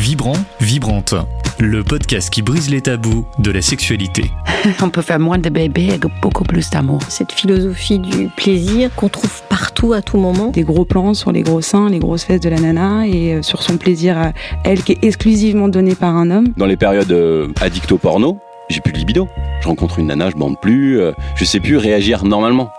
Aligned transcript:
Vibrant, 0.00 0.32
vibrante. 0.62 1.14
Le 1.58 1.84
podcast 1.84 2.30
qui 2.30 2.40
brise 2.40 2.70
les 2.70 2.80
tabous 2.80 3.26
de 3.38 3.50
la 3.50 3.60
sexualité. 3.60 4.30
On 4.80 4.88
peut 4.88 5.02
faire 5.02 5.18
moins 5.18 5.36
de 5.36 5.50
bébés 5.50 5.90
avec 5.90 6.06
beaucoup 6.22 6.42
plus 6.42 6.70
d'amour. 6.70 7.02
Cette 7.10 7.32
philosophie 7.32 7.98
du 7.98 8.28
plaisir 8.28 8.88
qu'on 8.94 9.10
trouve 9.10 9.42
partout 9.50 9.92
à 9.92 10.00
tout 10.00 10.16
moment. 10.16 10.52
Des 10.52 10.62
gros 10.62 10.86
plans 10.86 11.12
sur 11.12 11.32
les 11.32 11.42
gros 11.42 11.60
seins, 11.60 11.90
les 11.90 11.98
grosses 11.98 12.24
fesses 12.24 12.40
de 12.40 12.48
la 12.48 12.58
nana 12.58 13.06
et 13.06 13.34
euh, 13.34 13.42
sur 13.42 13.62
son 13.62 13.76
plaisir 13.76 14.16
à 14.16 14.32
elle 14.64 14.82
qui 14.82 14.92
est 14.92 15.04
exclusivement 15.04 15.68
donné 15.68 15.94
par 15.94 16.16
un 16.16 16.30
homme. 16.30 16.48
Dans 16.56 16.64
les 16.64 16.78
périodes 16.78 17.12
euh, 17.12 17.48
addicto 17.60 17.98
porno, 17.98 18.38
j'ai 18.70 18.80
plus 18.80 18.94
de 18.94 18.98
libido. 18.98 19.28
Je 19.60 19.68
rencontre 19.68 19.98
une 19.98 20.06
nana, 20.06 20.30
je 20.30 20.36
bande 20.36 20.58
plus, 20.62 20.98
euh, 20.98 21.12
je 21.36 21.44
sais 21.44 21.60
plus 21.60 21.76
réagir 21.76 22.24
normalement. 22.24 22.70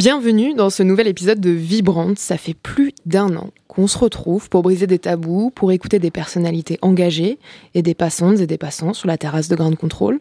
Bienvenue 0.00 0.54
dans 0.54 0.70
ce 0.70 0.82
nouvel 0.82 1.08
épisode 1.08 1.40
de 1.40 1.50
Vibrante. 1.50 2.18
Ça 2.18 2.38
fait 2.38 2.54
plus 2.54 2.94
d'un 3.04 3.36
an 3.36 3.50
qu'on 3.68 3.86
se 3.86 3.98
retrouve 3.98 4.48
pour 4.48 4.62
briser 4.62 4.86
des 4.86 4.98
tabous, 4.98 5.52
pour 5.54 5.72
écouter 5.72 5.98
des 5.98 6.10
personnalités 6.10 6.78
engagées 6.80 7.38
et 7.74 7.82
des 7.82 7.92
passantes 7.92 8.40
et 8.40 8.46
des 8.46 8.56
passants 8.56 8.94
sur 8.94 9.08
la 9.08 9.18
terrasse 9.18 9.48
de 9.48 9.56
Grand 9.56 9.76
Contrôle, 9.76 10.18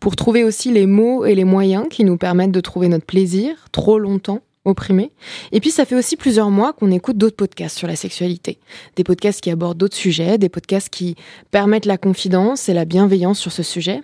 pour 0.00 0.16
trouver 0.16 0.44
aussi 0.44 0.70
les 0.70 0.84
mots 0.84 1.24
et 1.24 1.34
les 1.34 1.44
moyens 1.44 1.86
qui 1.88 2.04
nous 2.04 2.18
permettent 2.18 2.52
de 2.52 2.60
trouver 2.60 2.88
notre 2.88 3.06
plaisir, 3.06 3.54
trop 3.72 3.98
longtemps 3.98 4.42
opprimé. 4.66 5.12
Et 5.50 5.60
puis 5.60 5.70
ça 5.70 5.86
fait 5.86 5.96
aussi 5.96 6.16
plusieurs 6.16 6.50
mois 6.50 6.74
qu'on 6.74 6.90
écoute 6.90 7.16
d'autres 7.16 7.36
podcasts 7.36 7.78
sur 7.78 7.88
la 7.88 7.96
sexualité. 7.96 8.58
Des 8.96 9.02
podcasts 9.02 9.40
qui 9.40 9.50
abordent 9.50 9.78
d'autres 9.78 9.96
sujets, 9.96 10.36
des 10.36 10.50
podcasts 10.50 10.90
qui 10.90 11.16
permettent 11.50 11.86
la 11.86 11.96
confidence 11.96 12.68
et 12.68 12.74
la 12.74 12.84
bienveillance 12.84 13.38
sur 13.38 13.50
ce 13.50 13.62
sujet, 13.62 14.02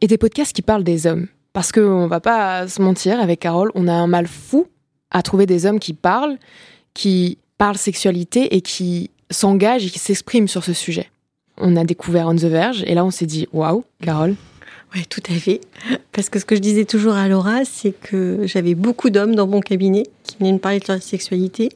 et 0.00 0.08
des 0.08 0.18
podcasts 0.18 0.52
qui 0.52 0.62
parlent 0.62 0.82
des 0.82 1.06
hommes. 1.06 1.28
Parce 1.54 1.70
qu'on 1.70 2.08
va 2.08 2.18
pas 2.18 2.66
se 2.66 2.82
mentir, 2.82 3.20
avec 3.20 3.40
Carole, 3.40 3.70
on 3.76 3.86
a 3.86 3.92
un 3.92 4.08
mal 4.08 4.26
fou 4.26 4.66
à 5.12 5.22
trouver 5.22 5.46
des 5.46 5.66
hommes 5.66 5.78
qui 5.78 5.94
parlent, 5.94 6.36
qui 6.94 7.38
parlent 7.58 7.78
sexualité 7.78 8.56
et 8.56 8.60
qui 8.60 9.10
s'engagent 9.30 9.86
et 9.86 9.90
qui 9.90 10.00
s'expriment 10.00 10.48
sur 10.48 10.64
ce 10.64 10.72
sujet. 10.72 11.08
On 11.56 11.76
a 11.76 11.84
découvert 11.84 12.26
On 12.26 12.34
the 12.34 12.40
Verge 12.40 12.82
et 12.88 12.94
là 12.94 13.04
on 13.04 13.12
s'est 13.12 13.26
dit 13.26 13.46
waouh, 13.52 13.84
Carole. 14.02 14.34
Oui, 14.96 15.06
tout 15.06 15.22
à 15.30 15.34
fait. 15.34 15.60
Parce 16.10 16.28
que 16.28 16.40
ce 16.40 16.44
que 16.44 16.56
je 16.56 16.60
disais 16.60 16.84
toujours 16.84 17.14
à 17.14 17.28
Laura, 17.28 17.64
c'est 17.64 17.92
que 17.92 18.40
j'avais 18.46 18.74
beaucoup 18.74 19.10
d'hommes 19.10 19.36
dans 19.36 19.46
mon 19.46 19.60
cabinet 19.60 20.02
qui 20.24 20.36
venaient 20.38 20.52
me 20.52 20.58
parler 20.58 20.80
de 20.80 20.86
leur 20.88 21.00
sexualité. 21.00 21.68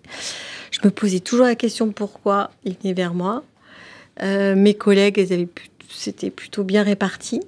Je 0.73 0.81
me 0.83 0.91
posais 0.91 1.21
toujours 1.21 1.47
la 1.47 1.55
question 1.55 1.93
pourquoi 1.93 2.51
ils 2.65 2.77
venaient 2.83 2.95
vers 2.95 3.15
moi. 3.15 3.45
Euh, 4.23 4.57
mes 4.57 4.75
collègues, 4.75 5.19
elles 5.19 5.33
avaient 5.33 5.49
c'était 5.89 6.31
plutôt 6.31 6.65
bien 6.65 6.83
réparti. 6.83 7.41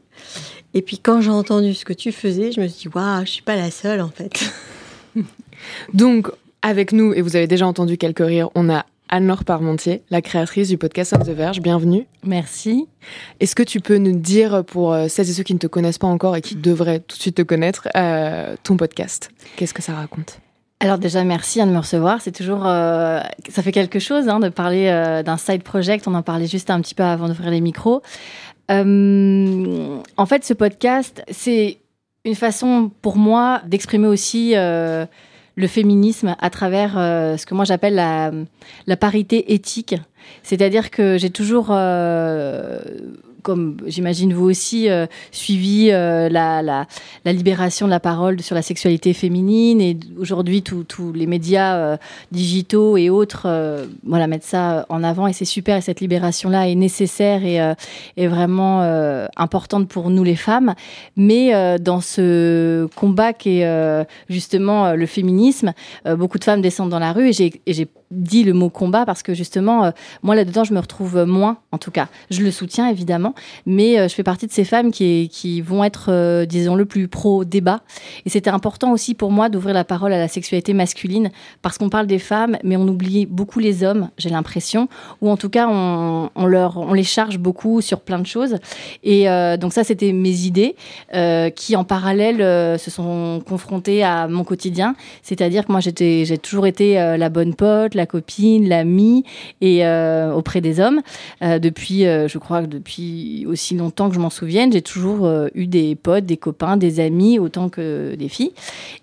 Et 0.75 0.83
puis 0.83 0.99
quand 0.99 1.21
j'ai 1.21 1.31
entendu 1.31 1.75
ce 1.75 1.85
que 1.85 1.93
tu 1.93 2.13
faisais, 2.13 2.53
je 2.53 2.61
me 2.61 2.69
suis 2.69 2.89
dit, 2.89 2.95
waouh, 2.95 3.25
je 3.25 3.31
suis 3.31 3.43
pas 3.43 3.57
la 3.57 3.71
seule 3.71 4.01
en 4.01 4.11
fait. 4.11 4.33
Donc, 5.95 6.31
avec 6.63 6.93
nous, 6.93 7.13
et 7.13 7.23
vous 7.23 7.37
avez 7.37 7.47
déjà 7.47 7.67
entendu 7.67 7.97
quelques 7.97 8.25
rires, 8.25 8.51
on 8.55 8.71
a 8.71 8.87
Anne-Laure 9.09 9.45
Parmentier, 9.45 10.03
la 10.11 10.23
créatrice 10.23 10.69
du 10.69 10.79
podcast 10.79 11.15
On 11.19 11.25
the 11.25 11.31
Verge. 11.31 11.61
Bienvenue. 11.61 12.07
Merci. 12.25 12.87
Est-ce 13.41 13.57
que 13.57 13.63
tu 13.63 13.81
peux 13.81 13.97
nous 13.97 14.17
dire, 14.17 14.65
pour 14.65 14.93
euh, 14.93 15.09
celles 15.09 15.29
et 15.29 15.33
ceux 15.33 15.43
qui 15.43 15.55
ne 15.55 15.59
te 15.59 15.67
connaissent 15.67 15.99
pas 15.99 16.07
encore 16.07 16.37
et 16.37 16.41
qui 16.41 16.55
devraient 16.55 17.01
tout 17.01 17.17
de 17.17 17.23
suite 17.23 17.37
te 17.37 17.43
connaître, 17.43 17.89
euh, 17.97 18.55
ton 18.63 18.77
podcast? 18.77 19.31
Qu'est-ce 19.57 19.75
que 19.75 19.83
ça 19.83 19.95
raconte? 19.95 20.39
Alors 20.81 20.99
déjà, 20.99 21.23
merci 21.25 21.61
de 21.61 21.67
me 21.67 21.79
recevoir. 21.79 22.23
C'est 22.23 22.33
toujours, 22.33 22.67
euh, 22.67 23.21
ça 23.51 23.63
fait 23.63 23.73
quelque 23.73 23.99
chose 23.99 24.29
hein, 24.29 24.41
de 24.41 24.49
parler 24.49 24.87
d'un 25.25 25.37
side 25.37 25.63
project. 25.63 26.09
On 26.09 26.15
en 26.15 26.23
parlait 26.23 26.47
juste 26.47 26.71
un 26.71 26.81
petit 26.81 26.95
peu 26.95 27.03
avant 27.03 27.29
d'ouvrir 27.29 27.51
les 27.51 27.61
micros. 27.61 28.03
en 28.71 30.27
fait, 30.27 30.45
ce 30.45 30.55
podcast, 30.55 31.23
c'est 31.31 31.81
une 32.25 32.35
façon 32.35 32.91
pour 33.03 33.17
moi 33.17 33.63
d'exprimer 33.67 34.07
aussi 34.07 34.53
euh, 34.55 35.07
le 35.57 35.67
féminisme 35.67 36.37
à 36.39 36.51
travers 36.51 36.99
euh, 36.99 37.37
ce 37.37 37.47
que 37.47 37.55
moi 37.55 37.65
j'appelle 37.65 37.95
la, 37.95 38.97
parité 38.97 39.55
éthique. 39.55 39.95
C'est-à-dire 40.43 40.91
que 40.91 41.17
j'ai 41.19 41.31
toujours 41.31 41.69
euh, 41.71 42.81
comme 43.43 43.77
j'imagine 43.87 44.33
vous 44.33 44.47
aussi, 44.47 44.89
euh, 44.89 45.07
suivi 45.33 45.91
euh, 45.91 46.29
la, 46.29 46.63
la, 46.63 46.87
libération 47.25 47.87
de 47.87 47.91
la 47.91 48.01
parole 48.01 48.41
sur 48.41 48.55
la 48.55 48.63
sexualité 48.63 49.13
féminine 49.13 49.81
et 49.81 49.99
aujourd'hui 50.19 50.63
tous 50.63 51.13
les 51.13 51.27
médias 51.27 51.77
euh, 51.77 51.97
digitaux 52.33 52.97
et 52.97 53.11
autres 53.11 53.49
voilà, 54.05 54.27
mettent 54.27 54.45
ça 54.45 54.87
en 54.89 55.03
avant 55.05 55.27
et 55.27 55.33
c'est 55.33 55.45
super 55.45 55.77
et 55.77 55.81
cette 55.81 56.01
libération-là 56.01 56.69
est 56.69 56.75
nécessaire 56.75 57.45
et 57.45 57.57
est 58.17 58.27
vraiment 58.27 58.83
importante 59.37 59.89
pour 59.89 60.11
nous 60.11 60.25
les 60.25 60.37
femmes. 60.37 60.75
Mais 61.17 61.79
dans 61.79 62.01
ce 62.01 62.87
combat 62.97 63.33
qui 63.33 63.61
est 63.61 64.07
justement 64.29 64.93
le 64.93 65.07
féminisme, 65.07 65.73
beaucoup 66.17 66.39
de 66.39 66.45
femmes 66.45 66.63
descendent 66.63 66.91
dans 66.91 66.99
la 66.99 67.13
rue 67.13 67.31
et 67.31 67.73
j'ai 67.73 67.89
dit 68.11 68.45
le 68.45 68.53
mot 68.53 68.71
combat 68.71 69.05
parce 69.07 69.23
que 69.23 69.35
justement, 69.35 69.93
moi 70.23 70.35
là-dedans, 70.35 70.65
je 70.65 70.75
me 70.75 70.81
retrouve 70.81 71.25
moins 71.25 71.59
en 71.73 71.79
tout 71.79 71.91
cas. 71.91 72.09
Je 72.31 72.43
le 72.43 72.51
soutiens 72.51 72.89
évidemment 72.89 73.35
mais 73.67 73.99
euh, 73.99 74.09
je 74.09 74.15
fais 74.15 74.23
partie 74.23 74.47
de 74.47 74.53
ces 74.53 74.65
femmes 74.65 74.91
qui, 74.91 75.29
qui 75.31 75.61
vont 75.61 75.85
être, 75.85 76.07
euh, 76.09 76.47
disons, 76.47 76.75
le 76.75 76.85
plus 76.85 77.09
pro-débat. 77.09 77.81
Et 78.27 78.31
c'était 78.31 78.51
important 78.51 78.93
aussi 78.93 79.15
pour 79.15 79.31
moi 79.31 79.49
d'ouvrir 79.49 79.75
la 79.75 79.85
parole 79.85 80.13
à 80.13 80.19
la 80.19 80.29
sexualité 80.29 80.73
masculine, 80.73 81.31
parce 81.63 81.79
qu'on 81.79 81.89
parle 81.89 82.07
des 82.07 82.19
femmes, 82.19 82.57
mais 82.65 82.77
on 82.77 82.87
oublie 82.87 83.27
beaucoup 83.27 83.59
les 83.59 83.85
hommes, 83.85 84.11
j'ai 84.19 84.31
l'impression, 84.31 84.89
ou 85.21 85.31
en 85.31 85.37
tout 85.37 85.49
cas, 85.49 85.69
on, 85.69 86.31
on, 86.35 86.47
leur, 86.47 86.77
on 86.79 86.93
les 86.93 87.05
charge 87.05 87.39
beaucoup 87.39 87.81
sur 87.81 88.01
plein 88.01 88.19
de 88.19 88.27
choses. 88.27 88.57
Et 89.03 89.29
euh, 89.29 89.57
donc 89.57 89.73
ça, 89.73 89.85
c'était 89.85 90.13
mes 90.13 90.41
idées, 90.43 90.77
qui 91.57 91.77
en 91.77 91.85
parallèle 91.85 92.79
se 92.79 92.91
sont 92.91 93.43
confrontées 93.47 94.03
à 94.03 94.29
mon 94.29 94.45
quotidien. 94.45 94.95
C'est-à-dire 95.23 95.67
que 95.67 95.73
moi, 95.73 95.81
j'ai 95.81 96.39
toujours 96.39 96.67
été 96.67 96.95
la 96.95 97.29
bonne 97.29 97.55
pote, 97.55 97.95
la 98.01 98.07
copine, 98.07 98.69
l'amie, 98.69 99.25
et 99.61 99.87
auprès 100.35 100.61
des 100.61 100.81
hommes, 100.81 101.01
depuis, 101.41 102.05
je 102.05 102.39
crois 102.39 102.63
que 102.63 102.67
depuis 102.67 103.47
aussi 103.47 103.77
longtemps 103.77 104.09
que 104.09 104.15
je 104.15 104.21
m'en 104.21 104.31
souvienne, 104.31 104.73
j'ai 104.73 104.83
toujours 104.83 105.27
euh, 105.27 105.49
eu 105.55 105.67
des 105.67 105.95
potes, 105.95 106.27
des 106.27 106.37
copains, 106.37 106.77
des 106.77 107.01
amis, 107.01 107.39
autant 107.39 107.69
que 107.69 108.15
des 108.15 108.29
filles. 108.29 108.53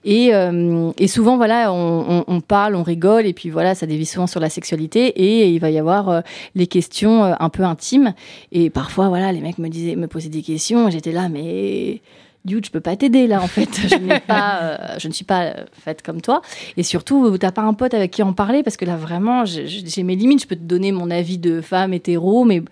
Et, 0.06 0.34
euh, 0.34 0.92
et 0.98 1.08
souvent, 1.08 1.38
voilà, 1.38 1.72
on, 1.72 2.42
parle, 2.42 2.76
on 2.76 2.84
rigole, 2.84 3.26
et 3.26 3.34
puis 3.34 3.50
voilà, 3.50 3.76
ça 3.76 3.86
dévie 3.86 4.06
souvent 4.06 4.28
sur 4.28 4.40
la 4.40 4.50
sexualité, 4.50 5.08
et 5.08 5.50
il 5.50 5.60
va 5.60 5.70
y 5.70 5.80
avoir 5.80 6.10
euh, 6.10 6.22
les 6.56 6.68
questions 6.68 7.24
un 7.24 7.50
peu 7.50 7.64
intimes. 7.64 8.14
Et 8.52 8.70
parfois, 8.70 9.10
voilà, 9.10 9.32
les 9.32 9.42
mecs 9.42 9.58
me 9.58 9.70
disaient, 9.70 9.96
me 9.96 10.08
posaient 10.08 10.30
des 10.30 10.42
questions, 10.42 10.90
j'étais 10.90 11.12
là, 11.12 11.30
mais 11.30 12.02
dude, 12.48 12.66
je 12.66 12.72
peux 12.72 12.80
pas 12.80 12.96
t'aider 12.96 13.28
là 13.28 13.42
en 13.42 13.48
fait. 13.48 13.70
Je, 13.76 14.20
pas, 14.28 14.98
je 14.98 15.08
ne 15.08 15.14
suis 15.14 15.26
pas 15.26 15.54
faite 15.74 16.02
comme 16.02 16.22
toi. 16.22 16.42
Et 16.78 16.84
surtout, 16.84 17.38
t'as 17.38 17.52
pas 17.52 17.62
un 17.62 17.74
pote 17.74 17.94
avec 17.94 18.12
qui 18.12 18.24
en 18.24 18.34
parler? 18.34 18.64
Parce 18.64 18.78
que 18.78 18.86
là 18.86 18.96
vraiment, 18.96 19.46
j'ai 19.46 20.04
mes 20.04 20.16
limites. 20.16 20.42
Je 20.42 20.48
peux 20.48 20.56
te 20.56 20.64
donner 20.64 20.92
mon 20.92 21.12
avis 21.12 21.38
de 21.38 21.62
femme 21.62 21.94
hétéro, 21.94 22.44
mais 22.46 22.64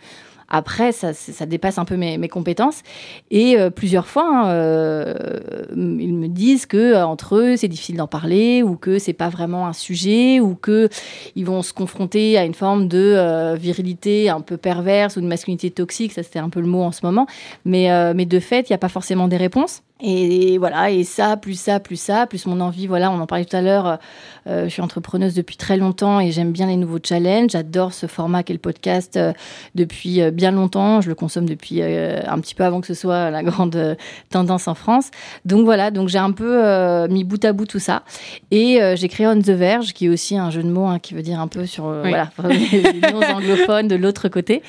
après, 0.50 0.92
ça, 0.92 1.14
ça 1.14 1.46
dépasse 1.46 1.78
un 1.78 1.86
peu 1.86 1.96
mes, 1.96 2.28
compétences. 2.28 2.82
Et 3.32 3.58
euh, 3.58 3.70
plusieurs 3.70 4.08
fois, 4.08 4.28
hein, 4.28 4.50
euh, 4.50 5.14
ils 5.76 6.14
me 6.14 6.28
disent 6.28 6.66
que 6.66 6.78
euh, 6.78 7.06
entre 7.06 7.36
eux, 7.36 7.56
c'est 7.56 7.68
difficile 7.68 7.98
d'en 7.98 8.08
parler, 8.08 8.64
ou 8.64 8.76
que 8.76 9.00
c'est 9.00 9.14
pas 9.14 9.30
vraiment 9.30 9.68
un 9.68 9.74
sujet, 9.74 10.40
ou 10.40 10.56
que 10.56 10.90
ils 11.36 11.46
vont 11.46 11.62
se 11.62 11.74
confronter 11.74 12.38
à 12.38 12.46
une 12.46 12.54
forme 12.54 12.88
de 12.88 13.56
virilité 13.58 14.30
un 14.30 14.42
peu 14.42 14.58
perverse 14.58 15.18
ou 15.18 15.22
de 15.22 15.28
masculinité 15.28 15.72
toxique. 15.72 16.14
Ça, 16.14 16.24
c'était 16.24 16.40
un 16.40 16.50
peu 16.50 16.60
le 16.60 16.68
mot 16.68 16.82
en 16.82 16.92
ce 16.92 17.06
moment. 17.06 17.28
Mais, 17.64 18.14
mais 18.14 18.26
de 18.26 18.40
fait, 18.40 18.70
il 18.70 18.72
n'y 18.72 18.76
a 18.76 18.80
pas 18.80 18.90
forcément 18.90 19.28
des 19.28 19.38
réponses. 19.38 19.84
Et 20.02 20.58
voilà, 20.58 20.92
et 20.92 21.06
ça, 21.06 21.38
plus 21.38 21.58
ça, 21.58 21.80
plus 21.80 21.96
ça, 21.96 22.28
plus 22.28 22.48
mon 22.48 22.60
envie, 22.60 22.86
voilà, 22.86 23.10
on 23.12 23.20
en 23.22 23.28
parlait 23.28 23.46
tout 23.46 23.56
à 23.56 23.62
l'heure, 23.62 23.98
euh, 24.46 24.66
je 24.66 24.70
suis 24.70 24.82
entrepreneuse 24.82 25.34
depuis 25.34 25.56
très 25.56 25.78
longtemps 25.78 26.20
et 26.20 26.32
j'aime 26.32 26.52
bien 26.52 26.68
les 26.68 26.76
nouveaux 26.76 27.00
challenges, 27.02 27.52
j'adore 27.52 27.94
ce 27.94 28.06
format 28.06 28.44
qu'est 28.44 28.52
le 28.52 28.60
podcast 28.60 29.16
euh, 29.16 29.32
depuis 29.74 30.22
euh, 30.22 30.32
bien 30.32 30.52
longtemps, 30.52 31.00
je 31.00 31.08
le 31.08 31.16
consomme 31.16 31.48
depuis 31.48 31.82
un 31.82 32.40
petit 32.40 32.56
peu 32.56 32.66
avant 32.66 32.82
que 32.82 32.88
ce 32.88 32.94
soit 32.94 33.32
la 33.32 33.42
grande 33.44 33.96
tendance 34.30 34.68
en 34.68 34.76
France. 34.76 35.12
Donc 35.46 35.64
voilà, 35.64 35.92
donc 35.92 36.10
j'ai 36.10 36.18
un 36.18 36.34
peu 36.34 37.08
mis 37.08 37.24
bout 37.24 37.44
à 37.46 37.54
bout 37.54 37.66
tout 37.66 37.80
ça. 37.80 38.04
Et 38.52 38.80
j'ai 38.96 39.08
créé 39.08 39.28
On 39.28 39.40
the 39.40 39.50
Verge, 39.50 39.94
qui 39.94 40.08
est 40.08 40.10
aussi 40.10 40.38
un 40.38 40.50
jeu 40.50 40.62
de 40.62 40.70
mots 40.70 40.88
hein, 40.88 41.00
qui 41.00 41.14
veut 41.14 41.22
dire 41.22 41.40
un 41.40 41.48
peu 41.48 41.66
sur 41.66 41.86
voilà, 41.86 42.32
les 42.44 43.12
noms 43.14 43.22
anglophones 43.22 43.88
de 43.88 43.96
l'autre 43.96 44.28
côté. 44.28 44.62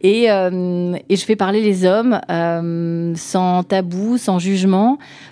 Et, 0.00 0.24
et 0.24 1.16
je 1.16 1.24
fais 1.24 1.36
parler 1.36 1.60
les 1.60 1.84
hommes 1.84 2.18
sans 3.16 3.62
tabou, 3.62 4.16
sans 4.16 4.38
jugement 4.38 4.69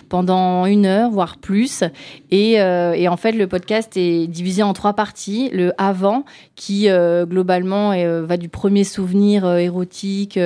pendant 0.09 0.65
une 0.65 0.85
heure, 0.85 1.11
voire 1.11 1.37
plus. 1.37 1.83
Et, 2.31 2.59
euh, 2.59 2.93
et, 2.93 3.07
en 3.07 3.17
fait, 3.17 3.31
le 3.31 3.47
podcast 3.47 3.95
est 3.95 4.27
divisé 4.27 4.63
en 4.63 4.73
trois 4.73 4.93
parties. 4.93 5.49
Le 5.53 5.71
avant, 5.77 6.25
qui 6.55 6.89
euh, 6.89 7.25
globalement 7.25 7.91
euh, 7.93 8.25
va 8.25 8.37
du 8.37 8.49
premier 8.49 8.83
souvenir 8.83 9.47
érotique, 9.55 10.39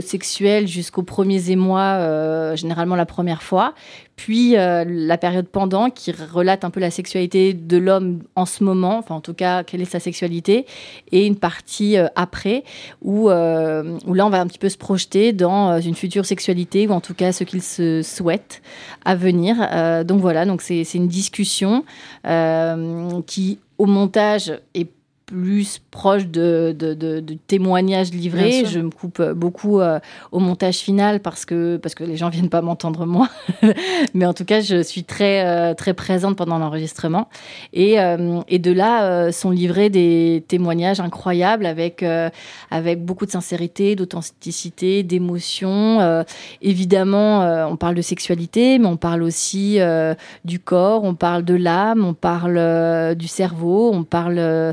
sexuel, 0.00 0.66
jusqu'aux 0.66 1.02
premiers 1.02 1.50
émois, 1.50 2.54
généralement 2.56 2.96
la 2.96 3.06
première 3.06 3.42
fois 3.42 3.74
puis 4.16 4.56
euh, 4.56 4.84
la 4.86 5.18
période 5.18 5.46
pendant 5.46 5.90
qui 5.90 6.10
relate 6.10 6.64
un 6.64 6.70
peu 6.70 6.80
la 6.80 6.90
sexualité 6.90 7.52
de 7.52 7.76
l'homme 7.76 8.22
en 8.34 8.46
ce 8.46 8.64
moment, 8.64 8.98
enfin 8.98 9.14
en 9.14 9.20
tout 9.20 9.34
cas 9.34 9.62
quelle 9.62 9.82
est 9.82 9.84
sa 9.84 10.00
sexualité, 10.00 10.66
et 11.12 11.26
une 11.26 11.36
partie 11.36 11.98
euh, 11.98 12.06
après 12.16 12.64
où, 13.02 13.30
euh, 13.30 13.98
là 14.06 14.26
on 14.26 14.30
va 14.30 14.40
un 14.40 14.46
petit 14.46 14.58
peu 14.58 14.68
se 14.68 14.78
projeter 14.78 15.32
dans 15.32 15.80
une 15.80 15.94
future 15.94 16.24
sexualité 16.24 16.86
ou 16.86 16.92
en 16.92 17.00
tout 17.00 17.14
cas 17.14 17.32
ce 17.32 17.44
qu'ils 17.44 17.62
se 17.62 18.02
souhaitent 18.02 18.62
à 19.04 19.14
venir. 19.14 19.56
Euh, 19.72 20.04
donc 20.04 20.20
voilà, 20.20 20.44
donc 20.46 20.62
c'est 20.62 20.82
une 20.94 21.08
discussion 21.08 21.84
euh, 22.26 23.20
qui 23.26 23.58
au 23.78 23.86
montage 23.86 24.52
est 24.74 24.88
plus 25.26 25.80
proche 25.90 26.26
de, 26.28 26.74
de, 26.78 26.94
de, 26.94 27.18
de 27.18 27.34
témoignages 27.48 28.12
livrés. 28.12 28.64
Je 28.64 28.78
me 28.78 28.90
coupe 28.90 29.20
beaucoup 29.32 29.80
euh, 29.80 29.98
au 30.30 30.38
montage 30.38 30.76
final 30.76 31.18
parce 31.18 31.44
que, 31.44 31.78
parce 31.78 31.96
que 31.96 32.04
les 32.04 32.16
gens 32.16 32.28
viennent 32.28 32.48
pas 32.48 32.62
m'entendre 32.62 33.06
moi. 33.06 33.28
Mais 34.14 34.24
en 34.24 34.32
tout 34.32 34.44
cas, 34.44 34.60
je 34.60 34.82
suis 34.84 35.02
très, 35.02 35.44
euh, 35.44 35.74
très 35.74 35.94
présente 35.94 36.36
pendant 36.36 36.58
l'enregistrement. 36.58 37.28
Et, 37.72 37.98
euh, 37.98 38.40
et 38.46 38.60
de 38.60 38.70
là 38.70 39.04
euh, 39.04 39.32
sont 39.32 39.50
livrés 39.50 39.90
des 39.90 40.44
témoignages 40.46 41.00
incroyables 41.00 41.66
avec, 41.66 42.04
euh, 42.04 42.30
avec 42.70 43.04
beaucoup 43.04 43.26
de 43.26 43.32
sincérité, 43.32 43.96
d'authenticité, 43.96 45.02
d'émotion. 45.02 46.00
Euh, 46.00 46.22
évidemment, 46.62 47.42
euh, 47.42 47.66
on 47.66 47.76
parle 47.76 47.96
de 47.96 48.02
sexualité, 48.02 48.78
mais 48.78 48.86
on 48.86 48.96
parle 48.96 49.24
aussi 49.24 49.80
euh, 49.80 50.14
du 50.44 50.60
corps, 50.60 51.02
on 51.02 51.16
parle 51.16 51.44
de 51.44 51.54
l'âme, 51.54 52.04
on 52.04 52.14
parle 52.14 52.58
euh, 52.58 53.14
du 53.14 53.26
cerveau, 53.26 53.90
on 53.92 54.04
parle 54.04 54.38
euh, 54.38 54.72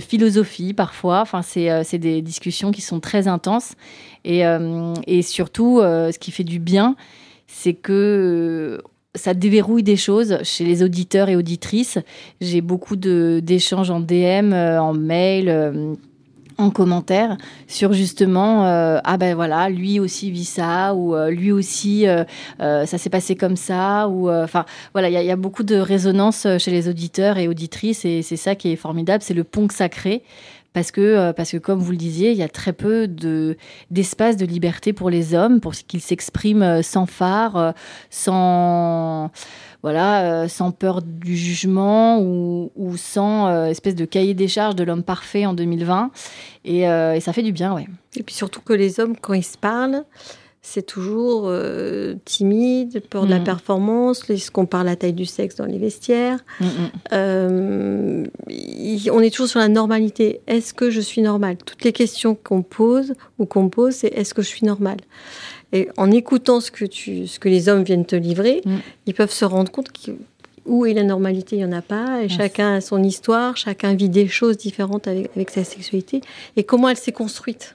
philosophie 0.00 0.74
parfois. 0.74 1.20
Enfin, 1.20 1.42
c'est 1.42 1.70
euh, 1.70 1.82
c'est 1.84 1.98
des 1.98 2.22
discussions 2.22 2.70
qui 2.70 2.80
sont 2.80 3.00
très 3.00 3.28
intenses. 3.28 3.74
Et, 4.24 4.46
euh, 4.46 4.94
et 5.06 5.22
surtout, 5.22 5.80
euh, 5.80 6.12
ce 6.12 6.18
qui 6.18 6.30
fait 6.30 6.44
du 6.44 6.58
bien, 6.58 6.96
c'est 7.46 7.74
que 7.74 8.82
ça 9.14 9.34
déverrouille 9.34 9.82
des 9.82 9.96
choses 9.96 10.38
chez 10.42 10.64
les 10.64 10.82
auditeurs 10.82 11.28
et 11.28 11.36
auditrices. 11.36 11.98
J'ai 12.40 12.60
beaucoup 12.60 12.96
d'échanges 12.96 13.90
en 13.90 14.00
DM, 14.00 14.54
en 14.54 14.94
mail. 14.94 15.96
En 16.62 16.70
commentaire 16.70 17.36
sur 17.66 17.92
justement 17.92 18.66
euh, 18.66 18.98
ah 19.04 19.16
ben 19.16 19.34
voilà 19.34 19.68
lui 19.68 20.00
aussi 20.00 20.30
vit 20.30 20.44
ça 20.44 20.94
ou 20.94 21.14
euh, 21.14 21.30
lui 21.30 21.52
aussi 21.52 22.06
euh, 22.06 22.24
ça 22.58 22.98
s'est 22.98 23.10
passé 23.10 23.36
comme 23.36 23.56
ça 23.56 24.08
ou 24.08 24.30
enfin 24.30 24.64
voilà 24.92 25.10
il 25.10 25.20
y, 25.20 25.26
y 25.26 25.30
a 25.30 25.36
beaucoup 25.36 25.64
de 25.64 25.76
résonance 25.76 26.46
chez 26.58 26.70
les 26.70 26.88
auditeurs 26.88 27.38
et 27.38 27.48
auditrices 27.48 28.04
et 28.04 28.22
c'est 28.22 28.36
ça 28.36 28.54
qui 28.54 28.72
est 28.72 28.76
formidable 28.76 29.22
c'est 29.22 29.34
le 29.34 29.44
pont 29.44 29.66
crée 29.66 30.22
parce 30.72 30.90
que 30.90 31.00
euh, 31.00 31.32
parce 31.32 31.52
que 31.52 31.58
comme 31.58 31.78
vous 31.78 31.90
le 31.90 31.96
disiez 31.96 32.32
il 32.32 32.36
y 32.36 32.42
a 32.42 32.48
très 32.48 32.72
peu 32.72 33.08
de 33.08 33.56
d'espace 33.90 34.36
de 34.36 34.46
liberté 34.46 34.92
pour 34.92 35.10
les 35.10 35.34
hommes 35.34 35.60
pour 35.60 35.72
qu'ils 35.72 36.00
s'expriment 36.00 36.62
euh, 36.62 36.82
sans 36.82 37.06
phare 37.06 37.56
euh, 37.56 37.72
sans 38.10 39.30
voilà, 39.82 40.48
sans 40.48 40.70
peur 40.70 41.02
du 41.02 41.36
jugement 41.36 42.20
ou, 42.20 42.70
ou 42.76 42.96
sans 42.96 43.66
espèce 43.66 43.96
de 43.96 44.04
cahier 44.04 44.32
des 44.32 44.46
charges 44.46 44.76
de 44.76 44.84
l'homme 44.84 45.02
parfait 45.02 45.44
en 45.44 45.54
2020. 45.54 46.12
Et, 46.64 46.88
euh, 46.88 47.14
et 47.14 47.20
ça 47.20 47.32
fait 47.32 47.42
du 47.42 47.52
bien, 47.52 47.74
ouais. 47.74 47.88
Et 48.16 48.22
puis 48.22 48.34
surtout 48.34 48.60
que 48.60 48.72
les 48.72 49.00
hommes, 49.00 49.16
quand 49.20 49.34
ils 49.34 49.42
se 49.42 49.58
parlent, 49.58 50.04
c'est 50.64 50.86
toujours 50.86 51.44
euh, 51.46 52.14
timide, 52.24 53.02
peur 53.10 53.24
de 53.26 53.30
la 53.30 53.38
Mhm. 53.38 53.44
performance, 53.44 54.22
ils 54.28 54.38
se 54.40 54.52
comparent 54.52 54.84
la 54.84 54.94
taille 54.94 55.12
du 55.12 55.26
sexe 55.26 55.56
dans 55.56 55.64
les 55.66 55.78
vestiaires. 55.78 56.38
Mm, 56.60 56.64
mm. 56.64 56.68
Euh, 57.12 58.24
on 59.12 59.20
est 59.20 59.30
toujours 59.30 59.48
sur 59.48 59.58
la 59.58 59.68
normalité. 59.68 60.40
Est-ce 60.46 60.72
que 60.72 60.88
je 60.90 61.00
suis 61.00 61.20
normale? 61.20 61.56
Toutes 61.64 61.82
les 61.84 61.92
questions 61.92 62.36
qu'on 62.36 62.62
pose 62.62 63.14
ou 63.38 63.44
qu'on 63.46 63.68
pose, 63.68 63.94
c'est 63.94 64.08
est-ce 64.14 64.34
que 64.34 64.42
je 64.42 64.48
suis 64.48 64.64
normale? 64.64 64.98
Et 65.72 65.88
en 65.96 66.10
écoutant 66.10 66.60
ce 66.60 66.70
que, 66.70 66.84
tu, 66.84 67.26
ce 67.26 67.38
que 67.40 67.48
les 67.48 67.68
hommes 67.68 67.82
viennent 67.82 68.06
te 68.06 68.16
livrer, 68.16 68.62
Mm. 68.64 68.76
ils 69.06 69.14
peuvent 69.14 69.32
se 69.32 69.44
rendre 69.44 69.70
compte 69.72 69.90
que, 69.90 70.12
où 70.64 70.86
est 70.86 70.94
la 70.94 71.02
normalité, 71.02 71.56
il 71.56 71.58
n'y 71.58 71.64
en 71.64 71.76
a 71.76 71.82
pas. 71.82 72.22
Et 72.22 72.28
chacun 72.28 72.74
a 72.74 72.80
son 72.80 73.02
histoire, 73.02 73.56
chacun 73.56 73.94
vit 73.94 74.08
des 74.08 74.28
choses 74.28 74.58
différentes 74.58 75.08
avec, 75.08 75.28
avec 75.34 75.50
sa 75.50 75.64
sexualité. 75.64 76.20
Et 76.56 76.62
comment 76.62 76.88
elle 76.88 76.96
s'est 76.96 77.10
construite? 77.10 77.74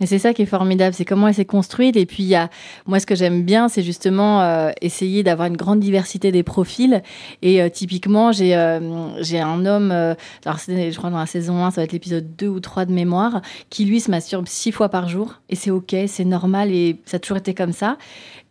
Mais 0.00 0.06
c'est 0.06 0.18
ça 0.18 0.34
qui 0.34 0.42
est 0.42 0.46
formidable, 0.46 0.94
c'est 0.94 1.04
comment 1.04 1.28
elle 1.28 1.34
s'est 1.34 1.44
construite. 1.44 1.96
Et 1.96 2.06
puis, 2.06 2.22
il 2.22 2.28
y 2.28 2.34
a, 2.34 2.50
moi, 2.86 3.00
ce 3.00 3.06
que 3.06 3.14
j'aime 3.14 3.42
bien, 3.42 3.68
c'est 3.68 3.82
justement 3.82 4.42
euh, 4.42 4.70
essayer 4.80 5.22
d'avoir 5.22 5.48
une 5.48 5.56
grande 5.56 5.80
diversité 5.80 6.32
des 6.32 6.42
profils. 6.42 7.02
Et 7.42 7.62
euh, 7.62 7.68
typiquement, 7.68 8.32
j'ai 8.32 8.56
euh, 8.56 8.80
j'ai 9.22 9.40
un 9.40 9.64
homme, 9.66 9.90
alors 9.90 10.58
je 10.58 10.96
crois 10.96 11.10
dans 11.10 11.18
la 11.18 11.26
saison 11.26 11.64
1, 11.64 11.70
ça 11.70 11.80
va 11.80 11.84
être 11.84 11.92
l'épisode 11.92 12.36
2 12.36 12.48
ou 12.48 12.60
3 12.60 12.84
de 12.84 12.92
mémoire, 12.92 13.42
qui 13.70 13.84
lui 13.84 14.00
se 14.00 14.10
masturbe 14.10 14.46
six 14.46 14.72
fois 14.72 14.88
par 14.88 15.08
jour. 15.08 15.40
Et 15.48 15.56
c'est 15.56 15.70
OK, 15.70 15.94
c'est 16.06 16.24
normal 16.24 16.70
et 16.70 16.96
ça 17.04 17.16
a 17.16 17.20
toujours 17.20 17.38
été 17.38 17.54
comme 17.54 17.72
ça. 17.72 17.96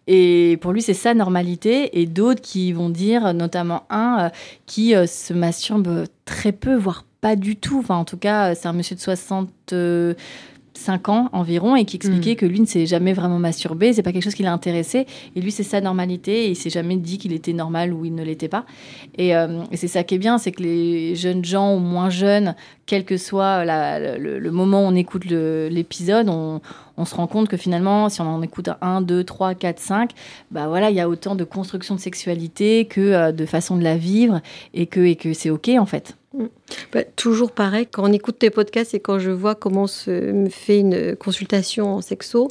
Et 0.08 0.58
pour 0.62 0.74
lui, 0.74 0.82
c'est 0.82 0.94
sa 0.94 1.14
normalité. 1.14 2.02
Et 2.02 2.06
d'autres 2.06 2.42
qui 2.42 2.74
vont 2.74 2.90
dire, 2.90 3.34
notamment 3.34 3.84
un 3.90 4.32
qui 4.66 4.94
se 5.08 5.34
masturbe 5.34 6.06
très 6.26 6.52
peu, 6.52 6.76
voire 6.76 7.06
pas 7.22 7.36
du 7.36 7.56
tout. 7.56 7.80
Enfin, 7.80 7.96
en 7.96 8.06
tout 8.06 8.18
cas, 8.18 8.56
c'est 8.56 8.68
un 8.68 8.74
monsieur 8.74 8.96
de 8.96 9.02
60. 9.02 9.50
Euh, 10.76 10.80
5 10.80 11.10
ans 11.10 11.30
environ 11.34 11.76
et 11.76 11.86
qui 11.86 11.98
expliquait 11.98 12.32
Mm. 12.34 12.36
que 12.38 12.46
lui 12.46 12.60
ne 12.62 12.66
s'est 12.66 12.86
jamais 12.86 13.14
vraiment 13.14 13.40
masturbé, 13.40 13.94
c'est 13.94 14.04
pas 14.04 14.12
quelque 14.12 14.24
chose 14.24 14.36
qui 14.36 14.44
l'a 14.44 14.54
intéressé 14.54 15.06
et 15.36 15.42
lui 15.42 15.52
c'est 15.52 15.64
sa 15.64 15.82
normalité 15.82 16.46
et 16.46 16.50
il 16.52 16.56
s'est 16.56 16.70
jamais 16.70 16.96
dit 16.98 17.18
qu'il 17.18 17.34
était 17.34 17.54
normal 17.54 17.94
ou 17.94 18.06
il 18.06 18.16
ne 18.16 18.24
l'était 18.24 18.48
pas. 18.48 18.66
Et, 19.18 19.36
euh, 19.36 19.64
et 19.72 19.78
c'est 19.78 19.88
ça 19.90 20.04
qui 20.04 20.16
est 20.16 20.18
bien, 20.18 20.38
c'est 20.38 20.52
que 20.52 20.64
les 20.64 21.16
jeunes 21.16 21.44
gens 21.46 21.76
ou 21.76 21.80
moins 21.80 22.10
jeunes, 22.10 22.56
quel 22.86 23.04
que 23.06 23.18
soit 23.18 23.64
la- 23.66 24.18
le, 24.18 24.40
le 24.40 24.52
moment 24.52 24.82
où 24.84 24.88
on 24.88 24.96
écoute 24.96 25.26
l'épisode, 25.26 26.30
on, 26.30 26.62
on 26.98 27.06
se 27.06 27.16
rend 27.16 27.28
compte 27.28 27.48
que 27.48 27.58
finalement, 27.58 28.10
si 28.10 28.22
on 28.22 28.26
en 28.28 28.42
écoute 28.42 28.68
un, 28.70 28.78
1, 28.82 29.02
2, 29.02 29.24
3, 29.24 29.56
4, 29.56 29.80
5, 29.80 30.12
bah 30.52 30.68
voilà, 30.68 30.90
il 30.90 30.96
y 30.96 31.00
a 31.00 31.08
autant 31.10 31.36
de 31.36 31.44
construction 31.44 31.96
de 31.96 32.00
sexualité 32.00 32.86
que 32.86 33.02
euh, 33.02 33.32
de 33.32 33.46
façon 33.46 33.78
de 33.78 33.84
la 33.84 33.98
vivre 33.98 34.42
et 34.74 34.88
que, 34.88 35.00
et 35.02 35.16
que 35.16 35.34
c'est 35.34 35.50
OK 35.50 35.70
en 35.78 35.86
fait. 35.86 36.16
Bah, 36.94 37.04
toujours 37.16 37.52
pareil, 37.52 37.88
quand 37.92 38.04
on 38.04 38.14
écoute 38.14 38.40
tes 38.40 38.50
podcasts 38.50 38.94
et 38.94 39.02
quand 39.02 39.20
je 39.20 39.32
vois 39.32 39.54
comment 39.54 39.88
se 39.88 40.48
fait 40.50 40.80
une 40.80 41.16
consultation 41.18 41.96
en 41.96 42.02
sexo, 42.02 42.48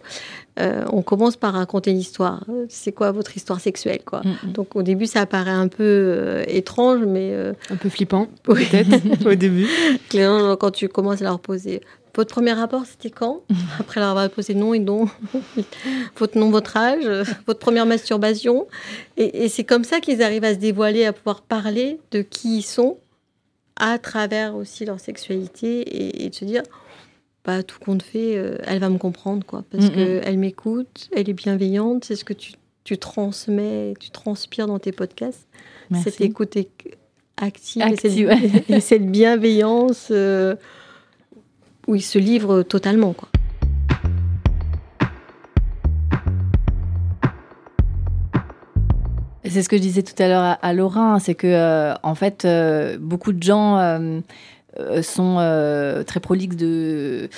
euh, 0.59 0.85
on 0.93 1.01
commence 1.01 1.37
par 1.37 1.55
raconter 1.55 1.93
l'histoire. 1.93 2.45
C'est 2.69 2.93
quoi 2.93 3.11
votre 3.13 3.37
histoire 3.37 3.61
sexuelle 3.61 4.01
quoi? 4.05 4.21
Mm, 4.23 4.49
mm. 4.49 4.53
Donc 4.53 4.77
au 4.77 4.83
début, 4.83 5.07
ça 5.07 5.25
paraît 5.25 5.51
un 5.51 5.69
peu 5.69 5.85
euh, 5.85 6.45
étrange, 6.47 7.05
mais 7.07 7.31
euh, 7.33 7.55
Un 7.71 7.77
peu 7.77 7.89
flippant, 7.89 8.29
peut-être, 8.43 9.27
au 9.27 9.35
début. 9.35 9.67
gens, 10.13 10.57
quand 10.57 10.73
tu 10.73 10.89
commences 10.89 11.23
à 11.23 11.25
leur 11.25 11.41
poser 11.41 11.81
votre 12.15 12.35
premier 12.35 12.53
rapport, 12.53 12.85
c'était 12.85 13.09
quand? 13.09 13.41
Après 13.79 14.01
leur 14.01 14.11
avoir 14.11 14.29
posé 14.29 14.53
nom 14.55 14.75
et 14.75 14.79
nom, 14.79 15.09
votre 16.17 16.37
nom, 16.37 16.51
votre 16.51 16.77
âge, 16.77 17.07
votre 17.47 17.61
première 17.61 17.87
masturbation. 17.87 18.67
Et, 19.17 19.45
et 19.45 19.49
c'est 19.49 19.65
comme 19.65 19.85
ça 19.85 20.01
qu'ils 20.01 20.23
arrivent 20.23 20.45
à 20.45 20.53
se 20.53 20.59
dévoiler, 20.59 21.07
à 21.07 21.15
pouvoir 21.15 21.41
parler 21.41 21.99
de 22.11 22.21
qui 22.21 22.59
ils 22.59 22.63
sont 22.63 22.99
à 23.81 23.99
travers 23.99 24.55
aussi 24.55 24.85
leur 24.85 25.01
sexualité 25.01 25.81
et, 25.81 26.25
et 26.27 26.31
de 26.31 26.35
se 26.35 26.45
dire, 26.45 26.63
bah, 27.45 27.63
tout 27.63 27.79
compte 27.81 28.03
fait, 28.03 28.37
euh, 28.37 28.59
elle 28.67 28.79
va 28.79 28.91
me 28.91 28.99
comprendre, 28.99 29.45
quoi. 29.47 29.65
Parce 29.71 29.87
Mhm. 29.87 29.95
qu'elle 29.95 30.39
m'écoute, 30.39 31.09
elle 31.13 31.29
est 31.29 31.33
bienveillante, 31.35 32.05
c'est 32.05 32.15
ce 32.15 32.25
que 32.25 32.35
tu, 32.35 32.53
tu 32.85 32.99
transmets, 32.99 33.95
tu 33.99 34.11
transpires 34.11 34.67
dans 34.67 34.79
tes 34.79 34.93
podcasts. 34.93 35.49
Merci. 35.91 36.11
Cette 36.11 36.21
écoute 36.21 36.55
ac- 36.57 36.69
active, 37.39 37.83
Active, 37.83 38.31
et, 38.31 38.49
cette, 38.51 38.69
et 38.71 38.81
cette 38.81 39.11
bienveillance 39.11 40.09
euh, 40.11 40.55
où 41.89 41.95
ils 41.95 42.03
se 42.03 42.19
livrent 42.19 42.63
totalement, 42.63 43.15
quoi. 43.15 43.30
C'est 49.51 49.63
ce 49.63 49.69
que 49.69 49.77
je 49.77 49.83
disais 49.83 50.03
tout 50.03 50.21
à 50.23 50.29
l'heure 50.29 50.43
à, 50.43 50.53
à 50.53 50.73
Laura, 50.73 51.15
hein, 51.15 51.19
c'est 51.19 51.35
que 51.35 51.47
euh, 51.47 51.95
en 52.03 52.15
fait, 52.15 52.45
euh, 52.45 52.97
beaucoup 53.01 53.33
de 53.33 53.43
gens 53.43 53.77
euh, 53.79 54.21
sont 55.03 55.37
très 56.07 56.21
prolixes 56.21 56.57
de 56.57 57.29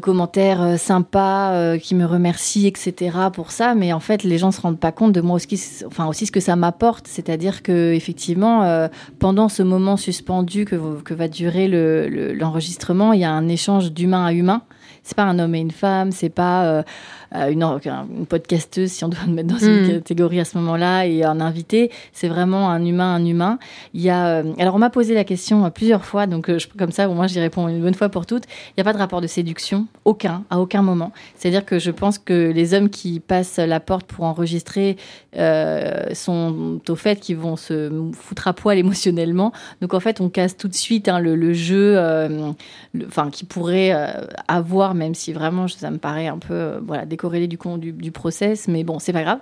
commentaires 0.00 0.78
sympas 0.78 1.76
qui 1.78 1.94
me 1.94 2.04
remercient, 2.06 2.66
etc. 2.66 3.16
pour 3.32 3.50
ça, 3.50 3.74
mais 3.74 3.92
en 3.92 4.00
fait, 4.00 4.22
les 4.24 4.38
gens 4.38 4.50
se 4.52 4.60
rendent 4.60 4.78
pas 4.80 4.92
compte 4.92 5.12
de 5.12 5.20
moi 5.20 5.36
aussi, 5.36 5.60
enfin 5.86 6.06
aussi 6.06 6.26
ce 6.26 6.32
que 6.32 6.40
ça 6.40 6.54
m'apporte, 6.56 7.06
c'est-à-dire 7.08 7.62
que 7.62 7.92
effectivement, 7.92 8.88
pendant 9.18 9.48
ce 9.48 9.62
moment 9.62 9.96
suspendu 9.96 10.64
que, 10.64 10.76
va 11.12 11.28
durer 11.28 11.66
le- 11.68 12.08
le- 12.08 12.32
l'enregistrement, 12.32 13.12
il 13.12 13.20
y 13.20 13.24
a 13.24 13.30
un 13.32 13.48
échange 13.48 13.92
d'humain 13.92 14.24
à 14.26 14.32
humain. 14.32 14.62
C'est 15.02 15.16
pas 15.16 15.24
un 15.24 15.38
homme 15.38 15.54
et 15.54 15.60
une 15.60 15.70
femme, 15.70 16.10
c'est 16.10 16.30
pas 16.30 16.84
une, 17.32 17.62
une 17.62 18.26
podcasteuse, 18.26 18.90
si 18.90 19.04
on 19.04 19.08
doit 19.08 19.20
le 19.26 19.32
mettre 19.32 19.48
dans 19.48 19.58
une 19.58 19.82
Mm. 19.82 19.88
catégorie 19.94 20.40
à 20.40 20.44
ce 20.44 20.56
moment-là, 20.58 21.06
et 21.06 21.24
un 21.24 21.40
invité. 21.40 21.90
C'est 22.12 22.28
vraiment 22.28 22.70
un 22.70 22.84
humain, 22.84 23.14
un 23.14 23.24
humain. 23.24 23.58
Il 23.94 24.00
y 24.00 24.10
a, 24.10 24.26
euh, 24.38 24.52
alors, 24.58 24.74
on 24.74 24.78
m'a 24.78 24.90
posé 24.90 25.14
la 25.14 25.24
question 25.24 25.64
euh, 25.64 25.70
plusieurs 25.70 26.04
fois, 26.04 26.26
donc 26.26 26.48
euh, 26.48 26.58
je, 26.58 26.68
comme 26.78 26.92
ça, 26.92 27.08
au 27.08 27.14
moins, 27.14 27.26
j'y 27.26 27.40
réponds 27.40 27.68
une 27.68 27.80
bonne 27.82 27.94
fois 27.94 28.08
pour 28.08 28.26
toutes. 28.26 28.44
Il 28.44 28.74
n'y 28.78 28.80
a 28.82 28.84
pas 28.84 28.92
de 28.92 28.98
rapport 28.98 29.20
de 29.20 29.26
séduction, 29.26 29.86
aucun, 30.04 30.44
à 30.50 30.58
aucun 30.60 30.82
moment. 30.82 31.12
C'est-à-dire 31.36 31.64
que 31.64 31.78
je 31.78 31.90
pense 31.90 32.18
que 32.18 32.52
les 32.52 32.74
hommes 32.74 32.88
qui 32.90 33.20
passent 33.20 33.58
la 33.58 33.80
porte 33.80 34.06
pour 34.06 34.24
enregistrer 34.24 34.96
euh, 35.36 36.14
sont 36.14 36.80
au 36.88 36.94
fait 36.94 37.20
qu'ils 37.20 37.36
vont 37.36 37.56
se 37.56 37.90
foutre 38.14 38.48
à 38.48 38.52
poil 38.52 38.78
émotionnellement. 38.78 39.52
Donc, 39.80 39.94
en 39.94 40.00
fait, 40.00 40.20
on 40.20 40.28
casse 40.28 40.56
tout 40.56 40.68
de 40.68 40.74
suite 40.74 41.08
hein, 41.08 41.18
le, 41.18 41.36
le 41.36 41.52
jeu, 41.52 41.94
euh, 41.96 42.52
le- 42.94 43.06
enfin, 43.06 43.30
qui 43.30 43.44
pourrait 43.44 43.92
euh, 43.92 44.26
avoir, 44.48 44.94
même 44.94 45.14
si 45.14 45.32
vraiment 45.32 45.68
ça 45.68 45.90
me 45.90 45.98
paraît 45.98 46.26
un 46.28 46.38
peu, 46.38 46.54
euh, 46.54 46.80
voilà, 46.86 47.04
décorrélé 47.16 47.48
du, 47.48 47.58
du, 47.92 48.12
process, 48.12 48.68
mais 48.68 48.84
bon, 48.84 48.98
c'est 48.98 49.12
pas 49.14 49.22
grave. 49.22 49.38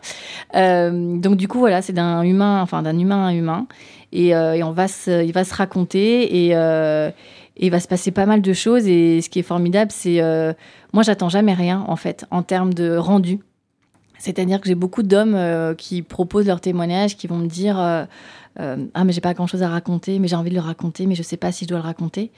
Euh, 0.54 1.16
donc, 1.18 1.36
du 1.36 1.48
coup, 1.48 1.58
voilà, 1.58 1.82
c'est 1.82 1.92
d'un 1.92 2.22
humain, 2.22 2.62
enfin, 2.62 2.82
d'un 2.82 2.96
humain 2.96 3.26
à 3.26 3.34
humain. 3.34 3.66
Et, 4.12 4.34
euh, 4.34 4.64
on 4.64 4.70
va 4.70 4.86
se, 4.86 5.24
il 5.24 5.32
va 5.32 5.44
se 5.44 5.54
raconter 5.54 6.46
et, 6.46 6.56
euh, 6.56 7.10
et 7.56 7.66
il 7.66 7.70
va 7.70 7.80
se 7.80 7.88
passer 7.88 8.12
pas 8.12 8.26
mal 8.26 8.42
de 8.42 8.52
choses. 8.52 8.86
Et 8.86 9.20
ce 9.20 9.28
qui 9.28 9.40
est 9.40 9.44
formidable, 9.44 9.90
c'est. 9.92 10.20
moi, 10.92 11.02
j'attends 11.02 11.28
jamais 11.28 11.54
rien, 11.54 11.84
en 11.88 11.96
fait, 11.96 12.24
en 12.30 12.42
termes 12.42 12.72
de 12.72 12.96
rendu. 12.96 13.40
C'est-à-dire 14.18 14.60
que 14.60 14.68
j'ai 14.68 14.76
beaucoup 14.76 15.02
d'hommes 15.02 15.36
qui 15.76 16.00
proposent 16.02 16.46
leur 16.46 16.60
témoignage, 16.60 17.16
qui 17.16 17.26
vont 17.26 17.38
me 17.38 17.48
dire 17.48 17.76
ah 18.56 19.04
mais 19.04 19.12
j'ai 19.12 19.20
pas 19.20 19.34
grand-chose 19.34 19.64
à 19.64 19.68
raconter, 19.68 20.20
mais 20.20 20.28
j'ai 20.28 20.36
envie 20.36 20.50
de 20.50 20.54
le 20.54 20.60
raconter, 20.60 21.06
mais 21.06 21.16
je 21.16 21.24
sais 21.24 21.36
pas 21.36 21.50
si 21.50 21.64
je 21.64 21.70
dois 21.70 21.78
le 21.78 21.84
raconter. 21.84 22.30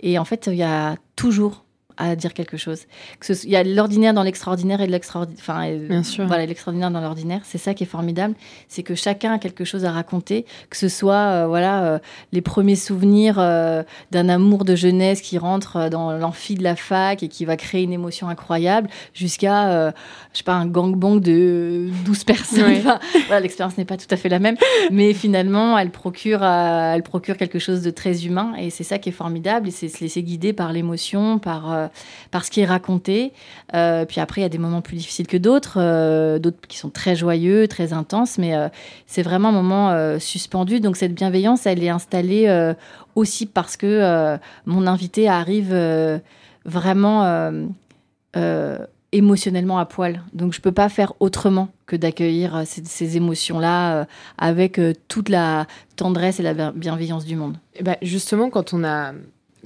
Et 0.00 0.18
en 0.18 0.24
fait, 0.24 0.48
il 0.50 0.56
y 0.56 0.62
a 0.62 0.96
toujours 1.14 1.64
à 1.98 2.16
dire 2.16 2.32
quelque 2.32 2.56
chose. 2.56 2.82
Que 3.20 3.34
ce- 3.34 3.44
Il 3.46 3.50
y 3.50 3.56
a 3.56 3.64
l'ordinaire 3.64 4.14
dans 4.14 4.22
l'extraordinaire 4.22 4.80
et 4.80 4.86
de 4.86 4.92
l'extraordinaire. 4.92 5.38
Enfin, 5.40 5.68
Bien 5.88 6.02
sûr. 6.02 6.26
Voilà, 6.26 6.46
l'extraordinaire 6.46 6.90
dans 6.90 7.00
l'ordinaire. 7.00 7.40
C'est 7.44 7.58
ça 7.58 7.74
qui 7.74 7.82
est 7.84 7.86
formidable, 7.88 8.34
c'est 8.68 8.82
que 8.82 8.94
chacun 8.94 9.32
a 9.34 9.38
quelque 9.38 9.64
chose 9.64 9.84
à 9.84 9.92
raconter, 9.92 10.46
que 10.70 10.76
ce 10.76 10.88
soit 10.88 11.14
euh, 11.14 11.46
voilà 11.46 11.84
euh, 11.84 11.98
les 12.32 12.40
premiers 12.40 12.76
souvenirs 12.76 13.36
euh, 13.38 13.82
d'un 14.10 14.28
amour 14.28 14.64
de 14.64 14.76
jeunesse 14.76 15.20
qui 15.20 15.38
rentre 15.38 15.88
dans 15.90 16.12
l'amphi 16.12 16.54
de 16.54 16.62
la 16.62 16.76
fac 16.76 17.22
et 17.22 17.28
qui 17.28 17.44
va 17.44 17.56
créer 17.56 17.82
une 17.82 17.92
émotion 17.92 18.28
incroyable, 18.28 18.88
jusqu'à 19.14 19.92
je 20.32 20.38
sais 20.38 20.44
pas 20.44 20.54
un 20.54 20.66
gangbang 20.66 21.20
de 21.20 21.88
12 22.04 22.24
personnes. 22.24 22.64
Oui. 22.68 22.76
Enfin, 22.78 22.98
voilà, 23.26 23.40
l'expérience 23.40 23.76
n'est 23.76 23.84
pas 23.84 23.96
tout 23.96 24.06
à 24.10 24.16
fait 24.16 24.28
la 24.28 24.38
même, 24.38 24.56
mais 24.90 25.12
finalement, 25.14 25.76
elle 25.78 25.90
procure, 25.90 26.42
elle 26.44 27.02
procure 27.02 27.36
quelque 27.36 27.58
chose 27.58 27.82
de 27.82 27.90
très 27.90 28.24
humain 28.26 28.52
et 28.58 28.70
c'est 28.70 28.84
ça 28.84 28.98
qui 28.98 29.08
est 29.08 29.12
formidable. 29.12 29.68
Et 29.68 29.70
c'est 29.70 29.88
se 29.88 30.00
laisser 30.00 30.22
guider 30.22 30.52
par 30.52 30.72
l'émotion, 30.72 31.38
par, 31.38 31.87
par 32.30 32.44
ce 32.44 32.50
qui 32.50 32.60
est 32.60 32.66
raconté. 32.66 33.32
Euh, 33.74 34.04
puis 34.04 34.20
après, 34.20 34.40
il 34.40 34.44
y 34.44 34.46
a 34.46 34.50
des 34.50 34.58
moments 34.58 34.82
plus 34.82 34.96
difficiles 34.96 35.26
que 35.26 35.36
d'autres, 35.36 35.78
euh, 35.80 36.38
d'autres 36.38 36.60
qui 36.68 36.78
sont 36.78 36.90
très 36.90 37.16
joyeux, 37.16 37.68
très 37.68 37.92
intenses, 37.92 38.38
mais 38.38 38.54
euh, 38.54 38.68
c'est 39.06 39.22
vraiment 39.22 39.48
un 39.48 39.52
moment 39.52 39.90
euh, 39.90 40.18
suspendu. 40.18 40.80
Donc 40.80 40.96
cette 40.96 41.14
bienveillance, 41.14 41.66
elle 41.66 41.82
est 41.82 41.88
installée 41.88 42.46
euh, 42.48 42.74
aussi 43.14 43.46
parce 43.46 43.76
que 43.76 43.86
euh, 43.86 44.36
mon 44.66 44.86
invité 44.86 45.28
arrive 45.28 45.70
euh, 45.72 46.18
vraiment. 46.64 47.24
euh, 47.24 47.66
euh, 48.36 48.78
émotionnellement 49.12 49.78
à 49.78 49.86
poil. 49.86 50.22
Donc 50.34 50.52
je 50.52 50.60
peux 50.60 50.72
pas 50.72 50.88
faire 50.88 51.14
autrement 51.20 51.68
que 51.86 51.96
d'accueillir 51.96 52.56
euh, 52.56 52.62
ces, 52.66 53.16
émotions-là 53.16 54.00
euh, 54.00 54.04
avec 54.36 54.78
euh, 54.78 54.92
toute 55.08 55.28
la 55.30 55.66
tendresse 55.96 56.40
et 56.40 56.42
la 56.42 56.52
bien- 56.52 56.72
bienveillance 56.76 57.24
du 57.24 57.36
monde. 57.36 57.56
Eh 57.76 57.82
ben, 57.82 57.96
justement, 58.02 58.50
quand 58.50 58.74
on 58.74 58.84
a, 58.84 59.12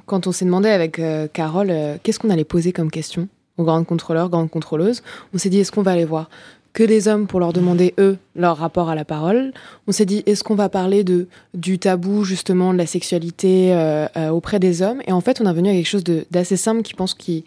quand 0.06 0.26
on 0.26 0.32
s'est 0.32 0.44
demandé 0.44 0.68
avec 0.68 0.98
euh, 0.98 1.28
Carole, 1.32 1.70
euh, 1.70 1.96
qu'est-ce 2.02 2.18
qu'on 2.18 2.30
allait 2.30 2.44
poser 2.44 2.72
comme 2.72 2.90
question 2.90 3.28
aux 3.58 3.64
grandes 3.64 3.86
contrôleurs, 3.86 4.30
grandes 4.30 4.50
contrôleuses, 4.50 5.02
on 5.34 5.38
s'est 5.38 5.50
dit 5.50 5.60
est-ce 5.60 5.72
qu'on 5.72 5.82
va 5.82 5.92
aller 5.92 6.04
voir 6.04 6.30
que 6.72 6.82
des 6.82 7.06
hommes 7.06 7.26
pour 7.26 7.38
leur 7.38 7.52
demander 7.52 7.92
eux 7.98 8.16
leur 8.34 8.56
rapport 8.56 8.88
à 8.88 8.94
la 8.94 9.04
parole? 9.04 9.52
On 9.86 9.92
s'est 9.92 10.06
dit 10.06 10.22
est-ce 10.26 10.42
qu'on 10.42 10.54
va 10.54 10.68
parler 10.68 11.04
de 11.04 11.28
du 11.52 11.78
tabou 11.78 12.24
justement 12.24 12.72
de 12.72 12.78
la 12.78 12.86
sexualité 12.86 13.74
euh, 13.74 14.30
auprès 14.30 14.58
des 14.58 14.80
hommes? 14.80 15.02
Et 15.06 15.12
en 15.12 15.20
fait, 15.20 15.40
on 15.40 15.50
est 15.50 15.52
venu 15.52 15.68
à 15.68 15.72
quelque 15.72 15.86
chose 15.86 16.04
d'assez 16.30 16.56
simple 16.56 16.82
qui 16.82 16.94
pense 16.94 17.14
qui 17.14 17.44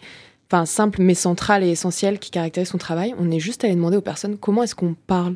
Enfin, 0.51 0.65
simple 0.65 1.01
mais 1.01 1.15
central 1.15 1.63
et 1.63 1.69
essentiel 1.69 2.19
qui 2.19 2.29
caractérise 2.29 2.69
son 2.69 2.77
travail. 2.77 3.15
On 3.19 3.31
est 3.31 3.39
juste 3.39 3.63
allé 3.63 3.73
demander 3.73 3.97
aux 3.97 4.01
personnes 4.01 4.37
comment 4.37 4.61
est-ce 4.63 4.75
qu'on 4.75 4.95
parle 5.07 5.35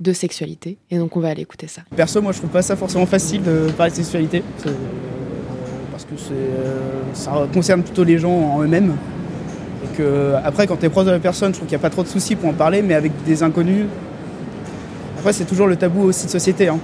de 0.00 0.12
sexualité? 0.12 0.78
Et 0.90 0.98
donc, 0.98 1.16
on 1.16 1.20
va 1.20 1.28
aller 1.28 1.42
écouter 1.42 1.66
ça. 1.66 1.82
Perso, 1.96 2.22
moi 2.22 2.32
je 2.32 2.38
trouve 2.38 2.50
pas 2.50 2.62
ça 2.62 2.76
forcément 2.76 3.06
facile 3.06 3.42
de 3.42 3.70
parler 3.76 3.90
de 3.90 3.96
sexualité. 3.96 4.42
Euh, 6.32 6.78
ça 7.12 7.32
concerne 7.52 7.82
plutôt 7.82 8.04
les 8.04 8.18
gens 8.18 8.32
en 8.32 8.62
eux-mêmes. 8.62 8.94
Après, 10.44 10.66
quand 10.66 10.76
tu 10.76 10.86
es 10.86 10.88
proche 10.88 11.04
de 11.04 11.12
la 11.12 11.20
personne, 11.20 11.52
je 11.52 11.58
trouve 11.58 11.68
qu'il 11.68 11.76
n'y 11.76 11.80
a 11.80 11.86
pas 11.86 11.90
trop 11.90 12.02
de 12.02 12.08
soucis 12.08 12.34
pour 12.34 12.50
en 12.50 12.52
parler, 12.52 12.82
mais 12.82 12.94
avec 12.94 13.12
des 13.24 13.42
inconnus. 13.44 13.86
Après, 15.18 15.32
c'est 15.32 15.44
toujours 15.44 15.68
le 15.68 15.76
tabou 15.76 16.02
aussi 16.02 16.26
de 16.26 16.30
société. 16.30 16.68
hein. 16.68 16.78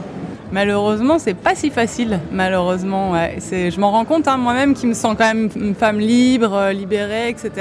Malheureusement, 0.52 1.20
c'est 1.20 1.34
pas 1.34 1.54
si 1.54 1.70
facile. 1.70 2.18
Malheureusement, 2.32 3.14
je 3.38 3.78
m'en 3.80 3.92
rends 3.92 4.04
compte 4.04 4.26
hein, 4.26 4.36
moi-même 4.36 4.74
qui 4.74 4.88
me 4.88 4.94
sens 4.94 5.14
quand 5.16 5.26
même 5.32 5.48
une 5.54 5.76
femme 5.76 6.00
libre, 6.00 6.54
euh, 6.54 6.72
libérée, 6.72 7.28
etc. 7.28 7.52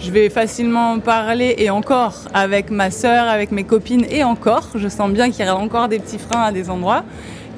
Je 0.00 0.10
vais 0.10 0.28
facilement 0.28 0.92
en 0.92 0.98
parler 0.98 1.54
et 1.58 1.70
encore 1.70 2.22
avec 2.34 2.70
ma 2.70 2.90
sœur, 2.90 3.28
avec 3.28 3.52
mes 3.52 3.62
copines 3.62 4.04
et 4.10 4.24
encore. 4.24 4.70
Je 4.74 4.88
sens 4.88 5.10
bien 5.10 5.30
qu'il 5.30 5.44
y 5.44 5.48
a 5.48 5.56
encore 5.56 5.86
des 5.86 6.00
petits 6.00 6.18
freins 6.18 6.42
à 6.42 6.52
des 6.52 6.68
endroits. 6.68 7.04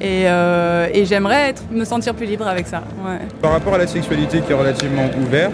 Et, 0.01 0.23
euh, 0.27 0.87
et 0.93 1.05
j'aimerais 1.05 1.49
être, 1.49 1.63
me 1.71 1.83
sentir 1.83 2.13
plus 2.13 2.25
libre 2.25 2.47
avec 2.47 2.67
ça. 2.67 2.83
Ouais. 3.05 3.19
Par 3.41 3.51
rapport 3.51 3.73
à 3.73 3.77
la 3.77 3.87
sexualité 3.87 4.39
qui 4.41 4.51
est 4.51 4.55
relativement 4.55 5.09
ouverte, 5.21 5.53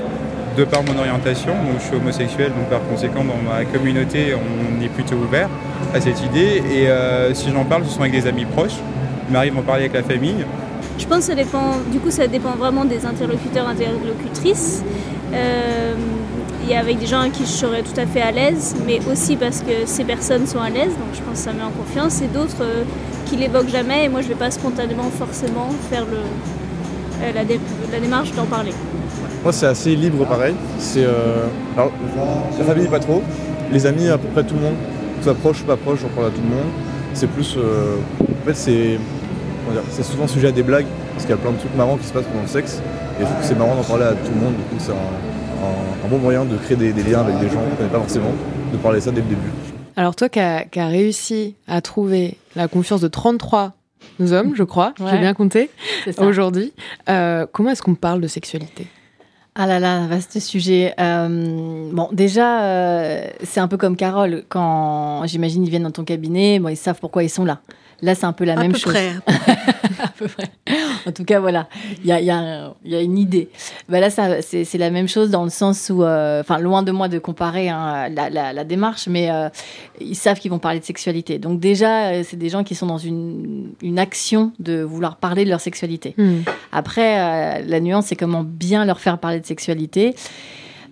de 0.55 0.63
par 0.63 0.83
mon 0.83 0.97
orientation, 0.97 1.51
donc 1.51 1.79
je 1.79 1.85
suis 1.85 1.95
homosexuel, 1.95 2.51
donc 2.57 2.69
par 2.69 2.79
conséquent 2.87 3.23
dans 3.25 3.41
ma 3.51 3.65
communauté 3.65 4.33
on 4.35 4.81
est 4.81 4.87
plutôt 4.87 5.15
ouvert 5.15 5.49
à 5.93 5.99
cette 5.99 6.23
idée. 6.23 6.63
Et 6.71 6.87
euh, 6.87 7.33
si 7.33 7.51
j'en 7.51 7.65
parle, 7.65 7.83
ce 7.85 7.91
sont 7.91 8.01
avec 8.01 8.13
des 8.13 8.25
amis 8.27 8.45
proches. 8.45 8.77
Il 9.27 9.33
m'arrive 9.33 9.55
d'en 9.55 9.63
parler 9.63 9.83
avec 9.85 9.93
la 9.93 10.03
famille. 10.03 10.45
Je 10.97 11.05
pense 11.07 11.17
que 11.17 11.23
ça 11.23 11.35
dépend, 11.35 11.77
du 11.91 11.99
coup, 11.99 12.11
ça 12.11 12.27
dépend 12.27 12.51
vraiment 12.51 12.85
des 12.85 13.05
interlocuteurs, 13.05 13.67
interlocutrices. 13.67 14.81
Euh, 15.33 15.95
Il 16.63 16.71
y 16.71 16.73
a 16.73 16.79
avec 16.79 16.97
des 16.97 17.05
gens 17.05 17.19
avec 17.19 17.33
qui 17.33 17.43
je 17.43 17.49
serais 17.49 17.83
tout 17.83 17.99
à 17.99 18.05
fait 18.07 18.21
à 18.21 18.31
l'aise, 18.31 18.75
mais 18.87 18.99
aussi 19.11 19.35
parce 19.35 19.59
que 19.61 19.85
ces 19.85 20.03
personnes 20.03 20.47
sont 20.47 20.59
à 20.59 20.69
l'aise, 20.69 20.93
donc 20.97 21.11
je 21.13 21.21
pense 21.21 21.37
que 21.39 21.45
ça 21.49 21.53
met 21.53 21.61
en 21.61 21.69
confiance, 21.69 22.21
et 22.21 22.27
d'autres 22.27 22.63
euh, 23.35 23.37
qui 23.37 23.41
l'évoquent 23.41 23.69
jamais, 23.69 24.05
et 24.05 24.09
moi 24.09 24.21
je 24.21 24.27
vais 24.27 24.35
pas 24.35 24.51
spontanément 24.51 25.09
forcément 25.17 25.69
faire 25.89 26.05
le, 26.05 26.17
euh, 26.17 27.31
la, 27.33 27.43
dé- 27.43 27.59
la 27.91 27.99
démarche 27.99 28.33
d'en 28.33 28.45
parler. 28.45 28.71
Moi, 29.43 29.53
c'est 29.53 29.67
assez 29.67 29.95
libre 29.95 30.25
pareil. 30.25 30.55
C'est 30.79 31.03
euh, 31.03 31.45
alors, 31.77 31.91
la 32.57 32.89
pas 32.89 32.99
trop, 32.99 33.21
les 33.71 33.85
amis 33.85 34.09
à 34.09 34.17
peu 34.17 34.27
près 34.29 34.43
tout 34.43 34.55
le 34.55 34.61
monde. 34.61 34.75
Que 35.19 35.19
ce 35.19 35.23
soit 35.25 35.35
proche 35.35 35.61
ou 35.61 35.65
pas 35.65 35.77
proche, 35.77 35.99
j'en 36.01 36.09
parle 36.09 36.27
à 36.27 36.29
tout 36.31 36.41
le 36.41 36.55
monde. 36.55 36.71
C'est 37.13 37.27
plus, 37.27 37.55
euh, 37.57 37.97
en 38.21 38.45
fait, 38.47 38.55
c'est, 38.55 38.99
c'est 39.91 40.03
souvent 40.03 40.27
sujet 40.27 40.47
à 40.47 40.51
des 40.51 40.63
blagues 40.63 40.87
parce 41.13 41.25
qu'il 41.25 41.31
y 41.31 41.37
a 41.37 41.41
plein 41.41 41.51
de 41.51 41.57
trucs 41.57 41.75
marrants 41.75 41.97
qui 41.97 42.07
se 42.07 42.13
passent 42.13 42.25
pendant 42.25 42.41
le 42.41 42.47
sexe. 42.47 42.81
Et 43.21 43.23
c'est 43.41 43.57
marrant 43.57 43.75
d'en 43.75 43.83
parler 43.83 44.05
à 44.05 44.13
tout 44.13 44.31
le 44.33 44.41
monde. 44.41 44.55
Du 44.55 44.63
coup, 44.63 44.75
c'est 44.79 44.91
un, 44.91 46.09
bon 46.09 46.17
moyen 46.17 46.43
de 46.43 46.55
créer 46.57 46.77
des, 46.77 46.91
liens 46.91 47.21
avec 47.21 47.39
des 47.39 47.47
gens 47.47 47.59
qu'on 47.59 47.75
connaît 47.77 47.89
pas 47.89 47.99
forcément, 47.99 48.33
de 48.71 48.77
parler 48.77 48.99
ça 48.99 49.11
dès 49.11 49.21
le 49.21 49.27
début. 49.27 49.74
Alors 49.97 50.15
toi 50.15 50.29
qui 50.29 50.39
as 50.39 50.65
qui 50.65 50.79
as 50.79 50.87
réussi 50.87 51.55
à 51.67 51.81
trouver 51.81 52.37
la 52.55 52.67
confiance 52.67 53.01
de 53.01 53.07
33 53.07 53.73
hommes, 54.19 54.55
je 54.55 54.63
crois, 54.63 54.93
j'ai 54.99 55.17
bien 55.17 55.33
compté, 55.33 55.69
aujourd'hui, 56.17 56.73
euh, 57.09 57.45
comment 57.51 57.71
est-ce 57.71 57.81
qu'on 57.81 57.95
parle 57.95 58.21
de 58.21 58.27
sexualité? 58.27 58.87
Ah 59.57 59.67
là 59.67 59.79
là, 59.79 60.05
vaste 60.07 60.37
sujet. 60.41 60.93
Euh, 60.99 61.89
bon, 61.93 62.09
déjà, 62.11 62.63
euh, 62.63 63.27
c'est 63.43 63.61
un 63.61 63.69
peu 63.69 63.77
comme 63.77 63.95
Carole. 63.95 64.43
Quand 64.49 65.25
j'imagine 65.27 65.63
ils 65.63 65.69
viennent 65.69 65.83
dans 65.83 65.91
ton 65.91 66.03
cabinet, 66.03 66.59
bon, 66.59 66.67
ils 66.67 66.75
savent 66.77 66.99
pourquoi 66.99 67.23
ils 67.23 67.29
sont 67.29 67.45
là. 67.45 67.59
Là, 68.01 68.13
c'est 68.13 68.25
un 68.25 68.33
peu 68.33 68.43
la 68.43 68.53
À 68.53 68.57
même 68.57 68.73
peu 68.73 68.77
chose. 68.77 68.91
près. 68.91 69.13
à 70.03 70.09
peu 70.09 70.27
près. 70.27 70.49
En 71.07 71.11
tout 71.13 71.23
cas, 71.23 71.39
voilà, 71.39 71.69
il 72.03 72.07
y 72.07 72.11
a, 72.11 72.19
y 72.19 72.29
a 72.29 72.73
y 72.83 73.01
une 73.01 73.17
idée. 73.17 73.47
Bah 73.87 74.01
là, 74.01 74.09
ça, 74.09 74.41
c'est 74.41 74.77
la 74.77 74.89
même 74.89 75.07
chose 75.07 75.29
dans 75.29 75.45
le 75.45 75.49
sens 75.49 75.89
où, 75.89 76.03
euh, 76.03 76.41
enfin, 76.41 76.57
loin 76.57 76.83
de 76.83 76.91
moi 76.91 77.07
de 77.07 77.19
comparer 77.19 77.69
hein, 77.69 78.09
la, 78.09 78.29
la- 78.29 78.51
la 78.51 78.63
démarche, 78.65 79.07
mais 79.07 79.29
ils 80.01 80.15
savent 80.15 80.39
qu'ils 80.39 80.51
vont 80.51 80.59
parler 80.59 80.81
de 80.81 80.85
sexualité. 80.85 81.39
Donc 81.39 81.61
déjà, 81.61 82.21
c'est 82.25 82.35
des 82.35 82.49
gens 82.49 82.65
qui 82.65 82.75
sont 82.75 82.87
dans 82.87 82.97
une, 82.97 83.69
une 83.81 83.97
action 83.97 84.51
de 84.59 84.81
vouloir 84.81 85.15
parler 85.15 85.45
de 85.45 85.49
leur 85.49 85.61
sexualité. 85.61 86.15
Après, 86.73 87.19
euh, 87.61 87.63
la 87.65 87.79
nuance, 87.79 88.07
c'est 88.07 88.17
comment 88.17 88.43
bien 88.43 88.83
leur 88.83 88.99
faire 88.99 89.19
parler 89.19 89.39
de 89.39 89.44
sexualité. 89.45 90.15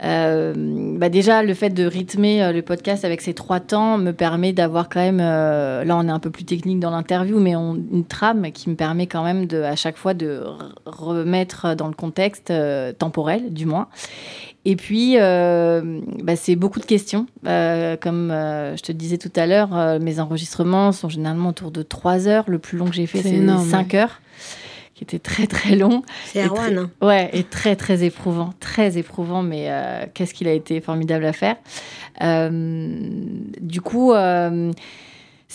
Euh, 0.04 0.54
bah 0.98 1.08
déjà, 1.08 1.44
le 1.44 1.54
fait 1.54 1.70
de 1.70 1.86
rythmer 1.86 2.44
euh, 2.44 2.52
le 2.52 2.62
podcast 2.62 3.06
avec 3.06 3.22
ces 3.22 3.34
trois 3.34 3.60
temps 3.62 3.98
me 3.98 4.12
permet 4.12 4.52
d'avoir 4.52 4.90
quand 4.90 5.00
même, 5.00 5.22
euh, 5.22 5.86
là 5.86 5.96
on 5.96 6.06
est 6.08 6.12
un 6.12 6.20
peu 6.20 6.30
plus 6.30 6.44
technique 6.44 6.80
dans 6.82 6.90
l'interview, 6.90 7.40
mais 7.40 7.56
on- 7.56 7.76
une 7.76 8.04
trame 8.04 8.52
qui 8.52 8.70
me 8.70 8.76
permet 8.76 9.08
quand 9.08 9.24
même 9.24 9.46
de, 9.46 9.62
à 9.62 9.76
chaque 9.78 9.96
fois 9.96 10.14
de 10.14 10.42
remettre 10.86 11.76
dans 11.76 11.88
le 11.88 11.94
contexte 11.94 12.52
euh, 12.52 12.92
temporel, 12.92 13.54
du 13.54 13.66
moins. 13.66 13.88
Et 14.66 14.78
puis, 14.78 15.18
bah, 15.18 16.36
c'est 16.38 16.56
beaucoup 16.56 16.80
de 16.80 16.86
questions. 16.86 17.26
Comme 17.44 18.30
je 18.32 18.82
te 18.82 18.94
disais 18.94 19.18
tout 19.18 19.32
à 19.36 19.46
l'heure, 19.46 20.00
mes 20.00 20.22
enregistrements 20.22 20.94
sont 20.94 21.10
généralement 21.10 21.50
autour 21.50 21.70
de 21.72 21.82
3 21.84 22.30
heures. 22.30 22.46
Le 22.48 22.60
plus 22.60 22.78
long 22.78 22.86
que 22.86 22.94
j'ai 22.96 23.06
fait, 23.06 23.18
C'est 23.18 23.30
c'est 23.32 23.36
énorme, 23.36 23.68
5 23.68 23.94
heures, 23.96 24.22
qui 25.06 25.16
était 25.16 25.20
très 25.20 25.48
très 25.48 25.76
long. 25.76 26.04
C'est 26.26 26.46
Erwan, 26.46 26.66
très- 26.74 26.78
hein. 26.78 26.92
Ouais, 27.02 27.30
et 27.34 27.44
très 27.44 27.76
très 27.76 28.04
éprouvant, 28.04 28.54
très 28.60 28.98
éprouvant, 28.98 29.44
mais 29.44 29.66
euh, 29.70 30.06
qu'est-ce 30.14 30.34
qu'il 30.34 30.48
a 30.48 30.54
été 30.54 30.80
formidable 30.82 31.26
à 31.26 31.34
faire. 31.34 31.56
Euh, 32.22 32.50
du 33.60 33.82
coup, 33.82 34.14
euh, 34.14 34.72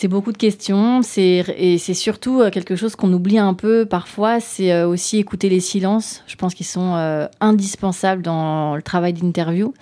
c'est 0.00 0.06
beaucoup 0.06 0.30
de 0.30 0.38
questions, 0.38 1.02
c'est 1.02 1.44
et 1.58 1.76
c'est 1.76 1.92
surtout 1.92 2.40
euh, 2.40 2.50
quelque 2.50 2.76
chose 2.76 2.94
qu'on 2.94 3.12
oublie 3.12 3.36
un 3.36 3.52
peu 3.52 3.84
parfois, 3.84 4.38
c'est 4.38 4.72
euh, 4.72 4.86
aussi 4.86 5.18
écouter 5.18 5.48
les 5.48 5.58
silences. 5.58 6.22
Je 6.28 6.36
pense 6.36 6.54
qu'ils 6.54 6.66
sont 6.66 6.94
euh, 6.94 7.26
indispensables 7.40 8.22
dans 8.22 8.76
le 8.76 8.82
travail 8.82 9.12
d'interview. 9.12 9.74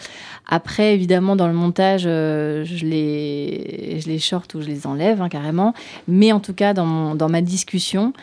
Après, 0.48 0.94
évidemment, 0.94 1.36
dans 1.36 1.48
le 1.48 1.52
montage, 1.52 2.04
je 2.04 2.86
les 2.86 3.98
je 4.00 4.08
les 4.08 4.18
short 4.18 4.54
ou 4.54 4.62
je 4.62 4.68
les 4.68 4.86
enlève 4.86 5.20
hein, 5.20 5.28
carrément, 5.28 5.74
mais 6.08 6.32
en 6.32 6.40
tout 6.40 6.54
cas 6.54 6.72
dans 6.72 7.14
dans 7.14 7.28
ma 7.28 7.42
discussion. 7.42 8.14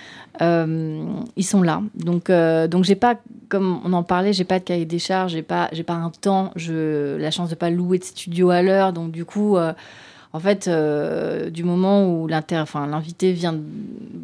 Ils 0.42 1.46
sont 1.46 1.62
là. 1.62 1.84
Donc, 1.94 2.32
donc 2.32 2.86
j'ai 2.86 2.96
pas, 2.96 3.18
comme 3.50 3.82
on 3.86 3.94
en 3.94 4.02
parlait, 4.02 4.34
j'ai 4.34 4.46
pas 4.46 4.58
de 4.58 4.64
cahier 4.64 4.86
des 4.86 4.98
charges, 4.98 5.34
j'ai 5.34 5.44
pas, 5.44 5.70
j'ai 5.74 5.84
pas 5.84 5.94
un 5.94 6.10
temps, 6.10 6.50
je, 6.56 7.18
la 7.18 7.30
chance 7.30 7.52
de 7.52 7.56
pas 7.56 7.70
louer 7.70 8.00
de 8.00 8.04
studio 8.04 8.50
à 8.50 8.64
l'heure. 8.64 8.94
Donc, 8.94 9.12
du 9.12 9.26
coup, 9.26 9.58
en 10.34 10.40
fait, 10.40 10.68
euh, 10.68 11.50
du 11.50 11.64
moment 11.64 12.08
où 12.12 12.28
l'inter, 12.28 12.58
enfin, 12.58 12.88
l'invité 12.88 13.32
vient, 13.34 13.56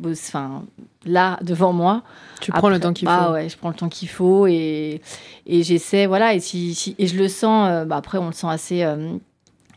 enfin, 0.06 0.64
là 1.06 1.38
devant 1.42 1.72
moi, 1.72 2.02
Tu 2.42 2.52
prends 2.52 2.70
le 2.70 2.80
temps 2.80 2.94
qu'il 2.94 3.06
bah 3.08 3.26
faut. 3.28 3.34
ouais, 3.34 3.48
je 3.50 3.58
prends 3.58 3.70
le 3.70 3.76
temps 3.76 3.90
qu'il 3.90 4.10
faut 4.10 4.48
et, 4.48 5.02
et 5.46 5.64
j'essaie, 5.64 6.06
voilà, 6.08 6.34
et 6.34 6.40
si, 6.40 6.74
si- 6.74 6.96
et 6.98 7.08
je 7.08 7.16
le 7.18 7.28
sens. 7.28 7.68
euh, 7.70 7.86
bah 7.86 7.98
après, 7.98 8.18
on 8.18 8.28
le 8.28 8.34
sent 8.34 8.48
assez. 8.50 8.84
euh, 8.84 9.14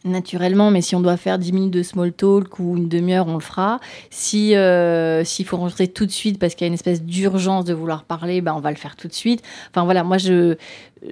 naturellement, 0.04 0.72
mais 0.72 0.80
si 0.82 0.96
on 0.96 1.00
doit 1.00 1.16
faire 1.16 1.38
10 1.38 1.52
minutes 1.52 1.70
de 1.72 1.84
small 1.84 2.12
talk 2.12 2.58
ou 2.58 2.76
une 2.76 2.88
demi-heure, 2.88 3.28
on 3.28 3.34
le 3.34 3.40
fera. 3.40 3.78
Si 4.10 4.56
euh, 4.56 5.22
s'il 5.22 5.46
faut 5.46 5.56
rentrer 5.56 5.86
tout 5.86 6.06
de 6.06 6.10
suite 6.10 6.40
parce 6.40 6.56
qu'il 6.56 6.64
y 6.64 6.66
a 6.66 6.68
une 6.68 6.74
espèce 6.74 7.04
d'urgence 7.04 7.64
de 7.66 7.72
vouloir 7.72 8.02
parler, 8.02 8.40
ben 8.40 8.52
on 8.56 8.58
va 8.58 8.70
le 8.70 8.76
faire 8.76 8.96
tout 8.96 9.06
de 9.06 9.12
suite. 9.12 9.42
Enfin 9.70 9.84
voilà, 9.84 10.02
moi 10.02 10.18
je, 10.18 10.56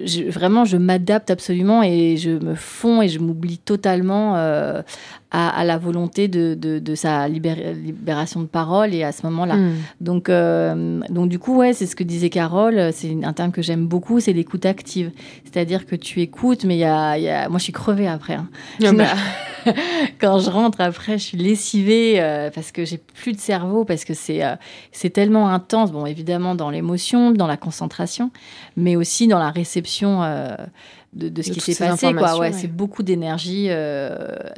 je 0.05 0.23
vraiment 0.23 0.63
je 0.65 0.77
m'adapte 0.77 1.29
absolument 1.31 1.83
et 1.83 2.15
je 2.17 2.31
me 2.31 2.55
fonds 2.55 3.01
et 3.01 3.09
je 3.09 3.19
m'oublie 3.19 3.57
totalement 3.57 4.35
euh, 4.37 4.81
à, 5.31 5.49
à 5.49 5.63
la 5.65 5.77
volonté 5.77 6.27
de, 6.27 6.55
de, 6.55 6.79
de 6.79 6.95
sa 6.95 7.27
libér- 7.27 7.73
libération 7.73 8.41
de 8.41 8.45
parole 8.47 8.93
et 8.93 9.03
à 9.03 9.11
ce 9.11 9.25
moment-là. 9.27 9.55
Mm. 9.57 9.73
Donc 9.99 10.29
euh, 10.29 10.99
donc 11.09 11.29
du 11.29 11.39
coup 11.39 11.57
ouais, 11.57 11.73
c'est 11.73 11.85
ce 11.85 11.95
que 11.95 12.03
disait 12.03 12.29
Carole, 12.29 12.91
c'est 12.93 13.15
un 13.23 13.33
terme 13.33 13.51
que 13.51 13.61
j'aime 13.61 13.85
beaucoup, 13.87 14.19
c'est 14.19 14.33
l'écoute 14.33 14.65
active. 14.65 15.11
C'est-à-dire 15.45 15.85
que 15.85 15.95
tu 15.95 16.21
écoutes, 16.21 16.63
mais 16.63 16.75
il 16.75 16.79
y 16.79 16.85
a, 16.85 17.17
il 17.17 17.23
y 17.23 17.29
a, 17.29 17.49
moi 17.49 17.59
je 17.59 17.63
suis 17.65 17.73
crevée 17.73 18.07
après. 18.07 18.33
hein. 18.35 18.47
Ah 18.83 18.91
bah. 18.97 19.05
quand 20.19 20.39
je 20.39 20.49
rentre 20.49 20.81
après, 20.81 21.17
je 21.17 21.23
suis 21.23 21.37
lessivée 21.37 22.21
euh, 22.21 22.49
parce 22.49 22.71
que 22.71 22.85
j'ai 22.85 22.97
plus 22.97 23.33
de 23.33 23.39
cerveau, 23.39 23.85
parce 23.85 24.05
que 24.05 24.13
c'est 24.13 24.43
euh, 24.43 24.55
c'est 24.91 25.09
tellement 25.09 25.49
intense. 25.49 25.91
Bon, 25.91 26.05
évidemment 26.05 26.55
dans 26.55 26.69
l'émotion, 26.69 27.31
dans 27.31 27.47
la 27.47 27.57
concentration, 27.57 28.31
mais 28.75 28.95
aussi 28.95 29.27
dans 29.27 29.39
la 29.39 29.51
réception 29.51 30.23
euh, 30.23 30.55
de, 31.13 31.29
de 31.29 31.41
ce 31.41 31.49
De 31.49 31.53
qui 31.55 31.59
s'est 31.73 31.85
passé. 31.85 32.13
Quoi. 32.13 32.33
Ouais, 32.35 32.39
ouais. 32.39 32.51
C'est 32.53 32.67
beaucoup 32.67 33.03
d'énergie 33.03 33.69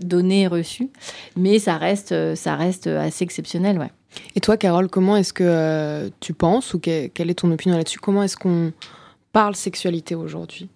donnée 0.02 0.42
et 0.42 0.48
reçue, 0.48 0.90
mais 1.36 1.60
ça 1.60 1.78
reste, 1.78 2.36
ça 2.36 2.56
reste 2.56 2.88
assez 2.88 3.24
exceptionnel. 3.24 3.78
Ouais. 3.80 3.92
Et 4.36 4.40
toi, 4.40 4.58
Carole, 4.58 4.88
comment 4.90 5.16
est-ce 5.18 5.34
que 5.34 6.12
tu 6.20 6.34
penses 6.34 6.74
ou 6.74 6.80
que- 6.80 7.08
quelle 7.08 7.30
est 7.30 7.36
ton 7.40 7.52
opinion 7.52 7.76
là-dessus? 7.78 8.00
Comment 8.00 8.22
est-ce 8.24 8.38
qu'on 8.38 8.72
parle 9.32 9.56
sexualité 9.56 10.14
aujourd'hui? 10.14 10.70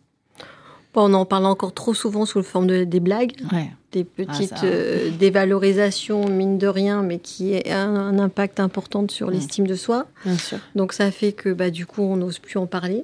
Bon, 0.94 1.10
on 1.12 1.14
en 1.14 1.26
parle 1.26 1.46
encore 1.46 1.74
trop 1.74 1.94
souvent 1.94 2.26
sous 2.26 2.40
la 2.40 2.44
forme 2.44 2.68
de, 2.68 2.84
des 2.84 3.00
blagues, 3.00 3.34
Ouais. 3.52 3.70
des 3.92 4.04
petites 4.04 4.54
Ah, 4.56 4.58
ça. 4.62 4.66
euh, 4.66 5.12
dévalorisations, 5.12 6.28
mine 6.30 6.58
de 6.58 6.68
rien, 6.68 7.04
mais 7.04 7.20
qui 7.20 7.56
a 7.70 7.84
un, 7.84 7.96
un 7.96 8.20
impact 8.20 8.60
important 8.60 9.06
sur 9.10 9.28
Mm. 9.28 9.32
l'estime 9.34 9.68
de 9.68 9.76
soi. 9.76 10.08
Bien 10.26 10.38
sûr. 10.38 10.58
Donc 10.76 10.94
ça 10.94 11.12
fait 11.12 11.34
que 11.34 11.50
bah, 11.54 11.70
du 11.70 11.86
coup, 11.86 12.02
on 12.02 12.16
n'ose 12.18 12.40
plus 12.40 12.58
en 12.58 12.66
parler 12.68 13.04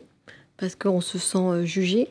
parce 0.58 0.76
qu'on 0.76 1.02
se 1.02 1.18
sent 1.18 1.38
euh, 1.38 1.66
jugé. 1.66 2.10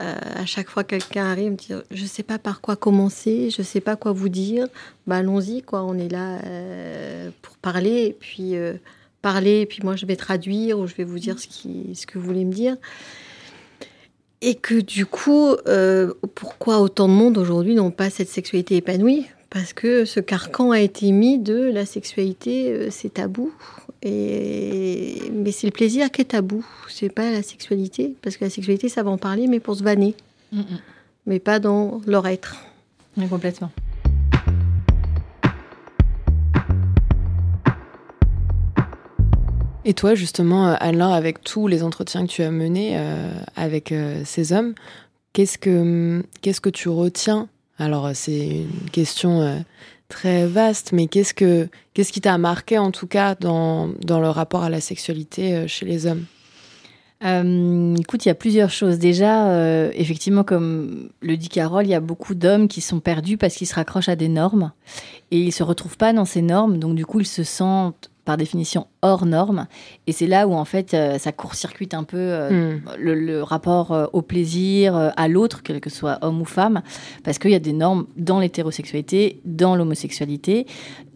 Euh, 0.00 0.14
à 0.36 0.46
chaque 0.46 0.70
fois 0.70 0.82
que 0.84 0.96
quelqu'un 0.96 1.26
arrive 1.26 1.50
me 1.52 1.56
dire 1.56 1.82
je 1.90 2.06
sais 2.06 2.22
pas 2.22 2.38
par 2.38 2.60
quoi 2.62 2.76
commencer, 2.76 3.50
je 3.50 3.60
sais 3.62 3.80
pas 3.80 3.94
quoi 3.94 4.12
vous 4.12 4.30
dire, 4.30 4.66
bah 5.06 5.16
allons-y 5.16 5.60
quoi, 5.62 5.84
on 5.84 5.98
est 5.98 6.08
là 6.08 6.38
euh, 6.46 7.28
pour 7.42 7.56
parler 7.58 8.06
et 8.06 8.16
puis 8.18 8.56
euh, 8.56 8.72
parler 9.20 9.60
et 9.60 9.66
puis 9.66 9.80
moi 9.84 9.94
je 9.94 10.06
vais 10.06 10.16
traduire 10.16 10.78
ou 10.78 10.86
je 10.86 10.94
vais 10.94 11.04
vous 11.04 11.18
dire 11.18 11.38
ce 11.38 11.46
qui 11.46 11.94
ce 11.94 12.06
que 12.06 12.18
vous 12.18 12.24
voulez 12.24 12.46
me 12.46 12.52
dire. 12.52 12.76
Et 14.44 14.56
que 14.56 14.74
du 14.74 15.06
coup, 15.06 15.54
euh, 15.68 16.12
pourquoi 16.34 16.80
autant 16.80 17.06
de 17.06 17.12
monde 17.12 17.38
aujourd'hui 17.38 17.76
n'ont 17.76 17.92
pas 17.92 18.10
cette 18.10 18.28
sexualité 18.28 18.76
épanouie? 18.76 19.26
Parce 19.50 19.72
que 19.72 20.04
ce 20.04 20.18
carcan 20.18 20.72
a 20.72 20.80
été 20.80 21.12
mis 21.12 21.38
de 21.38 21.70
la 21.72 21.86
sexualité, 21.86 22.70
euh, 22.72 22.88
c'est 22.90 23.14
tabou. 23.14 23.52
Et... 24.02 25.22
Mais 25.32 25.52
c'est 25.52 25.68
le 25.68 25.72
plaisir 25.72 26.10
qui 26.10 26.22
est 26.22 26.26
tabou, 26.26 26.66
c'est 26.88 27.08
pas 27.08 27.30
la 27.30 27.42
sexualité. 27.42 28.16
Parce 28.20 28.36
que 28.36 28.44
la 28.44 28.50
sexualité, 28.50 28.88
ça 28.88 29.04
va 29.04 29.10
en 29.10 29.18
parler, 29.18 29.46
mais 29.46 29.60
pour 29.60 29.76
se 29.76 29.84
vanner, 29.84 30.16
mais 31.26 31.38
pas 31.38 31.60
dans 31.60 32.00
leur 32.06 32.26
être. 32.26 32.56
Ouais, 33.16 33.28
complètement. 33.28 33.70
Et 39.84 39.94
toi, 39.94 40.14
justement, 40.14 40.68
euh, 40.68 40.74
Alain, 40.78 41.10
avec 41.10 41.42
tous 41.42 41.66
les 41.66 41.82
entretiens 41.82 42.24
que 42.24 42.30
tu 42.30 42.42
as 42.42 42.52
menés 42.52 42.92
euh, 42.94 43.32
avec 43.56 43.90
euh, 43.90 44.22
ces 44.24 44.52
hommes, 44.52 44.74
qu'est-ce 45.32 45.58
que, 45.58 46.24
qu'est-ce 46.40 46.60
que 46.60 46.70
tu 46.70 46.88
retiens? 46.88 47.48
Alors, 47.78 48.10
c'est 48.14 48.48
une 48.48 48.90
question 48.92 49.64
très 50.08 50.46
vaste, 50.46 50.92
mais 50.92 51.08
qu'est-ce, 51.08 51.34
que, 51.34 51.68
qui 51.94 52.20
t'a 52.20 52.38
marqué, 52.38 52.78
en 52.78 52.92
tout 52.92 53.08
cas, 53.08 53.34
dans, 53.34 53.88
dans 54.02 54.20
le 54.20 54.28
rapport 54.28 54.62
à 54.62 54.70
la 54.70 54.80
sexualité 54.80 55.66
chez 55.66 55.84
les 55.84 56.06
hommes? 56.06 56.26
Écoute, 57.98 58.24
il 58.24 58.28
y 58.28 58.30
a 58.30 58.36
plusieurs 58.36 58.70
choses. 58.70 58.98
Déjà, 58.98 59.90
effectivement, 59.94 60.44
comme 60.44 61.08
le 61.22 61.36
dit 61.36 61.48
Carole, 61.48 61.86
il 61.86 61.90
y 61.90 61.94
a 61.94 62.00
beaucoup 62.00 62.36
d'hommes 62.36 62.68
qui 62.68 62.82
sont 62.82 63.00
perdus 63.00 63.36
parce 63.36 63.54
qu'ils 63.54 63.66
se 63.66 63.74
raccrochent 63.74 64.10
à 64.10 64.16
des 64.16 64.28
normes 64.28 64.70
et 65.32 65.40
ils 65.40 65.52
se 65.52 65.64
retrouvent 65.64 65.96
pas 65.96 66.12
dans 66.12 66.26
ces 66.26 66.42
normes. 66.42 66.78
Donc, 66.78 66.94
du 66.94 67.06
coup, 67.06 67.18
ils 67.18 67.26
se 67.26 67.42
sentent 67.42 68.11
par 68.24 68.36
définition 68.36 68.86
hors 69.02 69.26
normes. 69.26 69.66
Et 70.06 70.12
c'est 70.12 70.26
là 70.28 70.46
où, 70.46 70.52
en 70.54 70.64
fait, 70.64 70.94
euh, 70.94 71.18
ça 71.18 71.32
court-circuite 71.32 71.92
un 71.94 72.04
peu 72.04 72.16
euh, 72.18 72.50
Hmm. 72.76 72.80
le, 72.98 73.14
le 73.14 73.42
rapport 73.42 73.90
euh, 73.92 74.06
au 74.12 74.22
plaisir, 74.22 75.12
à 75.16 75.28
l'autre, 75.28 75.62
quel 75.64 75.80
que 75.80 75.90
soit 75.90 76.18
homme 76.22 76.40
ou 76.40 76.44
femme, 76.44 76.82
parce 77.24 77.38
qu'il 77.38 77.50
y 77.50 77.54
a 77.56 77.58
des 77.58 77.72
normes 77.72 78.06
dans 78.16 78.38
l'hétérosexualité, 78.40 79.40
dans 79.44 79.74
l'homosexualité. 79.76 80.66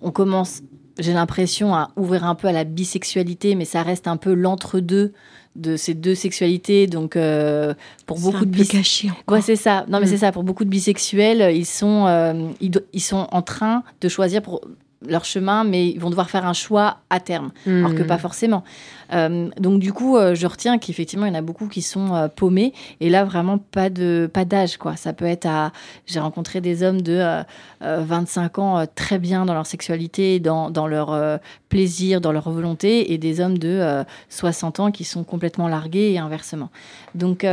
On 0.02 0.10
commence, 0.10 0.62
j'ai 0.98 1.12
l'impression, 1.12 1.74
à 1.74 1.90
ouvrir 1.96 2.24
un 2.24 2.34
peu 2.34 2.48
à 2.48 2.52
la 2.52 2.64
bisexualité, 2.64 3.54
mais 3.54 3.64
ça 3.64 3.82
reste 3.82 4.08
un 4.08 4.16
peu 4.16 4.34
l'entre-deux 4.34 5.12
de 5.54 5.76
ces 5.76 5.94
deux 5.94 6.14
sexualités. 6.14 6.86
Donc, 6.86 7.16
euh, 7.16 7.72
pour 8.04 8.18
beaucoup 8.20 8.38
un 8.38 8.40
de 8.40 8.46
bis- 8.46 8.68
caché. 8.68 9.10
Ouais, 9.28 9.40
c'est 9.40 9.56
ça. 9.56 9.86
Non, 9.88 10.00
mais 10.00 10.06
Mm. 10.06 10.08
c'est 10.10 10.18
ça. 10.18 10.32
Pour 10.32 10.42
beaucoup 10.44 10.64
de 10.64 10.68
bisexuels, 10.70 11.54
ils 11.56 11.64
sont, 11.64 12.06
euh, 12.06 12.50
ils 12.60 13.00
sont 13.00 13.26
en 13.30 13.42
train 13.42 13.82
de 14.02 14.08
choisir 14.08 14.42
pour 14.42 14.60
leur 15.08 15.24
chemin, 15.24 15.64
mais 15.64 15.88
ils 15.88 15.98
vont 16.00 16.10
devoir 16.10 16.30
faire 16.30 16.46
un 16.46 16.52
choix 16.52 16.98
à 17.10 17.20
terme, 17.20 17.50
alors 17.66 17.94
que 17.94 18.02
Hmm. 18.02 18.06
pas 18.06 18.18
forcément. 18.18 18.64
Euh, 19.12 19.48
donc 19.58 19.78
du 19.80 19.92
coup, 19.92 20.16
euh, 20.16 20.34
je 20.34 20.46
retiens 20.46 20.78
qu'effectivement, 20.78 21.26
il 21.26 21.28
y 21.28 21.32
en 21.32 21.38
a 21.38 21.42
beaucoup 21.42 21.68
qui 21.68 21.82
sont 21.82 22.14
euh, 22.14 22.28
paumés, 22.28 22.72
et 23.00 23.08
là 23.08 23.24
vraiment 23.24 23.58
pas 23.58 23.88
de 23.90 24.28
pas 24.32 24.44
d'âge 24.44 24.76
quoi. 24.78 24.96
Ça 24.96 25.12
peut 25.12 25.26
être 25.26 25.46
à, 25.46 25.72
j'ai 26.06 26.18
rencontré 26.20 26.60
des 26.60 26.82
hommes 26.82 27.00
de 27.02 27.12
euh, 27.12 27.42
euh, 27.82 28.02
25 28.04 28.58
ans 28.58 28.84
très 28.94 29.18
bien 29.18 29.44
dans 29.46 29.54
leur 29.54 29.66
sexualité, 29.66 30.40
dans, 30.40 30.70
dans 30.70 30.86
leur 30.86 31.38
plaisir, 31.68 32.20
dans 32.20 32.32
leur 32.32 32.50
volonté, 32.50 33.12
et 33.12 33.18
des 33.18 33.40
hommes 33.40 33.58
de 33.58 33.68
euh, 33.68 34.04
60 34.28 34.80
ans 34.80 34.90
qui 34.90 35.04
sont 35.04 35.24
complètement 35.24 35.68
largués 35.68 36.12
et 36.12 36.18
inversement. 36.18 36.70
Donc 37.14 37.44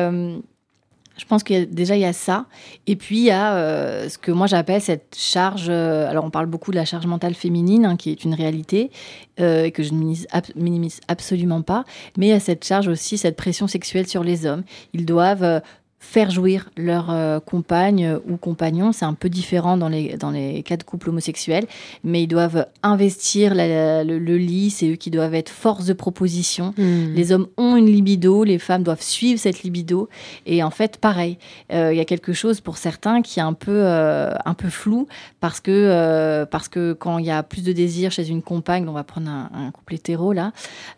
je 1.18 1.26
pense 1.26 1.44
qu'il 1.44 1.58
y 1.58 1.62
a, 1.62 1.66
déjà 1.66 1.96
il 1.96 2.02
y 2.02 2.06
a 2.06 2.14
ça, 2.14 2.46
et 2.88 2.96
puis 2.96 3.18
il 3.18 3.26
y 3.26 3.32
a 3.32 3.56
euh, 3.56 4.10
ce 4.10 4.18
que 4.18 4.32
moi 4.32 4.48
j'appelle 4.48 4.82
cette 4.82 5.16
charge. 5.18 5.68
euh, 5.70 6.10
alors 6.10 6.26
on 6.26 6.30
parle 6.30 6.48
beaucoup 6.48 6.72
de 6.72 6.76
la 6.76 6.86
charge 6.86 7.06
mentale 7.06 7.36
féminine, 7.36 7.86
hein, 7.86 7.96
qui 7.98 8.10
est 8.12 8.24
une 8.24 8.34
réalité 8.34 8.92
euh, 9.40 9.70
que 9.70 9.84
je 9.84 9.94
ne 9.94 9.98
minimise, 9.98 10.28
minimise 10.56 11.00
absolument 11.08 11.62
pas, 11.62 11.86
mais 12.18 12.28
il 12.28 12.30
y 12.30 12.34
a 12.34 12.40
cette 12.40 12.66
charge 12.66 12.88
aussi, 12.88 13.18
cette 13.18 13.36
pression 13.36 13.68
sexuelle 13.68 14.08
sur 14.08 14.24
les 14.24 14.46
hommes. 14.46 14.64
Ils 14.94 15.06
doivent 15.06 15.44
euh, 15.44 15.60
faire 16.06 16.30
jouir 16.30 16.70
leur 16.78 17.10
euh, 17.10 17.40
compagne 17.40 18.18
ou 18.30 18.36
compagnon. 18.36 18.92
C'est 18.92 19.06
un 19.06 19.14
peu 19.14 19.30
différent 19.30 19.78
dans 19.78 19.88
les, 19.88 20.18
dans 20.18 20.32
les 20.32 20.62
cas 20.62 20.76
de 20.76 20.84
couple 20.84 21.10
homosexuels, 21.10 21.66
mais 22.04 22.24
ils 22.24 22.28
doivent 22.28 22.68
investir 22.84 23.56
la- 23.56 24.04
le, 24.04 24.20
le 24.20 24.38
lit, 24.38 24.70
c'est 24.70 24.90
eux 24.90 24.96
qui 24.96 25.10
doivent 25.10 25.34
être 25.34 25.50
force 25.50 25.86
de 25.86 25.94
proposition. 25.94 26.74
Hmm. 26.78 27.14
Les 27.16 27.32
hommes 27.32 27.48
ont 27.58 27.78
une 27.78 27.88
libido, 27.88 28.44
les 28.44 28.60
femmes 28.60 28.84
doivent 28.84 29.02
suivre 29.02 29.40
cette 29.40 29.64
libido. 29.64 30.10
Et 30.46 30.62
en 30.62 30.70
fait, 30.72 30.98
pareil, 30.98 31.38
euh, 31.72 31.94
il 31.94 31.98
y 31.98 32.02
a 32.02 32.06
quelque 32.06 32.34
chose 32.34 32.60
pour 32.62 32.78
certains 32.78 33.22
qui 33.22 33.40
est 33.40 33.44
un 33.44 33.54
peu, 33.54 33.72
euh, 33.72 34.34
un 34.46 34.54
peu 34.54 34.70
flou 34.70 35.08
parce 35.40 35.62
que, 35.62 36.46
parce 36.52 36.68
que 36.68 36.94
quand 36.94 37.18
il 37.18 37.26
y 37.26 37.32
a 37.32 37.42
plus 37.44 37.64
de 37.64 37.72
désir 37.72 38.12
chez 38.12 38.28
une 38.30 38.42
compagne, 38.42 38.88
on 38.88 38.94
va 38.94 39.04
prendre 39.04 39.30
un, 39.30 39.50
un 39.54 39.72
couple 39.72 39.96
hétéro 39.96 40.34
là, 40.34 40.52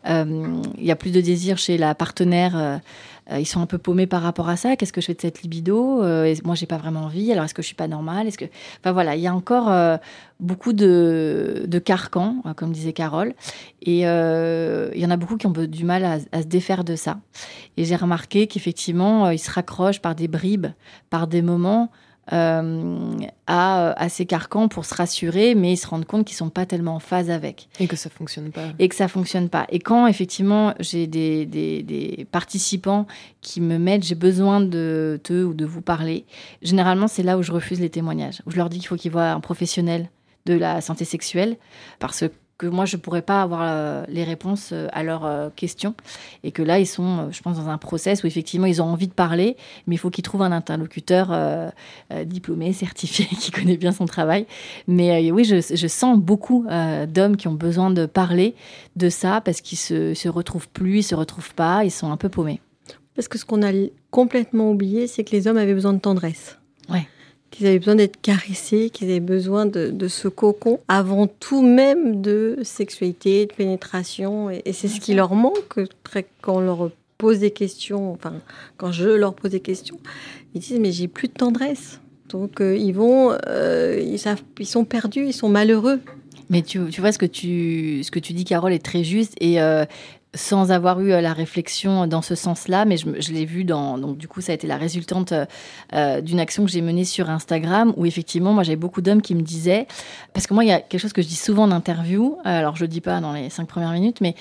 il 0.06 0.84
y 0.84 0.92
a 0.92 0.96
plus 0.96 1.12
de 1.12 1.22
désir 1.22 1.58
chez 1.58 1.78
la 1.78 1.94
partenaire. 1.96 2.82
Euh, 3.32 3.40
ils 3.40 3.46
sont 3.46 3.62
un 3.62 3.66
peu 3.66 3.78
paumés 3.78 4.08
par 4.08 4.22
rapport 4.22 4.50
à 4.50 4.56
ça. 4.58 4.76
Qu'est-ce 4.76 4.94
que 4.94 5.02
je 5.02 5.08
fais 5.08 5.14
de 5.14 5.22
cette 5.22 5.42
libido 5.42 6.04
Euh, 6.04 6.34
Moi, 6.44 6.56
j'ai 6.56 6.66
pas 6.66 6.78
vraiment 6.78 7.02
envie. 7.02 7.32
Alors, 7.32 7.46
est-ce 7.46 7.54
que 7.54 7.62
je 7.62 7.68
suis 7.68 7.76
pas 7.76 7.88
normale? 7.88 8.28
Est-ce 8.28 8.38
que, 8.38 8.46
enfin 8.80 8.92
voilà, 8.92 9.16
il 9.16 9.22
y 9.22 9.28
a 9.28 9.34
encore 9.34 9.72
euh, 9.72 9.98
beaucoup 10.40 10.74
de, 10.74 11.64
de 11.68 11.80
carcans, 11.80 12.44
comme 12.56 12.72
disait 12.72 12.94
Carole, 12.94 13.34
et 13.82 14.00
il 14.02 15.02
y 15.02 15.06
en 15.06 15.12
a 15.12 15.18
beaucoup 15.18 15.38
qui 15.38 15.48
ont 15.48 15.52
du 15.52 15.86
mal 15.86 16.04
à, 16.04 16.18
à 16.32 16.42
se 16.42 16.48
défaire 16.48 16.84
de 16.84 16.96
ça. 16.96 17.20
Et 17.78 17.86
j'ai 17.86 17.96
remarqué 17.96 18.48
qu'effectivement, 18.48 19.30
ils 19.30 19.40
se 19.40 19.52
raccrochent 19.52 20.02
par 20.02 20.16
des 20.16 20.28
bribes, 20.28 20.68
par 21.10 21.28
des 21.28 21.42
moments. 21.42 21.90
Euh, 22.34 23.12
à, 23.48 23.92
à 24.02 24.10
ces 24.10 24.26
carcans 24.26 24.68
pour 24.68 24.86
se 24.86 24.96
rassurer, 24.96 25.54
mais 25.54 25.74
ils 25.74 25.78
se 25.78 25.88
rendent 25.88 26.06
compte 26.06 26.26
qu'ils 26.26 26.36
sont 26.36 26.50
pas 26.50 26.66
tellement 26.66 26.96
en 26.96 27.00
phase 27.00 27.30
avec 27.30 27.68
Et 27.80 27.88
que 27.88 27.96
ça 27.96 28.10
fonctionne 28.10 28.52
pas. 28.52 28.70
et 28.80 28.90
que 28.90 28.96
ça 28.96 29.08
fonctionne 29.08 29.50
pas. 29.50 29.66
Et 29.70 29.80
quand 29.80 30.08
effectivement 30.08 30.74
j'ai 30.80 31.06
des, 31.08 31.46
des, 31.46 31.84
des 31.84 32.26
participants 32.32 33.06
qui 33.42 33.62
me 33.62 33.78
mettent 33.78 34.04
j'ai 34.04 34.16
besoin 34.16 34.60
de 34.62 35.20
te 35.24 35.44
ou 35.44 35.54
de 35.54 35.66
vous 35.66 35.82
parler, 35.82 36.26
généralement 36.62 37.08
c'est 37.08 37.24
là 37.24 37.38
où 37.38 37.44
je 37.44 37.52
refuse 37.52 37.80
les 37.80 37.90
témoignages, 37.92 38.42
où 38.48 38.52
je 38.52 38.58
leur 38.58 38.70
dis 38.70 38.80
qu'il 38.80 38.88
faut 38.88 38.96
qu'ils 38.96 39.12
voient 39.12 39.30
un 39.32 39.40
professionnel 39.40 40.10
de 40.46 40.54
la 40.56 40.82
santé 40.82 41.06
sexuelle 41.06 41.58
parce 42.00 42.24
que 42.58 42.68
moi 42.68 42.86
je 42.86 42.98
pourrais 42.98 43.22
pas 43.22 43.42
avoir 43.42 43.62
euh, 43.64 44.04
les 44.08 44.24
réponses 44.24 44.70
euh, 44.72 44.88
à 44.94 45.04
leurs 45.04 45.26
euh, 45.26 45.50
questions 45.56 45.94
et 46.44 46.52
que 46.52 46.62
là 46.62 46.80
ils 46.80 46.88
sont 46.88 47.30
je 47.32 47.42
pense 47.42 47.58
dans 47.58 47.68
un 47.68 47.78
process 47.78 48.24
où 48.24 48.28
effectivement 48.28 48.66
ils 48.66 48.82
ont 48.82 48.86
envie 48.86 49.08
de 49.08 49.14
parler 49.14 49.58
mais 49.88 49.96
il 49.96 49.98
faut 49.98 50.10
qu'ils 50.10 50.24
trouvent 50.24 50.42
un 50.42 50.52
interlocuteur 50.52 51.30
euh, 51.32 51.70
diplômé 52.26 52.72
certifié 52.74 53.26
qui 53.26 53.52
connaît 53.52 53.78
bien 53.78 53.92
son 53.92 54.06
travail 54.06 54.46
mais 54.88 55.30
euh, 55.30 55.34
oui 55.34 55.44
je, 55.44 55.76
je 55.76 55.88
sens 55.88 56.18
beaucoup 56.18 56.66
euh, 56.70 57.06
d'hommes 57.06 57.36
qui 57.36 57.48
ont 57.48 57.54
besoin 57.54 57.92
de 57.92 58.06
parler 58.06 58.56
de 58.96 59.10
ça 59.10 59.42
parce 59.42 59.62
qu'ils 59.62 59.78
se, 59.78 60.14
se 60.14 60.30
retrouvent 60.30 60.70
plus 60.70 61.00
ils 61.00 61.04
se 61.04 61.16
retrouvent 61.16 61.54
pas 61.54 61.84
ils 61.84 61.92
sont 61.92 62.12
un 62.12 62.18
peu 62.18 62.30
paumés 62.30 62.62
Parce 63.16 63.28
que 63.28 63.38
ce 63.38 63.46
qu'on 63.46 63.64
a 63.64 63.72
complètement 64.12 64.72
oublié, 64.72 65.08
c'est 65.08 65.24
que 65.24 65.32
les 65.32 65.48
hommes 65.48 65.58
avaient 65.58 65.74
besoin 65.74 65.94
de 65.94 66.00
tendresse. 66.00 66.58
Ouais. 66.90 67.08
Qu'ils 67.56 67.68
avaient 67.68 67.80
besoin 67.80 67.96
d'être 67.96 68.20
caressés, 68.22 68.90
qu'ils 68.90 69.10
avaient 69.10 69.20
besoin 69.20 69.66
de, 69.66 69.90
de, 69.90 70.08
ce 70.08 70.28
cocon 70.28 70.80
avant 70.88 71.28
tout 71.28 71.62
même 71.62 72.22
de 72.22 72.60
sexualité, 72.64 73.46
de 73.46 73.54
pénétration. 73.54 74.50
Et, 74.50 74.62
et 74.66 74.74
c'est 74.74 74.88
ce 74.88 75.00
qui 75.00 75.14
leur 75.14 75.34
manque 75.34 75.80
quand 76.42 76.58
on 76.58 76.60
leur 76.60 76.92
pose 77.18 77.40
des 77.40 77.52
questions, 77.52 78.12
enfin, 78.12 78.34
quand 78.78 78.92
je 78.92 79.10
leur 79.10 79.34
pose 79.34 79.52
des 79.52 79.62
questions, 79.62 79.98
ils 80.54 80.62
disent 80.62 80.80
mais 80.80 80.92
j'ai 80.92 81.08
plus 81.08 81.28
de 81.28 81.34
tendresse. 81.34 82.00
Donc 82.30 82.60
euh, 82.60 82.76
ils 82.76 82.94
vont, 82.94 83.38
euh, 83.48 84.02
ils, 84.04 84.20
savent, 84.20 84.42
ils 84.60 84.66
sont 84.66 84.84
perdus, 84.84 85.26
ils 85.28 85.34
sont 85.34 85.50
malheureux. 85.50 86.02
Mais 86.50 86.62
tu, 86.62 86.80
tu, 86.90 87.02
vois, 87.02 87.12
ce 87.12 87.18
que 87.18 87.26
tu, 87.26 88.04
ce 88.04 88.12
que 88.12 88.20
tu 88.20 88.34
dis, 88.34 88.46
Carole, 88.46 88.74
est 88.74 88.84
très 88.84 89.04
juste. 89.04 89.34
Et 89.42 89.60
euh, 89.62 89.86
sans 90.36 90.72
avoir 90.72 91.00
eu 91.02 91.08
la 91.10 91.34
réflexion 91.34 92.06
dans 92.08 92.22
ce 92.22 92.36
sens-là, 92.36 92.86
mais 92.86 92.98
je, 92.98 93.08
je 93.20 93.32
l'ai 93.34 93.46
vu 93.46 93.64
dans. 93.64 93.98
Donc, 93.98 94.18
du 94.18 94.28
coup, 94.28 94.42
ça 94.42 94.52
a 94.52 94.56
été 94.56 94.68
la 94.68 94.78
résultante 94.78 95.34
euh, 95.94 96.22
d'une 96.22 96.40
action 96.40 96.64
que 96.66 96.70
j'ai 96.72 96.82
menée 96.82 97.06
sur 97.06 97.30
Instagram 97.30 97.94
où, 97.98 98.06
effectivement, 98.06 98.54
moi, 98.54 98.64
j'avais 98.64 98.76
beaucoup 98.76 99.02
d'hommes 99.02 99.22
qui 99.22 99.34
me 99.34 99.42
disaient. 99.42 99.88
Parce 100.34 100.46
que 100.46 100.54
moi, 100.54 100.64
il 100.64 100.68
y 100.68 100.72
a 100.74 100.80
quelque 100.82 101.00
chose 101.02 101.14
que 101.14 101.22
je 101.24 101.28
dis 101.28 101.36
souvent 101.36 101.64
en 101.64 101.72
interview. 101.72 102.38
Alors, 102.44 102.76
je 102.76 102.84
le 102.84 102.88
dis 102.88 103.02
pas 103.02 103.20
dans 103.22 103.34
les 103.34 103.50
cinq 103.50 103.68
premières 103.68 103.92
minutes, 103.94 104.22
mais 104.22 104.36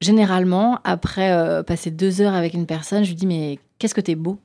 généralement, 0.00 0.78
après 0.84 1.30
euh, 1.32 1.62
passer 1.62 1.90
deux 1.90 2.20
heures 2.20 2.34
avec 2.34 2.54
une 2.54 2.66
personne, 2.66 3.04
je 3.04 3.08
lui 3.10 3.16
dis 3.16 3.26
Mais 3.26 3.58
qu'est-ce 3.78 3.94
que 3.94 4.00
tu 4.00 4.12
es 4.12 4.14
beau? 4.16 4.38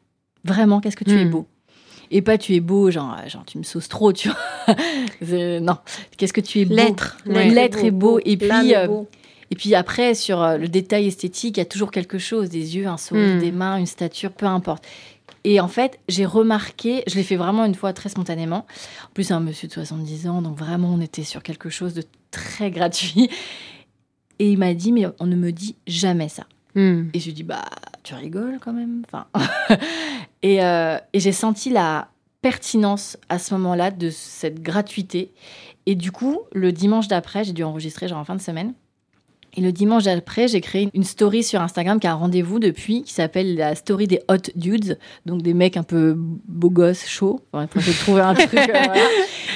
Vraiment, 0.43 0.79
qu'est-ce 0.81 0.97
que 0.97 1.03
tu 1.03 1.15
Hmm. 1.15 1.19
es 1.19 1.25
beau? 1.25 1.47
Et 2.13 2.21
pas 2.21 2.37
tu 2.37 2.55
es 2.55 2.59
beau, 2.59 2.91
genre, 2.91 3.15
genre 3.27 3.45
tu 3.45 3.57
me 3.57 3.63
sauces 3.63 3.87
trop, 3.87 4.11
tu 4.13 4.29
vois? 4.29 5.59
Non, 5.61 5.77
qu'est-ce 6.17 6.33
que 6.33 6.41
tu 6.41 6.59
es 6.59 6.65
beau? 6.65 6.75
L'être. 6.75 7.17
L'être 7.25 7.83
est 7.85 7.91
beau. 7.91 8.19
Et 8.25 8.35
puis, 8.37 8.71
est 8.71 8.75
euh, 8.75 8.87
beau. 8.87 9.07
Et 9.51 9.55
puis 9.55 9.75
après, 9.75 10.15
sur 10.15 10.41
euh, 10.41 10.57
le 10.57 10.69
détail 10.69 11.07
esthétique, 11.07 11.57
il 11.57 11.59
y 11.59 11.61
a 11.61 11.65
toujours 11.65 11.91
quelque 11.91 12.17
chose, 12.17 12.49
des 12.49 12.77
yeux, 12.77 12.87
un 12.87 12.97
sourire, 12.97 13.35
Mm. 13.35 13.39
des 13.39 13.51
mains, 13.51 13.77
une 13.77 13.85
stature, 13.85 14.31
peu 14.31 14.45
importe. 14.45 14.85
Et 15.43 15.59
en 15.59 15.67
fait, 15.67 15.99
j'ai 16.07 16.25
remarqué, 16.25 17.03
je 17.07 17.15
l'ai 17.15 17.23
fait 17.23 17.35
vraiment 17.35 17.65
une 17.65 17.75
fois 17.75 17.93
très 17.93 18.09
spontanément. 18.09 18.65
En 19.03 19.13
plus, 19.13 19.25
c'est 19.25 19.33
un 19.33 19.39
monsieur 19.41 19.67
de 19.67 19.73
70 19.73 20.27
ans, 20.27 20.41
donc 20.41 20.57
vraiment, 20.57 20.93
on 20.93 21.01
était 21.01 21.23
sur 21.23 21.43
quelque 21.43 21.69
chose 21.69 21.93
de 21.93 22.03
très 22.31 22.71
gratuit. 22.77 23.29
Et 24.39 24.51
il 24.51 24.57
m'a 24.57 24.73
dit, 24.73 24.91
mais 24.91 25.05
on 25.19 25.27
ne 25.27 25.35
me 25.35 25.51
dit 25.51 25.75
jamais 25.85 26.29
ça. 26.29 26.45
Hmm. 26.75 27.09
Et 27.13 27.19
je 27.19 27.25
lui 27.25 27.31
ai 27.31 27.33
dit, 27.33 27.43
bah, 27.43 27.65
tu 28.03 28.13
rigoles 28.15 28.57
quand 28.61 28.73
même. 28.73 29.03
Enfin, 29.05 29.27
et 30.41 30.63
euh, 30.63 30.97
et 31.11 31.19
j'ai 31.19 31.33
senti 31.33 31.69
la 31.69 32.07
pertinence 32.41 33.17
à 33.29 33.37
ce 33.37 33.53
moment-là 33.55 33.91
de 33.91 34.09
cette 34.09 34.61
gratuité. 34.61 35.31
Et 35.85 35.95
du 35.95 36.11
coup, 36.11 36.39
le 36.53 36.71
dimanche 36.71 37.07
d'après, 37.07 37.43
j'ai 37.43 37.53
dû 37.53 37.63
enregistrer 37.63 38.07
genre 38.07 38.19
en 38.19 38.23
fin 38.23 38.35
de 38.35 38.41
semaine. 38.41 38.73
Et 39.55 39.61
le 39.61 39.71
dimanche 39.71 40.03
d'après, 40.05 40.47
j'ai 40.47 40.61
créé 40.61 40.89
une 40.93 41.03
story 41.03 41.43
sur 41.43 41.61
Instagram 41.61 41.99
qui 41.99 42.07
a 42.07 42.11
un 42.11 42.15
rendez-vous 42.15 42.59
depuis, 42.59 43.03
qui 43.03 43.13
s'appelle 43.13 43.55
la 43.55 43.75
story 43.75 44.07
des 44.07 44.21
hot 44.29 44.37
dudes, 44.55 44.97
donc 45.25 45.41
des 45.41 45.53
mecs 45.53 45.75
un 45.75 45.83
peu 45.83 46.15
beaux 46.17 46.69
gosses, 46.69 47.05
chauds. 47.07 47.41
Enfin, 47.51 47.67
j'ai 47.81 47.93
trouvé 47.93 48.21
un 48.21 48.33
truc. 48.33 48.49
voilà. 48.53 48.93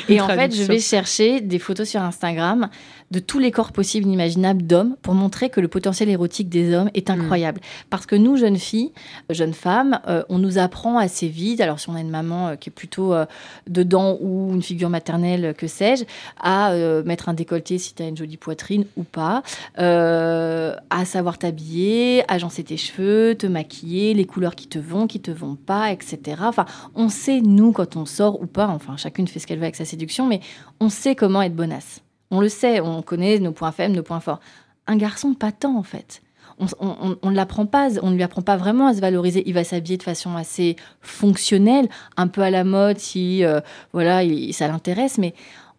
Et 0.10 0.20
en 0.20 0.28
fait, 0.28 0.54
je 0.54 0.64
vais 0.64 0.80
chercher 0.80 1.40
des 1.40 1.60
photos 1.60 1.88
sur 1.88 2.02
Instagram 2.02 2.70
de 3.12 3.20
tous 3.20 3.40
les 3.40 3.52
corps 3.52 3.72
possibles, 3.72 4.08
imaginables 4.08 4.64
d'hommes 4.64 4.96
pour 5.02 5.14
montrer 5.14 5.50
que 5.50 5.62
le 5.62 5.68
potentiel 5.68 6.10
érotique 6.10 6.50
des 6.50 6.74
hommes 6.74 6.90
est 6.94 7.10
incroyable. 7.10 7.62
Parce 7.90 8.06
que 8.06 8.16
nous, 8.16 8.38
jeunes 8.38 8.58
filles, 8.58 8.92
jeunes 9.30 9.54
femmes, 9.54 10.00
euh, 10.08 10.24
on 10.30 10.38
nous 10.38 10.58
apprend 10.58 10.98
assez 10.98 11.28
vite, 11.28 11.62
alors 11.62 11.80
si 11.80 11.90
on 11.90 11.96
a 11.96 12.02
une 12.02 12.10
maman 12.10 12.50
euh, 12.50 12.56
qui 12.56 12.70
est 12.70 12.74
plutôt 12.74 13.14
euh, 13.14 13.26
dedans 13.68 14.18
ou 14.22 14.54
une 14.54 14.62
figure 14.62 14.90
maternelle, 14.90 15.54
que 15.58 15.68
sais-je, 15.68 16.06
à 16.40 16.72
euh, 16.72 17.04
mettre 17.04 17.30
un 17.30 17.34
décolleté 17.34 17.78
si 17.78 17.94
tu 17.94 18.04
as 18.04 18.08
une 18.08 18.18
jolie 18.18 18.38
poitrine 18.38 18.86
ou 18.98 19.04
pas, 19.04 19.44
euh, 19.80 20.76
à 20.90 21.06
savoir 21.06 21.38
t'habiller, 21.38 22.24
agencer 22.28 22.64
tes 22.64 22.78
cheveux, 22.78 23.36
te 23.36 23.48
maquiller, 23.48 24.14
les 24.14 24.26
couleurs 24.26 24.56
qui 24.56 24.68
te 24.68 24.80
vont, 24.80 25.08
qui 25.08 25.20
te 25.20 25.32
vont 25.32 25.56
pas, 25.56 25.92
etc. 25.92 26.20
Enfin, 26.42 26.66
on 26.96 27.10
sait, 27.10 27.42
nous, 27.42 27.72
quand 27.72 27.96
on 27.96 28.06
sort 28.06 28.42
ou 28.42 28.46
pas, 28.46 28.68
enfin, 28.68 28.98
chacune 28.98 29.28
fait 29.28 29.40
ce 29.40 29.48
qu'elle 29.48 29.60
veut 29.60 29.66
avec 29.66 29.76
sa 29.76 29.86
séduction, 29.86 30.28
mais 30.28 30.40
on 30.80 30.90
sait 30.90 31.16
comment 31.16 31.42
être 31.42 31.56
bonasse. 31.56 32.05
On 32.36 32.42
le 32.42 32.50
sait, 32.50 32.82
on 32.82 33.02
connaît 33.02 33.40
nos 33.40 33.54
points 33.54 33.72
faibles, 33.72 33.96
nos 33.96 34.04
points 34.04 34.20
forts. 34.20 34.42
Un 34.88 34.98
garçon, 34.98 35.34
pas 35.34 35.54
tant, 35.54 35.78
en 35.78 35.84
fait. 35.84 36.22
On, 36.58 37.30
ne 37.30 37.36
l'apprend 37.36 37.66
pas, 37.66 37.90
on 38.02 38.12
ne 38.12 38.16
lui 38.16 38.24
apprend 38.24 38.42
pas 38.42 38.58
vraiment 38.58 38.88
à 38.88 38.94
se 38.94 39.00
valoriser. 39.00 39.44
Il 39.46 39.54
va 39.54 39.64
s'habiller 39.64 39.98
de 39.98 40.04
façon 40.04 40.36
assez 40.36 40.76
fonctionnelle, 41.02 41.88
un 42.18 42.28
peu 42.28 42.42
à 42.42 42.50
la 42.50 42.64
mode 42.66 42.98
si 42.98 43.44
euh, 43.44 43.62
voilà, 43.94 44.24
il- 44.24 44.54
ça 44.54 44.68
l'intéresse, 44.68 45.18
mais 45.18 45.34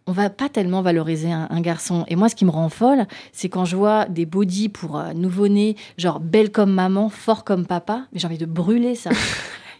on 0.07 0.11
va 0.11 0.29
pas 0.31 0.49
tellement 0.49 0.81
valoriser 0.81 1.31
un, 1.31 1.61
garçon. 1.61 2.05
Et 2.07 2.15
moi, 2.15 2.29
ce 2.29 2.35
qui 2.35 2.45
me 2.45 2.49
rend 2.49 2.69
folle, 2.69 3.05
c'est 3.33 3.49
quand 3.49 3.65
je 3.65 3.75
vois 3.75 4.05
des 4.05 4.25
bodys 4.25 4.69
pour 4.69 4.97
euh, 4.97 5.13
nouveau-nés, 5.13 5.75
genre 5.97 6.19
belle 6.19 6.51
comme 6.51 6.71
maman, 6.71 7.09
fort 7.09 7.43
comme 7.43 7.65
papa, 7.65 8.03
mais 8.13 8.19
j'ai 8.19 8.27
envie 8.27 8.37
de 8.37 8.45
brûler 8.45 8.95
ça. 8.95 9.11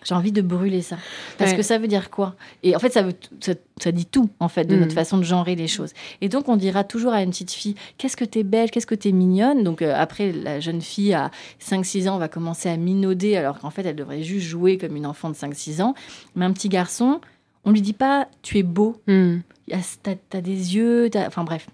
j'ai 0.07 0.15
envie 0.15 0.31
de 0.31 0.41
brûler 0.41 0.81
ça. 0.81 0.97
Parce 1.37 1.51
Ouais. 1.51 1.57
que 1.57 1.63
ça 1.63 1.77
veut 1.77 1.87
dire 1.87 2.09
quoi? 2.09 2.35
Et 2.63 2.75
en 2.75 2.79
fait, 2.79 2.91
ça, 2.93 3.01
veut 3.01 3.13
ça, 3.41 3.53
ça 3.81 3.91
dit 3.91 4.05
tout, 4.05 4.29
en 4.39 4.47
fait, 4.47 4.63
de 4.65 4.75
notre 4.75 4.93
façon 4.93 5.17
de 5.17 5.23
genrer 5.23 5.55
les 5.55 5.67
choses. 5.67 5.91
Et 6.21 6.29
donc, 6.29 6.47
on 6.47 6.55
dira 6.55 6.83
toujours 6.83 7.11
à 7.13 7.21
une 7.23 7.31
petite 7.31 7.51
fille, 7.51 7.75
qu'est-ce 7.97 8.15
que 8.15 8.23
t'es 8.25 8.43
belle, 8.43 8.71
qu'est-ce 8.71 8.87
que 8.87 8.95
t'es 8.95 9.11
mignonne? 9.11 9.63
Donc, 9.63 9.81
euh, 9.81 9.93
après, 9.95 10.31
la 10.31 10.59
jeune 10.59 10.81
fille 10.81 11.13
à 11.13 11.29
5-6 11.59 12.07
ans 12.07 12.17
va 12.17 12.27
commencer 12.27 12.69
à 12.69 12.77
minauder, 12.77 13.35
alors 13.35 13.59
qu'en 13.59 13.69
fait, 13.69 13.85
elle 13.85 13.95
devrait 13.95 14.23
juste 14.23 14.45
jouer 14.47 14.77
comme 14.77 14.95
une 14.95 15.05
enfant 15.05 15.29
de 15.29 15.35
5-6 15.35 15.81
ans. 15.81 15.93
Mais 16.35 16.45
un 16.45 16.51
petit 16.53 16.69
garçon, 16.69 17.19
on 17.65 17.71
lui 17.71 17.81
dit 17.81 17.93
pas, 17.93 18.27
tu 18.41 18.57
es 18.59 18.63
beau, 18.63 19.01
a- 19.09 19.77
t'as 20.03 20.15
t'as 20.29 20.41
des 20.41 20.75
yeux, 20.75 21.09
enfin 21.27 21.43
bref. 21.43 21.67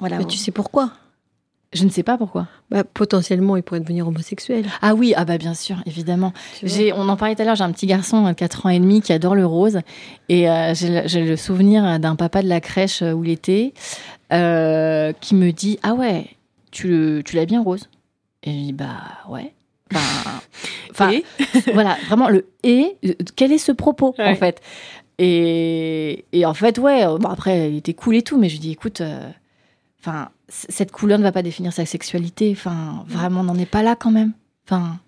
Voilà. 0.00 0.18
Mais 0.18 0.24
tu 0.24 0.36
sais 0.36 0.50
pourquoi? 0.50 0.92
Je 1.72 1.84
ne 1.84 1.88
sais 1.88 2.02
pas 2.02 2.18
pourquoi. 2.18 2.48
bah, 2.70 2.84
Potentiellement, 2.84 3.56
il 3.56 3.62
pourrait 3.62 3.80
devenir 3.80 4.06
homosexuel. 4.06 4.66
Ah 4.82 4.94
oui, 4.94 5.14
ah 5.16 5.24
bah 5.24 5.38
bien 5.38 5.54
sûr, 5.54 5.76
évidemment. 5.86 6.32
J'ai, 6.62 6.92
on 6.92 7.08
en 7.08 7.16
parlait 7.16 7.34
tout 7.34 7.42
à 7.42 7.44
l'heure, 7.46 7.56
j'ai 7.56 7.64
un 7.64 7.72
petit 7.72 7.86
garçon 7.86 8.26
de 8.28 8.32
4 8.34 8.66
ans 8.66 8.68
et 8.68 8.78
demi 8.78 9.00
qui 9.00 9.12
adore 9.12 9.34
le 9.34 9.46
rose. 9.46 9.80
Et 10.28 10.50
euh, 10.50 10.74
j'ai, 10.74 11.24
le- 11.24 11.36
souvenir 11.36 11.98
d'un 11.98 12.14
papa 12.16 12.42
de 12.42 12.48
la 12.48 12.60
crèche 12.60 13.00
où 13.02 13.24
il 13.24 13.30
était, 13.30 13.72
euh, 14.32 15.12
qui 15.20 15.34
me 15.34 15.50
dit 15.50 15.78
Ah 15.82 15.94
ouais, 15.94 16.26
tu, 16.70 17.22
tu 17.24 17.36
l'as 17.36 17.46
bien 17.46 17.62
rose? 17.62 17.88
Et 18.42 18.50
je 18.52 18.56
dis 18.58 18.72
Bah 18.72 19.00
ouais. 19.30 19.52
Enfin, 20.90 21.10
Et 21.10 21.24
voilà, 21.72 21.96
vraiment 22.06 22.28
le 22.28 22.46
et, 22.62 22.96
euh, 23.06 23.14
quel 23.36 23.50
est 23.52 23.58
ce 23.58 23.72
propos 23.72 24.14
en 24.18 24.34
fait? 24.36 24.60
Et, 25.18 26.24
et 26.32 26.44
en 26.46 26.54
fait, 26.54 26.78
ouais, 26.78 27.06
euh, 27.06 27.16
bon, 27.18 27.28
après, 27.28 27.70
il 27.70 27.76
était 27.76 27.94
cool 27.94 28.16
et 28.16 28.22
tout, 28.22 28.38
mais 28.38 28.48
je 28.48 28.54
lui 28.54 28.60
dis 28.60 28.72
Écoute, 28.72 29.00
euh, 29.00 29.30
enfin, 30.02 30.28
cette 30.48 30.90
couleur 30.92 31.18
ne 31.18 31.22
va 31.24 31.32
pas 31.32 31.42
définir 31.42 31.72
sa 31.72 31.86
sexualité. 31.86 32.52
Enfin, 32.56 33.04
vraiment, 33.08 33.40
on 33.40 33.44
n'en 33.44 33.56
est 33.58 33.66
pas 33.66 33.82
là 33.82 33.96
quand 33.96 34.10
même. 34.10 34.32
Enfin. 34.66 34.98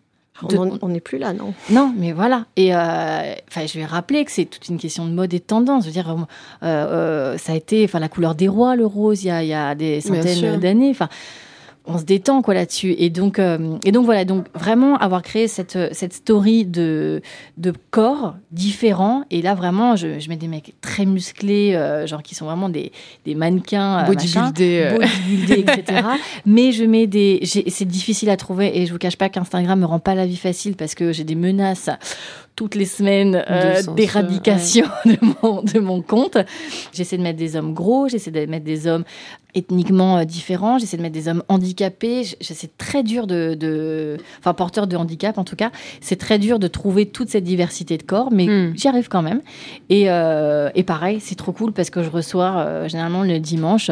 de- 0.49 0.57
On 0.83 0.89
n'est 0.89 1.01
plus 1.01 1.19
là, 1.19 1.33
non? 1.33 1.55
Non, 1.71 1.95
mais 1.97 2.13
voilà. 2.13 2.47
Et 2.57 2.75
euh, 2.75 2.79
enfin, 3.49 3.67
je 3.67 3.79
vais 3.79 3.85
rappeler 3.85 4.25
que 4.25 4.33
c'est 4.33 4.47
toute 4.47 4.69
une 4.69 4.79
question 4.79 5.05
de 5.07 5.13
mode 5.13 5.33
et 5.33 5.39
de 5.39 5.45
tendance. 5.45 5.85
Je 5.85 5.89
veux 5.89 5.93
dire, 5.93 6.11
euh, 6.11 6.67
euh, 6.67 7.39
ça 7.39 7.53
a 7.53 7.57
été, 7.57 7.85
enfin, 7.85 8.01
la 8.01 8.09
couleur 8.09 8.35
des 8.35 8.49
rois, 8.49 8.75
le 8.75 8.85
rose, 8.87 9.23
il 9.23 9.29
y 9.29 9.31
a, 9.31 9.43
il 9.45 9.49
y 9.49 9.55
a 9.55 9.75
des 9.77 10.01
centaines 10.01 10.59
d'années. 10.61 10.91
Enfin, 10.91 11.09
on 11.87 11.99
se 11.99 12.05
détend 12.05 12.41
quoi 12.41 12.55
là-dessus. 12.55 12.95
Et 12.97 13.11
donc, 13.11 13.39
euh, 13.39 13.77
et 13.85 13.93
donc 13.93 14.07
voilà. 14.07 14.25
Donc 14.25 14.47
vraiment 14.55 14.97
avoir 14.97 15.23
créé 15.23 15.49
cette 15.49 15.79
cette 15.93 16.15
story 16.15 16.65
de 16.65 17.21
de 17.59 17.73
corps 17.91 18.37
différents. 18.53 19.25
Et 19.31 19.43
là 19.43 19.55
vraiment, 19.55 19.95
je, 19.95 20.19
je 20.19 20.29
mets 20.29 20.37
des 20.37 20.49
mecs 20.49 20.75
très 20.81 21.05
musclés, 21.05 21.75
euh, 21.75 22.07
genre 22.07 22.23
qui 22.23 22.35
sont 22.35 22.47
vraiment 22.47 22.69
des 22.71 22.91
des 23.27 23.35
mannequins, 23.35 23.99
euh, 23.99 24.13
machin 24.15 24.51
Bodybuildé. 24.51 24.93
euh. 24.93 25.73
etc. 25.73 26.03
Mais 26.47 26.73
je 26.73 26.85
mets 26.85 27.07
des. 27.07 27.41
C'est 27.45 27.85
difficile 27.85 28.31
à 28.31 28.37
trouver 28.37 28.79
et 28.79 28.87
je 28.87 28.93
vous 28.93 28.99
cache 28.99 29.17
pas 29.17 29.29
qu'Instagram 29.29 29.79
me 29.79 29.87
rend 29.87 29.99
pas 29.99 30.15
la 30.15 30.27
vie 30.27 30.37
facile 30.37 30.77
parce 30.77 30.95
que 30.95 31.13
j'ai 31.13 31.25
des 31.25 31.35
menaces 31.35 31.91
toutes 32.57 32.75
les 32.75 32.85
semaines 32.85 33.45
euh, 33.51 33.83
d'éradication 33.97 34.87
de, 35.05 35.17
mon, 35.43 35.63
de 35.63 35.79
mon 35.81 36.03
compte. 36.03 36.39
J'essaie 36.93 37.17
de 37.19 37.23
mettre 37.23 37.39
des 37.39 37.57
hommes 37.57 37.75
gros, 37.75 38.09
j'essaie 38.09 38.31
de 38.31 38.47
mettre 38.47 38.65
des 38.65 38.87
hommes 38.87 39.05
ethniquement 39.57 40.19
euh, 40.19 40.25
différents, 40.25 40.79
j'essaie 40.79 40.97
de 40.97 41.03
mettre 41.03 41.15
des 41.15 41.29
hommes 41.29 41.43
handicapés. 41.49 42.23
C'est 42.41 42.77
très 42.77 43.03
dur 43.03 43.27
de, 43.27 43.55
de. 43.55 44.17
Enfin, 44.41 44.53
porteurs 44.55 44.87
de 44.87 44.97
handicap 44.97 45.39
en 45.39 45.45
tout 45.45 45.57
cas. 45.57 45.71
C'est 46.01 46.17
très 46.17 46.39
dur 46.39 46.59
de 46.59 46.67
trouver 46.67 47.07
toute 47.07 47.29
cette 47.29 47.45
diversité 47.45 47.97
de 47.99 48.03
corps, 48.03 48.31
mais 48.33 48.47
Hmm. 48.47 48.73
j'y 48.77 48.89
arrive 48.89 49.09
quand 49.09 49.23
même. 49.23 49.41
Et, 49.89 50.11
euh, 50.11 50.71
et 50.75 50.83
pareil, 50.83 51.19
c'est 51.21 51.35
trop 51.35 51.53
cool 51.53 51.73
parce 51.73 51.91
que 51.91 52.03
je 52.03 52.11
reçois 52.11 52.87
généralement 52.89 53.23
le 53.23 53.39
dimanche 53.41 53.91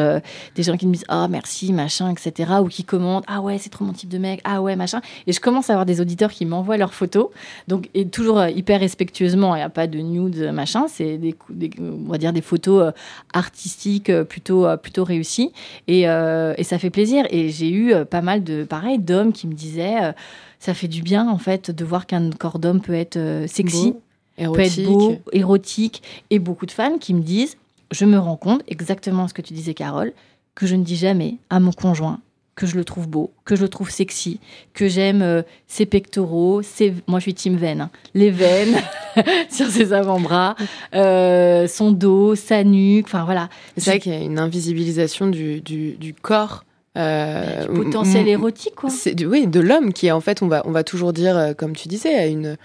des 0.55 0.63
gens 0.63 0.77
qui 0.77 0.85
me 0.87 0.93
disent 0.93 1.05
ah 1.07 1.27
merci 1.27 1.73
machin 1.73 2.11
etc 2.11 2.51
ou 2.61 2.67
qui 2.67 2.83
commentent 2.83 3.23
ah 3.27 3.41
ouais 3.41 3.57
c'est 3.57 3.69
trop 3.69 3.83
mon 3.83 3.93
type 3.93 4.09
de 4.09 4.17
mec 4.17 4.41
ah 4.43 4.61
ouais 4.61 4.75
machin 4.75 5.01
et 5.27 5.33
je 5.33 5.39
commence 5.39 5.69
à 5.69 5.73
avoir 5.73 5.85
des 5.85 6.01
auditeurs 6.01 6.31
qui 6.31 6.45
m'envoient 6.45 6.77
leurs 6.77 6.93
photos 6.93 7.29
donc 7.67 7.89
et 7.93 8.07
toujours 8.07 8.43
hyper 8.53 8.79
respectueusement 8.79 9.55
il 9.55 9.59
n'y 9.59 9.63
a 9.63 9.69
pas 9.69 9.87
de 9.87 9.99
nude 9.99 10.51
machin 10.53 10.85
c'est 10.87 11.17
des, 11.17 11.35
on 11.79 12.09
va 12.11 12.17
dire 12.17 12.33
des 12.33 12.41
photos 12.41 12.83
euh, 12.83 12.91
artistiques 13.33 14.09
euh, 14.09 14.23
plutôt 14.23 14.65
euh, 14.65 14.77
plutôt 14.77 15.03
réussies. 15.03 15.51
Et, 15.87 16.07
euh, 16.07 16.53
et 16.57 16.63
ça 16.63 16.77
fait 16.77 16.89
plaisir. 16.89 17.25
Et 17.29 17.49
j'ai 17.49 17.69
eu 17.69 17.93
euh, 17.93 18.05
pas 18.05 18.21
mal 18.21 18.43
de 18.43 18.63
pareil 18.63 18.99
d'hommes 18.99 19.33
qui 19.33 19.47
me 19.47 19.53
disaient 19.53 20.03
euh, 20.03 20.11
ça 20.59 20.73
fait 20.73 20.87
du 20.87 21.01
bien 21.01 21.27
en 21.29 21.37
fait 21.37 21.71
de 21.71 21.85
voir 21.85 22.05
qu'un 22.05 22.29
corps 22.31 22.59
d'homme 22.59 22.81
peut 22.81 22.93
être 22.93 23.17
euh, 23.17 23.47
sexy 23.47 23.95
Beau, 24.37 24.53
peut 24.53 24.61
être 24.61 24.83
beau, 24.83 25.17
érotique, 25.31 26.01
et 26.31 26.39
beaucoup 26.39 26.65
de 26.65 26.71
fans 26.71 26.97
qui 26.97 27.13
me 27.13 27.21
disent, 27.21 27.55
je 27.91 28.03
me 28.05 28.17
rends 28.17 28.35
compte, 28.35 28.63
exactement 28.67 29.27
ce 29.27 29.33
que 29.35 29.43
tu 29.43 29.53
disais 29.53 29.75
Carole, 29.75 30.11
que 30.55 30.65
je 30.65 30.75
ne 30.75 30.83
dis 30.83 30.95
jamais 30.95 31.35
à 31.51 31.59
mon 31.59 31.71
conjoint 31.71 32.19
que 32.55 32.67
je 32.67 32.75
le 32.75 32.85
trouve 32.85 33.07
beau, 33.07 33.31
que 33.45 33.55
je 33.55 33.61
le 33.61 33.69
trouve 33.69 33.89
sexy, 33.89 34.39
que 34.73 34.87
j'aime 34.87 35.21
euh, 35.21 35.41
ses 35.67 35.85
pectoraux, 35.85 36.61
ses... 36.61 36.93
moi 37.07 37.19
je 37.19 37.23
suis 37.23 37.33
team 37.33 37.55
veine, 37.55 37.81
hein. 37.81 37.89
les 38.13 38.29
veines 38.29 38.75
sur 39.49 39.67
ses 39.67 39.93
avant-bras, 39.93 40.55
euh, 40.95 41.67
son 41.67 41.91
dos, 41.91 42.35
sa 42.35 42.63
nuque, 42.63 43.05
enfin 43.05 43.25
voilà. 43.25 43.49
C'est 43.77 43.91
vrai 43.91 43.99
qu'il 43.99 44.13
y 44.13 44.15
a 44.15 44.19
une 44.19 44.39
invisibilisation 44.39 45.27
du, 45.27 45.61
du, 45.61 45.93
du 45.93 46.13
corps. 46.13 46.63
Euh, 46.95 47.65
du 47.65 47.85
potentiel 47.85 48.27
érotique, 48.27 48.75
quoi. 48.75 48.89
C'est 48.89 49.15
du, 49.15 49.25
oui, 49.25 49.47
de 49.47 49.59
l'homme 49.59 49.93
qui 49.93 50.07
est 50.07 50.11
en 50.11 50.21
fait, 50.21 50.43
on 50.43 50.47
va, 50.47 50.61
on 50.65 50.71
va 50.71 50.83
toujours 50.83 51.11
dire, 51.11 51.35
euh, 51.35 51.53
comme 51.53 51.75
tu 51.75 51.87
disais, 51.87 52.13
à 52.13 52.27
une, 52.27 52.55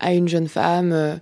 à 0.00 0.12
une 0.12 0.28
jeune 0.28 0.48
femme. 0.48 1.18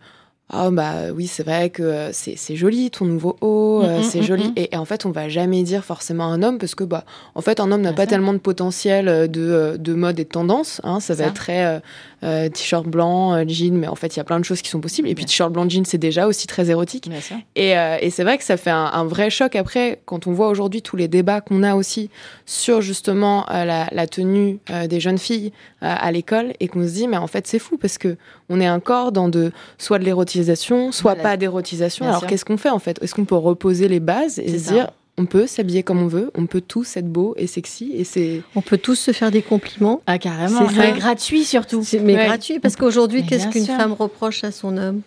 Euh, 0.54 0.66
oh 0.68 0.70
bah 0.70 1.12
oui 1.14 1.26
c'est 1.26 1.42
vrai 1.42 1.68
que 1.68 2.08
c'est, 2.12 2.34
c'est 2.36 2.56
joli 2.56 2.90
ton 2.90 3.04
nouveau 3.04 3.36
haut 3.42 3.82
euh, 3.84 3.98
Mm, 3.98 4.00
mm, 4.00 4.02
c'est 4.02 4.20
mm, 4.20 4.22
joli 4.22 4.48
mm. 4.48 4.52
et, 4.56 4.74
et 4.74 4.76
en 4.78 4.84
fait 4.86 5.04
on 5.04 5.10
va 5.10 5.28
jamais 5.28 5.62
dire 5.62 5.84
forcément 5.84 6.24
un 6.24 6.42
homme 6.42 6.56
parce 6.58 6.74
que 6.74 6.84
bah 6.84 7.04
en 7.34 7.40
fait 7.42 7.60
un 7.60 7.70
homme 7.70 7.82
n'a 7.82 7.92
pas 7.92 8.02
ça. 8.04 8.08
tellement 8.08 8.32
de 8.32 8.38
potentiel 8.38 9.08
euh, 9.08 9.26
de, 9.26 9.42
euh, 9.42 9.76
de 9.76 9.92
mode 9.94 10.18
et 10.18 10.24
de 10.24 10.28
tendance 10.30 10.80
hein, 10.84 11.00
ça 11.00 11.12
va 11.14 11.24
Ça. 11.24 11.28
être 11.30 11.34
très 11.34 11.64
euh, 11.66 11.80
euh, 12.24 12.48
t-shirt 12.48 12.86
blanc 12.86 13.34
euh, 13.34 13.44
jean 13.46 13.74
mais 13.74 13.88
en 13.88 13.94
fait 13.94 14.16
il 14.16 14.18
y 14.18 14.20
a 14.20 14.24
plein 14.24 14.40
de 14.40 14.44
choses 14.44 14.62
qui 14.62 14.70
sont 14.70 14.80
possibles 14.80 15.08
et 15.08 15.14
puis 15.14 15.26
t-shirt 15.26 15.52
blanc 15.52 15.68
jean 15.68 15.84
c'est 15.84 15.98
déjà 15.98 16.26
aussi 16.26 16.46
très 16.46 16.70
érotique 16.70 17.08
Bien 17.10 17.20
sûr. 17.20 17.36
et, 17.54 17.76
euh, 17.78 17.96
et 18.00 18.08
c'est 18.10 18.22
vrai 18.24 18.38
que 18.38 18.44
ça 18.44 18.56
fait 18.56 18.70
un, 18.70 18.90
un 18.92 19.04
vrai 19.04 19.28
choc 19.30 19.54
après 19.54 20.00
quand 20.06 20.26
on 20.26 20.32
voit 20.32 20.48
aujourd'hui 20.48 20.80
tous 20.82 20.96
les 20.96 21.08
débats 21.08 21.40
qu'on 21.42 21.62
a 21.62 21.74
aussi 21.74 22.08
sur 22.46 22.80
justement 22.80 23.44
euh, 23.50 23.64
la, 23.64 23.86
la 23.92 24.06
tenue 24.06 24.58
euh, 24.70 24.86
des 24.86 24.98
jeunes 25.00 25.18
filles 25.18 25.52
euh, 25.82 25.94
à 25.94 26.10
l'école 26.10 26.54
et 26.60 26.68
qu'on 26.68 26.82
se 26.86 26.92
dit 26.94 27.06
mais 27.06 27.18
en 27.18 27.26
fait 27.26 27.46
c'est 27.46 27.58
fou 27.58 27.76
parce 27.76 27.98
que 27.98 28.16
on 28.48 28.60
est 28.60 28.68
encore 28.70 29.12
dans 29.12 29.28
de 29.28 29.52
soit 29.78 29.98
de 29.98 30.04
l'érotisation 30.04 30.92
soit 30.92 31.14
Voilà. 31.14 31.30
pas 31.30 31.36
d'érotisation 31.36 32.06
alors 32.06 32.26
qu'est-ce 32.26 32.44
qu'on 32.44 32.56
fait 32.56 32.70
en 32.70 32.78
fait? 32.78 32.98
Est-ce 33.02 33.14
qu'on 33.14 33.24
peut 33.24 33.34
reposer 33.36 33.88
les 33.88 34.00
bases 34.00 34.38
et 34.38 34.48
se 34.48 34.58
ça. 34.64 34.72
dire 34.72 34.90
on 35.20 35.26
peut 35.26 35.46
s'habiller 35.46 35.82
comme 35.82 36.00
on 36.00 36.06
veut 36.06 36.30
on 36.36 36.46
peut 36.46 36.60
tous 36.60 36.96
être 36.96 37.08
beau 37.08 37.34
et 37.36 37.46
sexy 37.46 37.92
et 37.94 38.04
c'est 38.04 38.42
On 38.54 38.62
peut 38.62 38.78
tous 38.78 38.94
se 38.94 39.10
faire 39.12 39.30
des 39.30 39.42
compliments. 39.42 40.00
Ah 40.06 40.18
carrément, 40.18 40.68
C'est 40.68 40.92
gratuit 40.92 41.44
surtout. 41.44 41.82
C'est- 41.84 41.98
mais 41.98 42.14
Ouais. 42.16 42.26
gratuit, 42.26 42.58
parce 42.60 42.76
qu'aujourd'hui, 42.76 43.24
qu'est-ce 43.26 43.48
qu'une 43.48 43.66
femme 43.66 43.92
reproche 43.92 44.44
à 44.44 44.52
son 44.52 44.76
homme? 44.76 45.00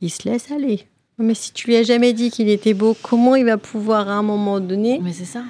Il 0.00 0.10
se 0.10 0.28
laisse 0.28 0.50
aller. 0.50 0.86
Mais 1.18 1.34
si 1.34 1.52
tu 1.52 1.68
lui 1.68 1.76
as 1.76 1.84
jamais 1.84 2.12
dit 2.12 2.30
qu'il 2.30 2.48
était 2.48 2.74
beau, 2.74 2.96
comment 3.02 3.36
il 3.36 3.44
va 3.44 3.56
pouvoir 3.56 4.08
à 4.08 4.14
un 4.14 4.22
moment 4.22 4.58
donné 4.58 4.98
Mais 5.00 5.12
c'est 5.12 5.24
ça. 5.26 5.44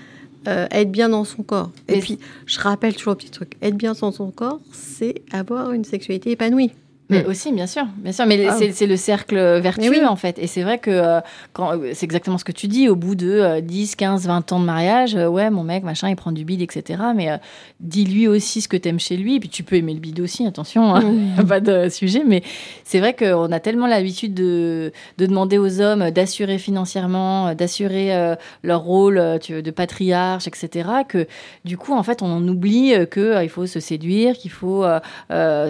euh, 0.49 0.67
être 0.71 0.91
bien 0.91 1.09
dans 1.09 1.25
son 1.25 1.43
corps? 1.43 1.71
Et 1.89 1.95
Mais- 1.95 2.01
puis, 2.01 2.19
je 2.45 2.61
rappelle 2.61 2.95
toujours 2.95 3.13
un 3.15 3.17
petit 3.17 3.31
truc 3.31 3.53
être 3.63 3.77
bien 3.77 3.95
dans 3.99 4.13
son 4.13 4.31
corps, 4.31 4.61
c'est 4.73 5.23
avoir 5.33 5.73
une 5.73 5.85
sexualité 5.85 6.33
épanouie. 6.33 6.73
Mais 7.13 7.25
aussi, 7.27 7.53
bien 7.53 7.67
sûr, 7.67 7.85
bien 7.97 8.13
sûr. 8.13 8.27
Mais 8.27 8.47
Ah. 8.49 8.57
c'est, 8.59 8.73
c'est 8.73 8.87
le 8.87 8.97
cercle 8.97 9.37
vertueux, 9.61 9.91
oui. 9.91 10.05
en 10.05 10.17
fait. 10.17 10.39
Et 10.39 10.47
c'est 10.47 10.63
vrai 10.63 10.79
que 10.79 10.91
euh, 10.91 11.21
quand, 11.53 11.73
euh, 11.77 11.91
c'est 11.95 12.05
exactement 12.05 12.39
ce 12.39 12.45
que 12.45 12.53
tu 12.53 12.67
dis. 12.69 12.89
Au 12.89 12.97
bout 12.97 13.15
de 13.15 13.31
euh, 13.31 13.61
10, 13.61 13.97
15, 13.97 14.27
20 14.27 14.53
ans 14.53 14.61
de 14.61 14.65
mariage, 14.65 15.15
euh, 15.15 15.27
ouais, 15.29 15.51
mon 15.51 15.63
mec, 15.63 15.85
machin, 15.85 16.09
il 16.09 16.17
prend 16.17 16.33
du 16.33 16.45
bide, 16.45 16.63
etc. 16.63 17.01
Mais 17.15 17.29
dis-lui 17.81 18.29
aussi 18.29 18.61
ce 18.61 18.69
que 18.69 18.77
t'aimes 18.77 19.01
chez 19.01 19.17
lui. 19.17 19.37
Et 19.37 19.41
puis 19.41 19.49
tu 19.49 19.63
peux 19.63 19.77
aimer 19.77 19.95
le 19.95 20.01
bide 20.01 20.21
aussi, 20.21 20.47
attention, 20.47 20.95
hein, 20.95 21.03
pas 21.49 21.61
de 21.61 21.89
sujet. 21.89 22.23
Mais 22.27 22.43
c'est 22.85 22.99
vrai 23.01 23.15
qu'on 23.15 23.51
a 23.53 23.61
tellement 23.61 23.87
l'habitude 23.87 24.35
de, 24.35 24.93
de 25.19 25.27
demander 25.27 25.59
aux 25.59 25.81
hommes 25.81 26.11
d'assurer 26.11 26.59
financièrement, 26.59 27.55
d'assurer 27.55 28.35
leur 28.63 28.81
rôle 28.83 29.39
tu 29.41 29.55
veux, 29.55 29.63
de 29.63 29.71
patriarche, 29.71 30.47
etc. 30.49 30.89
Que 31.09 31.27
du 31.65 31.77
coup, 31.77 31.93
en 31.93 32.03
fait, 32.03 32.23
on 32.23 32.27
en 32.27 32.47
oublie 32.49 32.95
euh, 32.95 33.07
que 33.07 33.21
euh, 33.21 33.43
il 33.45 33.49
faut 33.49 33.67
se 33.67 33.81
séduire, 33.81 34.35
qu'il 34.37 34.51
faut 34.51 34.85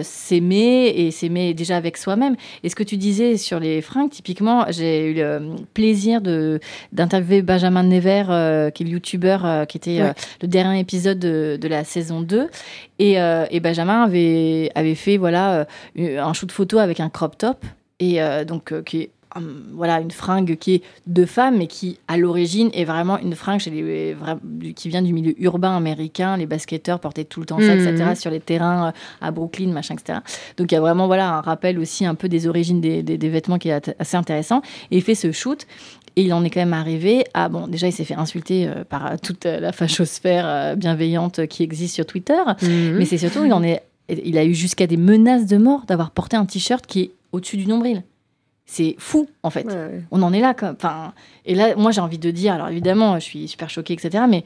s'aimer 0.03 0.93
et 0.95 1.11
s'aimer 1.11 1.32
déjà 1.53 1.77
avec 1.77 1.97
soi-même. 1.97 2.35
Et 2.63 2.69
ce 2.69 2.75
que 2.75 2.83
tu 2.83 2.97
disais 2.97 3.37
sur 3.37 3.59
les 3.59 3.81
fringues, 3.81 4.09
typiquement, 4.09 4.65
j'ai 4.69 5.11
eu 5.11 5.13
le 5.15 5.55
plaisir 5.73 6.21
de 6.21 6.59
d'interviewer 6.91 7.41
Benjamin 7.41 7.83
Never, 7.83 8.25
euh, 8.29 8.69
qui 8.69 8.83
est 8.83 8.85
le 8.85 8.91
youtubeur, 8.91 9.45
euh, 9.45 9.65
qui 9.65 9.77
était 9.77 10.01
euh, 10.01 10.13
le 10.41 10.47
dernier 10.47 10.79
épisode 10.79 11.19
de, 11.19 11.57
de 11.59 11.67
la 11.67 11.83
saison 11.83 12.21
2. 12.21 12.49
Et, 12.99 13.15
et 13.15 13.59
Benjamin 13.59 14.03
avait, 14.03 14.71
avait 14.75 14.95
fait 14.95 15.17
voilà, 15.17 15.67
un 15.97 16.33
shoot 16.33 16.51
photo 16.51 16.77
avec 16.77 16.99
un 16.99 17.09
crop 17.09 17.37
top. 17.37 17.65
Et 17.99 18.19
donc, 18.45 18.73
qui 18.83 19.01
est 19.01 19.09
voilà, 19.73 19.99
une 19.99 20.11
fringue 20.11 20.55
qui 20.57 20.75
est 20.75 20.81
de 21.07 21.25
femme, 21.25 21.57
mais 21.57 21.67
qui, 21.67 21.99
à 22.07 22.17
l'origine, 22.17 22.69
est 22.73 22.85
vraiment 22.85 23.17
une 23.17 23.35
fringue 23.35 23.59
chez 23.59 23.69
les, 23.71 24.15
qui 24.75 24.89
vient 24.89 25.01
du 25.01 25.13
milieu 25.13 25.33
urbain 25.41 25.75
américain. 25.75 26.37
Les 26.37 26.45
basketteurs 26.45 26.99
portaient 26.99 27.23
tout 27.25 27.39
le 27.39 27.45
temps 27.45 27.59
ça, 27.59 27.75
Mhm. 27.75 27.87
etc., 27.87 28.11
sur 28.15 28.31
les 28.31 28.39
terrains 28.39 28.87
euh, 28.87 28.91
à 29.21 29.31
Brooklyn, 29.31 29.71
machin, 29.71 29.95
etc. 29.95 30.19
Donc, 30.57 30.71
il 30.71 30.75
y 30.75 30.77
a 30.77 30.81
vraiment 30.81 31.07
voilà, 31.07 31.29
un 31.33 31.41
rappel 31.41 31.79
aussi 31.79 32.05
un 32.05 32.15
peu 32.15 32.29
des 32.29 32.47
origines 32.47 32.81
des, 32.81 33.03
des- 33.03 33.17
des 33.17 33.29
vêtements 33.29 33.57
qui 33.57 33.69
est 33.69 33.95
assez 33.99 34.17
intéressant. 34.17 34.61
Et 34.91 34.97
il 34.97 35.01
fait 35.03 35.15
ce 35.15 35.31
shoot. 35.31 35.65
Et 36.15 36.21
il 36.25 36.33
en 36.33 36.43
est 36.43 36.51
quand 36.51 36.59
même 36.59 36.73
arrivé 36.73 37.23
à. 37.33 37.49
Bon, 37.49 37.67
déjà, 37.67 37.87
il 37.87 37.91
s'est 37.91 38.03
fait 38.03 38.13
insulter 38.13 38.67
euh, 38.67 38.83
par 38.83 39.19
toute 39.19 39.47
euh, 39.47 39.59
la 39.59 39.71
fachosphère 39.71 40.45
euh, 40.45 40.75
bienveillante 40.75 41.47
qui 41.47 41.63
existe 41.63 41.95
sur 41.95 42.05
Twitter. 42.05 42.37
Mhm. 42.61 42.97
Mais 42.99 43.05
c'est 43.05 43.17
surtout, 43.17 43.43
il 43.45 43.51
en 43.53 43.63
est. 43.63 43.81
Il 44.09 44.37
a 44.37 44.45
eu 44.45 44.53
jusqu'à 44.53 44.85
des 44.85 44.97
menaces 44.97 45.47
de 45.47 45.57
mort 45.57 45.85
d'avoir 45.87 46.11
porté 46.11 46.35
un 46.37 46.45
t-shirt 46.45 46.85
qui 46.85 46.99
est 47.01 47.11
au-dessus 47.31 47.57
du 47.57 47.65
nombril. 47.65 48.03
C'est 48.65 48.95
fou, 48.97 49.27
en 49.43 49.49
fait. 49.49 49.65
Ouais, 49.67 49.73
ouais. 49.73 50.03
On 50.11 50.21
en 50.21 50.31
est 50.33 50.39
là. 50.39 50.55
Enfin, 50.61 51.13
et 51.45 51.53
là, 51.55 51.75
moi, 51.75 51.91
j'ai 51.91 52.01
envie 52.01 52.17
de 52.17 52.31
dire. 52.31 52.53
Alors, 52.53 52.69
évidemment, 52.69 53.15
je 53.15 53.23
suis 53.23 53.47
super 53.47 53.69
choquée, 53.69 53.93
etc. 53.93 54.23
Mais 54.29 54.45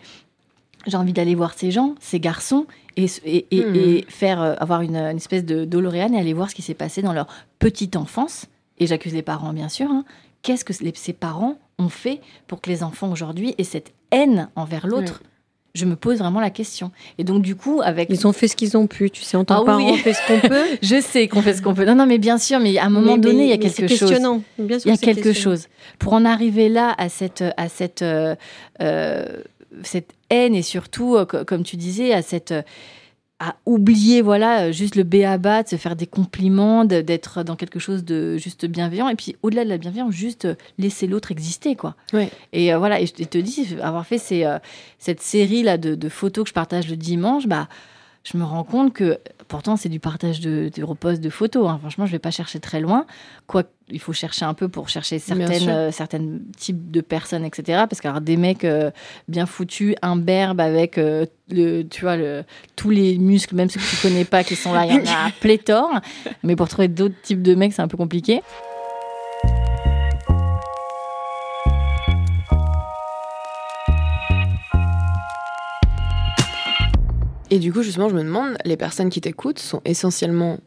j'ai 0.87 0.97
envie 0.97 1.13
d'aller 1.13 1.35
voir 1.35 1.53
ces 1.53 1.69
gens, 1.71 1.95
ces 1.99 2.19
garçons, 2.19 2.65
et, 2.95 3.05
et, 3.25 3.45
et- 3.51 3.59
et 3.99 4.05
faire 4.09 4.41
euh, 4.41 4.55
avoir 4.59 4.81
une, 4.81 4.95
une 4.95 5.17
espèce 5.17 5.45
de 5.45 5.65
doloréane 5.65 6.15
et 6.15 6.19
aller 6.19 6.33
voir 6.33 6.49
ce 6.49 6.55
qui 6.55 6.61
s'est 6.63 6.73
passé 6.73 7.01
dans 7.01 7.13
leur 7.13 7.27
petite 7.59 7.95
enfance. 7.95 8.47
Et 8.79 8.87
j'accuse 8.87 9.13
les 9.13 9.21
parents, 9.21 9.53
bien 9.53 9.69
sûr. 9.69 9.89
hein. 9.91 10.03
Qu'est-ce 10.41 10.65
que 10.65 10.73
les- 10.83 10.93
ces 10.95 11.13
parents 11.13 11.57
ont 11.77 11.89
fait 11.89 12.21
pour 12.47 12.59
que 12.61 12.69
les 12.69 12.83
enfants 12.83 13.11
aujourd'hui 13.11 13.53
aient 13.57 13.63
cette 13.63 13.91
haine 14.11 14.49
envers 14.55 14.87
l'autre 14.87 15.21
Je 15.75 15.85
me 15.85 15.95
pose 15.95 16.17
vraiment 16.19 16.39
la 16.39 16.49
question. 16.49 16.91
Et 17.19 17.23
donc, 17.23 17.43
du 17.43 17.55
coup, 17.55 17.81
avec. 17.83 18.09
Ils 18.09 18.25
ont 18.25 18.33
fait 18.33 18.47
ce 18.47 18.55
qu'ils 18.55 18.75
ont 18.77 18.87
pu, 18.87 19.11
tu 19.11 19.21
sais, 19.21 19.37
en 19.37 19.45
tant 19.45 19.57
Ah 19.57 19.59
que 19.61 19.65
parents, 19.65 19.85
oui. 19.85 19.91
on 19.93 19.97
fait 19.97 20.13
ce 20.13 20.25
qu'on 20.27 20.47
peut. 20.47 20.65
Je 20.81 20.99
sais 21.01 21.27
qu'on 21.27 21.41
fait 21.43 21.53
ce 21.53 21.61
qu'on 21.61 21.75
peut. 21.75 21.85
Non, 21.85 21.93
non, 21.95 22.05
mais 22.07 22.17
bien 22.17 22.37
sûr, 22.39 22.59
mais 22.59 22.77
à 22.79 22.85
un 22.85 22.89
moment 22.89 23.13
Mais- 23.15 23.21
donné, 23.21 23.43
il 23.43 23.49
y 23.49 23.53
a 23.53 23.57
quelque 23.57 23.75
c'est 23.75 23.87
chose. 23.87 23.99
questionnant. 24.09 24.41
Bien 24.57 24.79
sûr 24.79 24.87
Il 24.89 24.95
y 24.95 24.97
a 24.97 25.13
quelque 25.13 25.33
chose. 25.33 25.67
Pour 25.99 26.13
en 26.13 26.25
arriver 26.25 26.67
là, 26.69 26.95
à 26.97 27.09
cette, 27.09 27.43
à 27.57 27.69
cette, 27.69 28.01
euh, 28.01 28.35
euh, 28.81 29.25
cette 29.83 30.09
haine 30.31 30.55
et 30.55 30.63
surtout, 30.63 31.15
euh, 31.15 31.25
co- 31.25 31.45
comme 31.45 31.63
tu 31.63 31.75
disais, 31.75 32.11
à 32.13 32.21
cette. 32.23 32.53
À 33.39 33.55
oublier 33.67 34.23
voilà 34.23 34.61
euh, 34.63 34.71
juste 34.71 34.95
le 34.95 35.03
béaba 35.03 35.61
de 35.61 35.67
se 35.67 35.75
faire 35.75 35.95
des 35.95 36.07
compliments 36.07 36.85
d'être 36.85 37.43
dans 37.43 37.55
quelque 37.55 37.77
chose 37.77 38.03
de 38.03 38.35
juste 38.37 38.65
bienveillant. 38.65 39.09
Et 39.09 39.15
puis 39.15 39.35
au-delà 39.43 39.63
de 39.63 39.69
la 39.69 39.77
bienveillance 39.77 40.13
juste 40.13 40.45
euh, 40.45 40.55
laisser 40.79 41.05
l'autre 41.05 41.31
exister 41.31 41.75
quoi. 41.75 41.95
Et 42.53 42.73
euh, 42.73 42.79
voilà 42.79 42.99
et 42.99 43.05
je 43.05 43.13
te- 43.13 43.23
te 43.23 43.37
dis 43.37 43.75
avoir 43.81 44.07
fait 44.07 44.17
ces, 44.17 44.43
euh, 44.43 44.57
cette 44.97 45.21
série 45.21 45.61
là 45.61 45.77
de, 45.77 45.93
de 45.93 46.09
photos 46.09 46.45
que 46.45 46.49
je 46.49 46.53
partage 46.55 46.89
le 46.89 46.97
dimanche 46.97 47.45
bah 47.47 47.67
je 48.23 48.37
me 48.37 48.43
rends 48.43 48.63
compte 48.63 48.91
que 48.93 49.19
pourtant 49.47 49.75
c'est 49.77 49.89
du 49.89 49.99
partage 49.99 50.39
de, 50.39 50.69
de 50.73 50.83
repose 50.83 51.19
de 51.19 51.29
photos. 51.29 51.69
hein. 51.69 51.77
Franchement, 51.79 52.05
je 52.05 52.11
vais 52.11 52.19
pas 52.19 52.31
chercher 52.31 52.59
très 52.59 52.79
loin. 52.79 53.05
Quoi, 53.47 53.63
il 53.89 53.99
faut 53.99 54.13
chercher 54.13 54.45
un 54.45 54.53
peu 54.53 54.67
pour 54.67 54.89
chercher 54.89 55.19
certaines, 55.19 55.69
euh, 55.69 55.91
certaines 55.91 56.41
types 56.57 56.91
de 56.91 57.01
personnes, 57.01 57.45
etc. 57.45 57.83
Parce 57.89 58.01
qu'il 58.01 58.11
des 58.21 58.37
mecs 58.37 58.65
euh, 58.65 58.91
bien 59.27 59.45
foutus, 59.45 59.95
imberbes 60.01 60.59
avec 60.59 60.97
euh, 60.97 61.25
le, 61.49 61.83
tu 61.83 62.01
vois, 62.01 62.17
le, 62.17 62.43
tous 62.75 62.89
les 62.89 63.17
muscles, 63.17 63.55
même 63.55 63.69
ceux 63.69 63.79
que 63.79 63.89
tu 63.89 63.95
connais 64.01 64.25
pas, 64.25 64.43
qui 64.43 64.55
sont 64.55 64.73
là, 64.73 64.85
il 64.85 64.93
y 64.93 64.97
en 64.97 65.11
a 65.11 65.31
pléthore. 65.39 65.99
Mais 66.43 66.55
pour 66.55 66.67
trouver 66.67 66.87
d'autres 66.87 67.19
types 67.23 67.41
de 67.41 67.55
mecs, 67.55 67.73
c'est 67.73 67.81
un 67.81 67.87
peu 67.87 67.97
compliqué. 67.97 68.41
Et 77.57 77.59
du 77.59 77.73
coup, 77.73 77.81
justement, 77.81 78.07
je 78.07 78.13
me 78.13 78.21
demande, 78.21 78.55
les 78.65 78.77
personnes 78.77 79.09
qui 79.09 79.19
t'écoutent 79.19 79.57
sont 79.57 79.81
essentiellement 79.83 80.59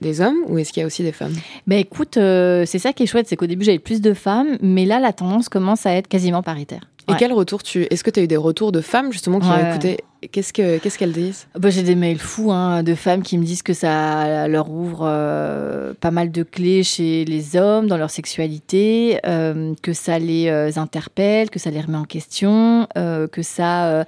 des 0.00 0.20
hommes 0.20 0.38
ou 0.48 0.58
est-ce 0.58 0.72
qu'il 0.72 0.80
y 0.80 0.82
a 0.82 0.86
aussi 0.88 1.04
des 1.04 1.12
femmes? 1.12 1.34
Ben 1.68 1.78
écoute, 1.78 2.16
euh, 2.16 2.64
c'est 2.66 2.80
ça 2.80 2.92
qui 2.92 3.04
est 3.04 3.06
chouette, 3.06 3.28
c'est 3.28 3.36
qu'au 3.36 3.46
début 3.46 3.64
j'avais 3.64 3.78
plus 3.78 4.00
de 4.00 4.12
femmes, 4.12 4.58
mais 4.60 4.84
là 4.84 4.98
la 4.98 5.12
tendance 5.12 5.48
commence 5.48 5.86
à 5.86 5.92
être 5.92 6.08
quasiment 6.08 6.42
paritaire. 6.42 6.90
Et 7.08 7.12
Ouais. 7.12 7.18
quel 7.18 7.32
retour 7.32 7.62
tu 7.62 7.82
Est-ce 7.90 8.04
que 8.04 8.10
tu 8.10 8.20
as 8.20 8.22
eu 8.22 8.28
des 8.28 8.36
retours 8.36 8.70
de 8.72 8.80
femmes 8.80 9.12
justement 9.12 9.40
qui 9.40 9.48
Ouais. 9.48 9.54
ont 9.54 9.70
écouté? 9.70 9.98
Qu'est-ce 10.30 10.52
que 10.52 10.78
qu'est-ce 10.78 10.98
qu'elles 10.98 11.10
disent? 11.12 11.48
Bah, 11.58 11.68
j'ai 11.70 11.82
des 11.82 11.96
mails 11.96 12.20
fous 12.20 12.52
hein, 12.52 12.84
de 12.84 12.94
femmes 12.94 13.22
qui 13.24 13.36
me 13.38 13.44
disent 13.44 13.62
que 13.64 13.72
ça 13.74 14.46
leur 14.46 14.70
ouvre 14.70 15.00
euh, 15.02 15.94
pas 16.00 16.12
mal 16.12 16.30
de 16.30 16.44
clés 16.44 16.84
chez 16.84 17.24
les 17.24 17.56
hommes 17.56 17.88
dans 17.88 17.96
leur 17.96 18.08
sexualité, 18.10 19.18
euh, 19.26 19.74
que 19.82 19.92
ça 19.92 20.20
les 20.20 20.46
euh, 20.48 20.70
interpelle, 20.76 21.50
que 21.50 21.58
ça 21.58 21.70
les 21.70 21.80
remet 21.80 21.98
en 21.98 22.04
question, 22.04 22.86
que 22.94 23.42
ça 23.42 24.04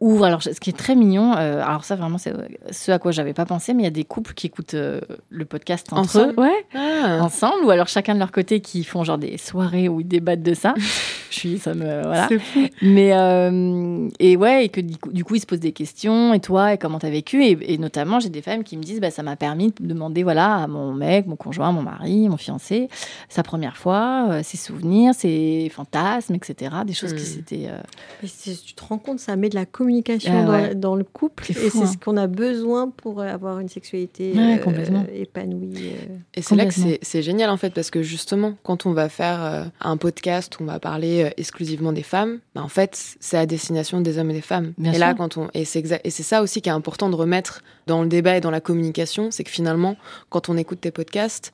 ouvre. 0.00 0.24
Alors, 0.24 0.42
ce 0.42 0.58
qui 0.58 0.70
est 0.70 0.76
très 0.78 0.94
mignon, 0.94 1.32
alors 1.34 1.84
ça 1.84 1.96
vraiment 1.96 2.16
c'est 2.16 2.32
ce 2.70 2.90
à 2.92 2.98
quoi 2.98 3.12
j'avais 3.12 3.34
pas 3.34 3.44
pensé, 3.44 3.74
mais 3.74 3.82
il 3.82 3.84
y 3.84 3.88
a 3.88 3.90
des 3.90 4.04
couples 4.04 4.32
qui 4.32 4.46
écoutent 4.46 4.74
le 4.74 5.44
podcast 5.44 5.88
entre 5.92 6.00
Ensemble? 6.00 6.32
eux, 6.38 6.42
ouais, 6.42 6.64
Ah. 6.74 7.18
ensemble, 7.20 7.62
ou 7.66 7.70
alors 7.70 7.88
chacun 7.88 8.14
de 8.14 8.20
leur 8.20 8.32
côté 8.32 8.60
qui 8.60 8.84
font 8.84 9.04
genre 9.04 9.18
des 9.18 9.36
soirées 9.36 9.90
où 9.90 10.00
ils 10.00 10.08
débattent 10.08 10.42
de 10.42 10.54
ça. 10.54 10.72
je 11.30 11.38
suis, 11.38 11.58
ça 11.58 11.74
me, 11.74 12.02
voilà. 12.02 12.26
C'est 12.28 12.38
fou. 12.38 12.60
Mais 12.82 13.12
euh, 13.12 14.08
et 14.18 14.36
ouais, 14.36 14.64
et 14.66 14.68
que 14.68 14.80
du 14.80 14.96
coup, 14.96 15.12
du 15.12 15.24
coup, 15.24 15.34
ils 15.34 15.40
se 15.40 15.46
posent 15.46 15.60
des 15.60 15.72
questions. 15.72 16.34
Et 16.34 16.40
toi, 16.40 16.74
et 16.74 16.78
comment 16.78 16.98
t'as 16.98 17.10
vécu? 17.10 17.44
Et, 17.44 17.74
et 17.74 17.78
notamment, 17.78 18.20
j'ai 18.20 18.28
des 18.28 18.42
femmes 18.42 18.64
qui 18.64 18.76
me 18.76 18.82
disent, 18.82 19.00
bah, 19.00 19.10
ça 19.10 19.22
m'a 19.22 19.36
permis 19.36 19.72
de 19.78 19.86
demander, 19.86 20.22
voilà, 20.22 20.54
à 20.56 20.66
mon 20.66 20.92
mec, 20.92 21.26
mon 21.26 21.36
conjoint, 21.36 21.72
mon 21.72 21.82
mari, 21.82 22.28
mon 22.28 22.36
fiancé, 22.36 22.88
sa 23.28 23.42
première 23.42 23.76
fois, 23.76 24.26
euh, 24.30 24.40
ses 24.42 24.56
souvenirs, 24.56 25.14
ses 25.14 25.70
fantasmes, 25.74 26.34
etc. 26.34 26.74
Des 26.86 26.92
choses 26.92 27.12
qui 27.14 27.22
Mm. 27.22 27.24
s'étaient. 27.24 27.66
euh, 27.68 28.26
tu 28.64 28.74
te 28.74 28.84
rends 28.84 28.98
compte, 28.98 29.18
ça 29.20 29.36
met 29.36 29.48
de 29.48 29.54
la 29.54 29.66
communication 29.66 30.32
Ah 30.34 30.42
dans, 30.44 30.52
ouais. 30.52 30.74
dans 30.74 30.94
le 30.96 31.04
couple. 31.04 31.44
Et 31.50 31.54
c'est 31.54 31.78
hein. 31.78 31.86
ce 31.86 31.96
qu'on 31.96 32.16
a 32.16 32.26
besoin 32.26 32.88
pour 32.90 33.20
avoir 33.22 33.60
une 33.60 33.68
sexualité 33.68 34.32
Ouais, 34.34 34.54
euh, 34.54 34.62
complètement. 34.62 35.04
épanouie. 35.14 35.72
euh. 35.76 36.16
Et 36.34 36.42
c'est 36.42 36.54
là 36.56 36.66
que 36.66 36.74
c'est- 36.74 37.22
génial 37.22 37.48
en 37.50 37.56
fait 37.56 37.70
parce 37.70 37.90
que 37.90 38.02
justement 38.02 38.52
quand 38.62 38.84
on 38.86 38.92
va 38.92 39.08
faire 39.08 39.42
euh, 39.42 39.64
un 39.80 39.96
podcast 39.96 40.56
on 40.60 40.64
va 40.64 40.78
parler 40.78 41.15
euh, 41.24 41.30
exclusivement 41.36 41.92
des 41.92 42.02
femmes, 42.02 42.38
bah, 42.54 42.62
en 42.62 42.68
fait 42.68 43.16
c'est 43.20 43.38
à 43.38 43.46
destination 43.46 44.00
des 44.00 44.18
hommes 44.18 44.30
et 44.30 44.34
des 44.34 44.40
femmes. 44.40 44.72
Bien 44.78 44.92
et 44.92 44.98
là 44.98 45.14
quand 45.14 45.36
on 45.36 45.48
et 45.54 45.64
c'est 45.64 45.80
exa- 45.82 46.00
et 46.04 46.10
c'est 46.10 46.22
ça 46.22 46.42
aussi 46.42 46.60
qui 46.62 46.68
est 46.68 46.72
important 46.72 47.08
de 47.08 47.14
remettre 47.16 47.62
dans 47.86 48.02
le 48.02 48.08
débat 48.08 48.36
et 48.36 48.40
dans 48.40 48.50
la 48.50 48.60
communication, 48.60 49.30
c'est 49.30 49.44
que 49.44 49.50
finalement 49.50 49.96
quand 50.30 50.48
on 50.48 50.56
écoute 50.56 50.80
tes 50.80 50.90
podcasts 50.90 51.52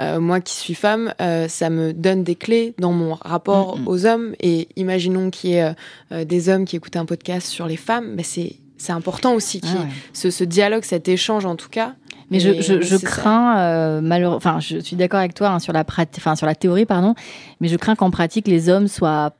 euh, 0.00 0.20
moi 0.20 0.40
qui 0.40 0.54
suis 0.54 0.74
femme, 0.74 1.12
euh, 1.20 1.48
ça 1.48 1.68
me 1.68 1.92
donne 1.92 2.24
des 2.24 2.34
clés 2.34 2.72
dans 2.78 2.92
mon 2.92 3.12
rapport 3.14 3.76
Mm, 3.78 3.88
aux 3.88 4.06
hommes. 4.06 4.34
Et 4.40 4.68
imaginons 4.76 5.28
qu'il 5.28 5.50
y 5.50 5.54
ait 5.56 5.74
euh, 6.12 6.24
des 6.24 6.48
hommes 6.48 6.64
qui 6.64 6.76
écoutent 6.76 6.96
un 6.96 7.04
podcast 7.04 7.46
sur 7.46 7.66
les 7.66 7.76
femmes, 7.76 8.10
mais 8.14 8.22
c'est 8.22 8.56
c'est 8.78 8.92
important 8.92 9.34
aussi 9.34 9.60
Ah 9.64 9.66
ouais. 9.82 9.86
ce, 10.14 10.30
ce 10.30 10.42
dialogue, 10.44 10.82
cet 10.82 11.08
échange 11.08 11.44
en 11.44 11.54
tout 11.56 11.68
cas. 11.68 11.94
Mais 12.32 12.40
je, 12.40 12.60
je, 12.60 12.82
ça. 12.96 13.06
crains, 13.06 13.58
euh, 13.58 14.00
malheureux- 14.00 14.36
enfin, 14.36 14.58
je 14.60 14.78
suis 14.78 14.96
d'accord 14.96 15.20
avec 15.20 15.34
toi 15.34 15.48
hein, 15.50 15.58
sur 15.60 15.72
la 15.72 15.84
prat- 15.84 16.06
enfin 16.16 16.34
sur 16.36 16.46
la 16.46 16.54
théorie, 16.54 16.86
pardon, 16.86 17.14
mais 17.60 17.68
je 17.68 17.76
crains 17.76 17.94
qu'en 17.94 18.10
pratique 18.10 18.48
les 18.48 18.68
hommes 18.68 18.88
soient, 18.88 19.32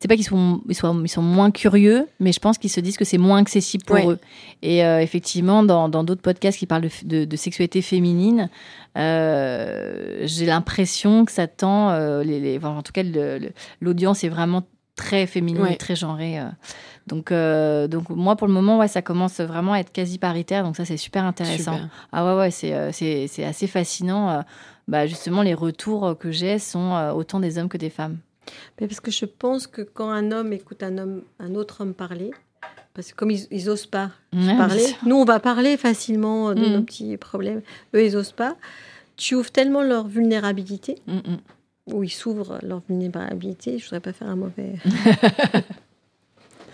c'est 0.00 0.08
pas 0.08 0.14
qu'ils 0.16 0.24
sont, 0.24 0.60
ils 0.68 0.74
soient, 0.74 0.96
ils 1.02 1.08
sont 1.08 1.22
moins 1.22 1.50
curieux, 1.50 2.06
mais 2.20 2.32
je 2.32 2.38
pense 2.40 2.56
qu'ils 2.56 2.70
se 2.70 2.80
disent 2.80 2.96
que 2.96 3.04
c'est 3.04 3.18
moins 3.18 3.38
accessible 3.38 3.84
pour 3.84 3.96
Ouais. 3.96 4.06
eux. 4.06 4.18
Et 4.62 4.84
euh, 4.84 5.00
effectivement, 5.00 5.62
dans 5.62 5.88
dans 5.88 6.04
d'autres 6.04 6.22
podcasts 6.22 6.58
qui 6.58 6.66
parlent 6.66 6.82
de, 6.82 6.88
f- 6.88 7.06
de, 7.06 7.24
de 7.24 7.36
sexualité 7.36 7.82
féminine, 7.82 8.48
euh, 8.96 10.18
j'ai 10.22 10.46
l'impression 10.46 11.24
que 11.24 11.32
ça 11.32 11.46
tend, 11.46 11.90
euh, 11.90 12.22
les, 12.22 12.40
les- 12.40 12.56
enfin, 12.58 12.70
en 12.76 12.82
tout 12.82 12.92
cas, 12.92 13.02
l'audience 13.80 14.24
est 14.24 14.28
vraiment 14.28 14.62
très 14.98 15.26
féminine, 15.26 15.62
Ouais. 15.62 15.76
très 15.76 15.96
genrée. 15.96 16.38
euh. 16.40 16.48
Donc, 17.06 17.32
euh, 17.32 17.88
donc 17.88 18.10
moi, 18.10 18.36
pour 18.36 18.46
le 18.46 18.52
moment, 18.52 18.76
ouais, 18.78 18.88
ça 18.88 19.00
commence 19.00 19.40
vraiment 19.40 19.72
à 19.72 19.78
être 19.78 19.92
quasi 19.92 20.18
paritaire. 20.18 20.62
Donc 20.64 20.76
ça, 20.76 20.84
c'est 20.84 20.98
super 20.98 21.24
intéressant. 21.24 21.74
Super. 21.76 21.88
Ah 22.12 22.24
ouais, 22.26 22.38
ouais, 22.38 22.50
c'est, 22.50 22.74
euh, 22.74 22.90
c'est, 22.92 23.26
c'est 23.28 23.44
assez 23.44 23.66
fascinant. 23.66 24.44
Bah, 24.88 25.06
justement, 25.06 25.40
les 25.42 25.54
retours 25.54 26.16
que 26.18 26.30
j'ai 26.30 26.58
sont 26.58 26.92
autant 27.14 27.40
des 27.40 27.56
hommes 27.58 27.68
que 27.70 27.78
des 27.78 27.90
femmes. 27.90 28.18
Parce 28.78 29.00
que 29.00 29.10
je 29.10 29.24
pense 29.26 29.66
que 29.66 29.82
quand 29.82 30.10
un 30.10 30.32
homme 30.32 30.52
écoute 30.52 30.82
un, 30.82 30.96
homme, 30.98 31.22
un 31.38 31.54
autre 31.54 31.82
homme 31.82 31.94
parler, 31.94 32.30
parce 32.94 33.12
que 33.12 33.16
comme 33.16 33.30
ils, 33.30 33.46
ils 33.50 33.68
osent 33.68 33.86
pas 33.86 34.10
Ouais, 34.34 34.56
parler, 34.56 34.86
nous 35.06 35.16
on 35.16 35.24
va 35.26 35.38
parler 35.40 35.76
facilement 35.76 36.54
de 36.54 36.60
Mhm. 36.64 36.72
nos 36.72 36.82
petits 36.82 37.16
problèmes, 37.18 37.60
eux 37.94 38.02
ils 38.04 38.16
osent 38.16 38.32
pas. 38.32 38.56
Tu 39.16 39.34
ouvres 39.34 39.50
tellement 39.50 39.82
leur 39.82 40.06
vulnérabilité, 40.08 40.96
Mm, 41.06 41.18
ou 41.92 42.04
ils 42.04 42.10
s'ouvrent 42.10 42.58
leur 42.62 42.82
vulnérabilité, 42.88 43.78
je 43.78 43.84
voudrais 43.84 44.00
pas 44.00 44.12
faire 44.12 44.28
un 44.28 44.36
mauvais. 44.36 44.74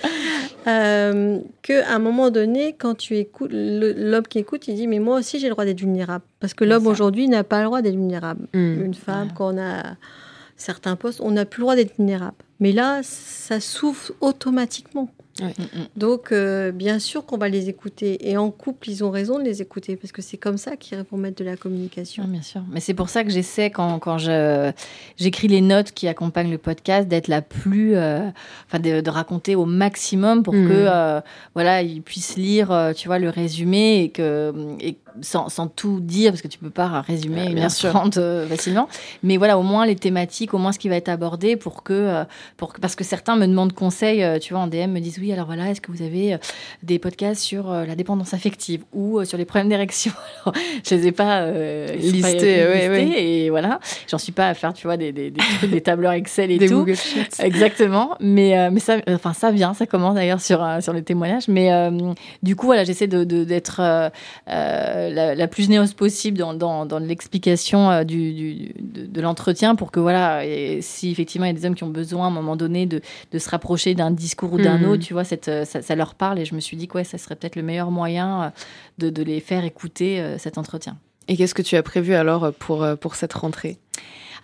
euh, 0.67 1.41
que 1.63 1.83
à 1.85 1.95
un 1.95 1.99
moment 1.99 2.31
donné, 2.31 2.75
quand 2.75 2.95
tu 2.95 3.17
écoutes 3.17 3.51
l'homme 3.53 4.27
qui 4.27 4.39
écoute, 4.39 4.69
il 4.69 4.75
dit 4.75 4.87
mais 4.87 4.99
moi 4.99 5.19
aussi 5.19 5.39
j'ai 5.39 5.49
le 5.49 5.53
droit 5.53 5.65
d'être 5.65 5.81
vulnérable 5.81 6.25
parce 6.41 6.55
que 6.55 6.65
l'homme 6.65 6.87
aujourd'hui 6.87 7.29
n'a 7.29 7.45
pas 7.45 7.61
le 7.61 7.67
droit 7.67 7.83
d'être 7.83 7.97
vulnérable. 7.97 8.47
Mm. 8.55 8.85
Une 8.85 8.95
femme 8.95 9.29
quand 9.35 9.55
on 9.55 9.59
a 9.59 9.97
certains 10.57 10.97
postes, 10.97 11.21
on 11.21 11.33
n'a 11.33 11.45
plus 11.45 11.61
le 11.61 11.65
droit 11.65 11.77
d'être 11.77 11.97
vulnérable. 11.97 12.37
Mais 12.61 12.73
là, 12.73 13.01
ça 13.03 13.61
s'ouvre 13.61 14.13
automatiquement. 14.21 15.09
Mm, 15.41 15.47
mm. 15.47 15.87
Donc, 15.97 16.31
euh, 16.31 16.71
bien 16.71 16.99
sûr 17.01 17.27
qu'on 17.27 17.39
va 17.39 17.49
les 17.49 17.69
écouter. 17.69 18.31
Et 18.31 18.37
en 18.37 18.51
couple, 18.51 18.89
ils 18.91 19.03
ont 19.03 19.11
raison 19.11 19.39
de 19.39 19.45
les 19.45 19.61
écouter 19.63 19.97
parce 19.97 20.13
que 20.13 20.23
c'est 20.23 20.37
comme 20.37 20.59
ça 20.59 20.77
qu'ils 20.77 20.97
vont 21.11 21.17
mettre 21.19 21.39
de 21.43 21.45
la 21.45 21.57
communication. 21.57 22.25
Bien 22.25 22.43
sûr. 22.43 22.63
Mais 22.71 22.79
c'est 22.81 22.95
pour 22.95 23.09
ça 23.09 23.25
que 23.25 23.31
j'essaie, 23.31 23.71
quand, 23.71 23.99
quand 23.99 24.19
je, 24.19 24.71
j'écris 25.17 25.49
les 25.49 25.61
notes 25.61 25.91
qui 25.91 26.07
accompagnent 26.07 26.51
le 26.53 26.59
podcast, 26.59 27.09
d'être 27.09 27.29
la 27.29 27.43
plus. 27.43 27.97
euh, 27.97 28.31
Enfin, 28.69 28.79
de, 28.79 29.01
de 29.01 29.11
raconter 29.11 29.55
au 29.57 29.65
maximum 29.67 30.43
pour 30.43 30.55
Mhm. 30.55 30.69
que, 30.69 30.73
euh, 30.75 31.21
voilà, 31.55 31.83
ils 31.83 32.01
puissent 32.03 32.37
lire, 32.37 32.93
tu 32.97 33.09
vois, 33.09 33.19
le 33.19 33.29
résumé 33.29 34.03
et 34.05 34.11
que. 34.11 34.53
Et 34.81 34.97
sans, 35.21 35.49
sans 35.49 35.69
tout 35.69 36.01
dire, 36.01 36.33
parce 36.33 36.43
que 36.43 36.49
tu 36.49 36.59
peux 36.59 36.71
pas 36.71 37.01
résumer 37.01 37.45
une 37.51 37.59
euh, 38.19 38.47
facilement. 38.49 38.89
Mais 39.23 39.37
voilà, 39.37 39.59
au 39.59 39.63
moins 39.63 39.87
les 39.87 39.97
thématiques, 39.97 40.55
au 40.55 40.59
moins 40.59 40.73
ce 40.73 40.79
qui 40.79 40.89
va 40.89 40.97
être 40.97 41.09
abordé 41.09 41.57
pour 41.57 41.83
que. 41.83 41.93
euh, 41.93 42.25
pour 42.57 42.73
que 42.73 42.81
parce 42.81 42.95
que 42.97 43.05
certains 43.05 43.37
me 43.37 43.47
demandent 43.47 43.73
conseil, 43.73 44.23
euh, 44.23 44.39
tu 44.39 44.53
vois, 44.55 44.63
en 44.63 44.67
DM, 44.67 44.91
me 44.91 45.01
disent 45.01 45.19
oui, 45.19 45.33
alors 45.33 45.47
voilà, 45.47 45.71
est-ce 45.71 45.81
que 45.81 45.93
vous 45.93 46.03
avez 46.03 46.35
euh, 46.35 46.39
des 46.83 46.99
podcasts 46.99 47.41
sur 47.43 47.71
la 47.71 47.95
dépendance 47.95 48.35
affective 48.35 48.83
ou 48.93 49.25
sur 49.25 49.39
les 49.39 49.45
problèmes 49.45 49.69
d'érection? 49.69 50.13
Alors, 50.47 50.55
Je 50.85 50.95
les 50.95 51.07
ai 51.09 51.13
pas 51.13 51.43
euh, 51.43 51.87
Listés, 51.95 52.67
ouais, 52.67 53.23
et 53.23 53.51
voilà. 53.51 53.81
J'en 54.11 54.19
suis 54.19 54.33
pas 54.33 54.49
à 54.49 54.55
faire, 54.55 54.73
tu 54.73 54.87
vois, 54.87 54.97
des, 54.97 55.13
des, 55.13 55.31
des, 55.31 55.41
trucs, 55.59 55.71
des 55.71 55.81
tableurs 55.81 56.13
Excel 56.13 56.51
et 56.51 56.59
Des 56.59 56.69
tout. 56.69 56.79
Google 56.81 56.97
Sheets. 56.97 57.41
Exactement. 57.43 58.17
Mais, 58.21 58.59
euh, 58.59 58.71
mais 58.73 58.81
ça, 58.81 58.97
enfin, 59.09 59.33
ça 59.33 59.51
vient, 59.51 59.75
ça 59.75 59.87
commence 59.87 60.15
d'ailleurs 60.15 60.41
sur, 60.41 60.67
sur 60.81 60.93
le 60.93 61.03
témoignage. 61.03 61.49
Mais 61.49 61.71
du 62.43 62.57
coup, 62.57 62.67
voilà, 62.67 62.85
j'essaie 62.85 63.07
de, 63.07 63.25
de- 63.25 63.45
d'être 63.45 63.81
la, 65.11 65.35
la 65.35 65.49
plus 65.49 65.65
généreuse 65.65 65.93
possible 65.95 66.39
dans, 66.39 66.55
dans, 66.55 66.87
dans 66.87 66.99
l'explication 66.99 67.91
euh, 67.91 68.05
du, 68.05 68.33
du- 68.35 68.73
de, 68.81 69.07
de 69.07 69.21
l'entretien 69.21 69.75
pour 69.75 69.91
que, 69.91 70.01
voilà, 70.01 70.45
et 70.47 70.81
si 70.83 71.11
effectivement 71.11 71.47
il 71.47 71.51
y 71.51 71.57
a 71.57 71.59
des 71.59 71.67
hommes 71.67 71.75
qui 71.75 71.85
ont 71.85 71.89
besoin 71.91 72.25
à 72.25 72.29
un 72.29 72.33
moment 72.33 72.57
donné 72.57 72.87
de, 72.87 73.01
de 73.33 73.39
se 73.39 73.49
rapprocher 73.51 73.95
d'un 73.95 74.11
discours 74.11 74.53
ou 74.53 74.59
d'un 74.59 74.79
Mhm. 74.79 74.89
autre, 74.89 75.03
tu 75.05 75.13
vois, 75.13 75.25
cette, 75.25 75.49
euh, 75.49 75.65
ça, 75.65 75.83
ça 75.83 75.95
leur 75.95 76.15
parle. 76.15 76.39
Et 76.39 76.45
je 76.45 76.55
me 76.55 76.61
suis 76.61 76.77
dit 76.77 76.89
que 76.89 76.99
ouais, 76.99 77.05
ça 77.05 77.19
serait 77.19 77.37
peut-être 77.37 77.57
le 77.57 77.63
meilleur 77.63 77.91
moyen 77.91 78.43
euh, 78.43 78.49
de, 78.99 79.11
de 79.11 79.23
les 79.23 79.41
faire 79.41 79.65
écouter 79.65 80.23
cet 80.39 80.59
entretien. 80.59 80.97
Et 81.29 81.37
qu'est-ce 81.37 81.55
que 81.55 81.63
tu 81.63 81.77
as 81.77 81.83
prévu 81.83 82.15
alors 82.15 82.53
pour, 82.53 82.87
pour 83.01 83.15
cette 83.15 83.33
rentrée? 83.33 83.79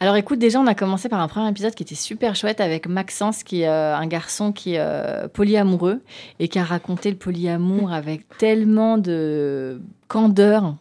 Alors 0.03 0.17
écoute, 0.17 0.39
déjà 0.39 0.59
on 0.59 0.67
a 0.67 0.75
commencé 0.75 1.11
par 1.11 1.21
un 1.21 1.29
premier 1.29 1.51
épisode 1.51 1.75
qui 1.75 1.83
était 1.83 1.95
super 1.95 2.35
chouette 2.35 2.63
avec 2.63 2.87
Maxence, 2.89 3.43
qui 3.43 3.63
est 3.63 3.69
euh, 3.69 3.95
un 3.95 4.07
garçon 4.07 4.51
qui 4.51 4.73
est 4.73 4.79
euh, 4.79 5.29
polyamoureux 5.29 6.01
et 6.39 6.49
qui 6.49 6.59
a 6.59 6.65
raconté 6.65 7.11
le 7.11 7.19
polyamour 7.19 7.93
avec 7.93 8.27
tellement 8.39 8.97
de 8.97 9.83
candeur. 10.11 10.75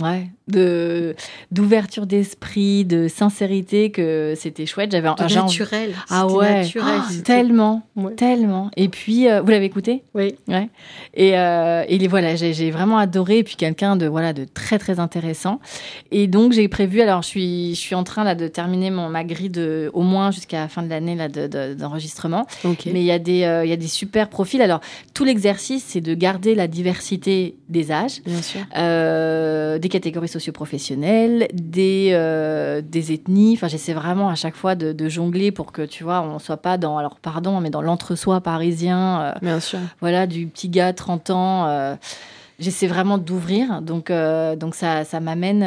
Ouais, 0.00 0.30
de 0.50 1.14
d'ouverture 1.50 2.06
d'esprit, 2.06 2.84
de 2.84 3.08
sincérité 3.08 3.90
que 3.90 4.34
c'était 4.36 4.66
chouette. 4.66 4.92
J'avais 4.92 5.08
j'ai 5.28 5.38
envie- 5.38 5.46
naturel. 5.58 5.94
Ah 6.08 6.26
ouais, 6.26 6.62
naturel. 6.62 6.84
Ah, 6.98 7.08
tellement, 7.24 7.82
Ouais. 7.96 8.14
tellement. 8.14 8.70
Et 8.76 8.88
puis 8.88 9.28
euh, 9.28 9.40
vous 9.42 9.50
l'avez 9.50 9.64
écouté 9.66 10.02
Oui. 10.14 10.34
Ouais. 10.48 10.68
Et, 11.14 11.38
euh, 11.38 11.84
et 11.88 12.06
voilà, 12.08 12.34
j'ai 12.36 12.70
vraiment 12.70 12.98
adoré. 12.98 13.38
Et 13.38 13.44
puis 13.44 13.56
quelqu'un 13.56 13.96
de 13.96 14.06
voilà 14.06 14.32
de 14.32 14.44
très 14.44 14.78
très 14.78 15.00
intéressant. 15.00 15.60
Et 16.10 16.26
donc 16.26 16.52
j'ai 16.52 16.68
prévu. 16.68 17.00
Alors 17.00 17.22
je 17.22 17.28
suis 17.28 17.74
je 17.74 17.80
suis 17.80 17.94
en 17.94 18.04
train 18.04 18.24
là 18.24 18.34
de 18.34 18.48
terminer 18.48 18.90
mon 18.90 19.08
ma 19.08 19.24
grille 19.24 19.50
de 19.50 19.90
au 19.94 20.02
moins 20.02 20.30
jusqu'à 20.30 20.60
la 20.60 20.68
fin 20.68 20.82
de 20.82 20.88
l'année 20.88 21.14
là 21.16 21.28
de- 21.28 21.46
de- 21.46 21.74
d'enregistrement. 21.74 22.46
Mais 22.64 23.00
il 23.00 23.04
y 23.04 23.12
a 23.12 23.18
des 23.18 23.44
euh, 23.44 23.64
il 23.64 23.70
y 23.70 23.72
a 23.72 23.76
des 23.76 23.86
super 23.88 24.28
profils. 24.28 24.62
Alors 24.62 24.80
tout 25.14 25.24
l'exercice 25.24 25.84
c'est 25.86 26.00
de 26.00 26.14
garder 26.14 26.54
la 26.54 26.66
diversité 26.66 27.56
des 27.68 27.92
âges, 27.92 28.20
Bien 28.26 28.42
sûr. 28.42 28.60
euh, 28.76 29.78
des 29.78 29.88
catégories 29.88 30.28
socioprofessionnelles, 30.40 31.48
des 31.52 32.10
euh, 32.12 32.80
des 32.82 33.12
ethnies. 33.12 33.54
Enfin 33.56 33.68
j'essaie 33.68 33.92
vraiment 33.92 34.28
à 34.28 34.34
chaque 34.34 34.56
fois 34.56 34.74
de, 34.74 34.92
de 34.92 35.08
jongler 35.08 35.52
pour 35.52 35.72
que 35.72 35.82
tu 35.82 36.02
vois 36.04 36.22
on 36.22 36.38
soit 36.38 36.56
pas 36.56 36.78
dans 36.78 36.98
alors 36.98 37.18
pardon 37.20 37.60
mais 37.60 37.70
dans 37.70 37.82
l'entre-soi 37.82 38.40
parisien. 38.40 39.22
euh, 39.22 39.32
Bien 39.42 39.60
sûr. 39.60 39.78
voilà, 40.00 40.26
du 40.26 40.46
petit 40.46 40.68
gars, 40.68 40.92
30 40.92 41.30
ans. 41.30 41.66
euh, 41.68 41.94
J'essaie 42.58 42.86
vraiment 42.88 43.16
d'ouvrir. 43.16 43.80
Donc, 43.80 44.12
donc 44.58 44.74
ça, 44.74 45.04
ça 45.04 45.18
m'amène 45.18 45.62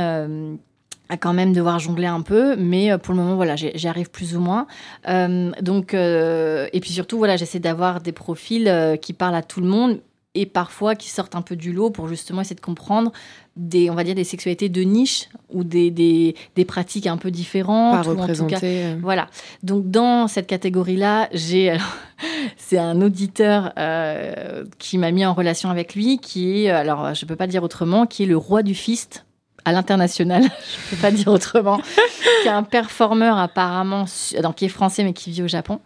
à 1.09 1.17
quand 1.17 1.33
même 1.33 1.51
devoir 1.51 1.79
jongler 1.79 2.05
un 2.05 2.21
peu. 2.21 2.55
Mais 2.55 2.95
pour 2.99 3.15
le 3.15 3.19
moment, 3.19 3.35
voilà, 3.35 3.55
j'y 3.55 3.71
j'y 3.73 3.87
arrive 3.87 4.11
plus 4.11 4.35
ou 4.35 4.39
moins. 4.39 4.67
Euh, 5.09 5.49
donc, 5.59 5.95
euh, 5.95 6.67
et 6.71 6.79
puis 6.81 6.91
surtout, 6.91 7.17
voilà, 7.17 7.35
j'essaie 7.35 7.57
d'avoir 7.59 7.99
des 7.99 8.11
profils 8.11 8.67
euh, 8.67 8.95
qui 8.95 9.13
parlent 9.13 9.33
à 9.33 9.41
tout 9.41 9.59
le 9.59 9.65
monde 9.67 10.01
et 10.35 10.45
parfois 10.45 10.93
qui 10.93 11.09
sortent 11.09 11.35
un 11.35 11.41
peu 11.41 11.55
du 11.55 11.73
lot 11.73 11.89
pour 11.89 12.07
justement 12.07 12.41
essayer 12.41 12.55
de 12.55 12.61
comprendre 12.61 13.11
des, 13.55 13.89
on 13.89 13.95
va 13.95 14.03
dire, 14.03 14.15
des 14.15 14.23
sexualités 14.23 14.67
de 14.69 14.81
niche 14.81 15.29
ou 15.51 15.63
des, 15.63 15.91
des, 15.91 16.35
des 16.55 16.65
pratiques 16.65 17.05
un 17.07 17.17
peu 17.17 17.29
différentes. 17.31 18.03
Pas 18.03 18.09
ou 18.09 18.11
en 18.11 18.15
tout 18.15 18.15
cas- 18.15 18.21
représenté. 18.21 18.57
euh. 18.63 18.95
voilà. 19.01 19.27
Donc 19.61 19.89
dans 19.91 20.27
cette 20.27 20.47
catégorie-là, 20.47 21.29
j'ai 21.33 21.77
c'est 22.57 22.77
un 22.79 23.01
auditeur 23.01 23.71
euh, 23.77 24.63
qui 24.79 24.97
m'a 24.97 25.11
mis 25.11 25.25
en 25.25 25.33
relation 25.33 25.69
avec 25.69 25.93
lui, 25.95 26.17
qui 26.17 26.65
est 26.65 26.69
alors 26.69 27.13
je 27.13 27.25
peux 27.25 27.35
pas 27.35 27.45
le 27.45 27.51
dire 27.51 27.63
autrement, 27.63 28.05
qui 28.07 28.23
est 28.23 28.27
le 28.27 28.37
roi 28.37 28.63
du 28.63 28.73
fist. 28.75 29.25
À 29.65 29.71
l'international, 29.71 30.43
je 30.89 30.95
peux 30.95 31.01
pas 31.01 31.11
dire 31.11 31.27
autrement, 31.27 31.77
qui 32.41 32.47
est 32.47 32.51
un 32.51 32.63
performeur 32.63 33.37
apparemment, 33.37 34.05
donc 34.41 34.55
qui 34.55 34.65
est 34.65 34.69
français 34.69 35.03
mais 35.03 35.13
qui 35.13 35.31
vit 35.31 35.43
au 35.43 35.47
Japon. 35.47 35.79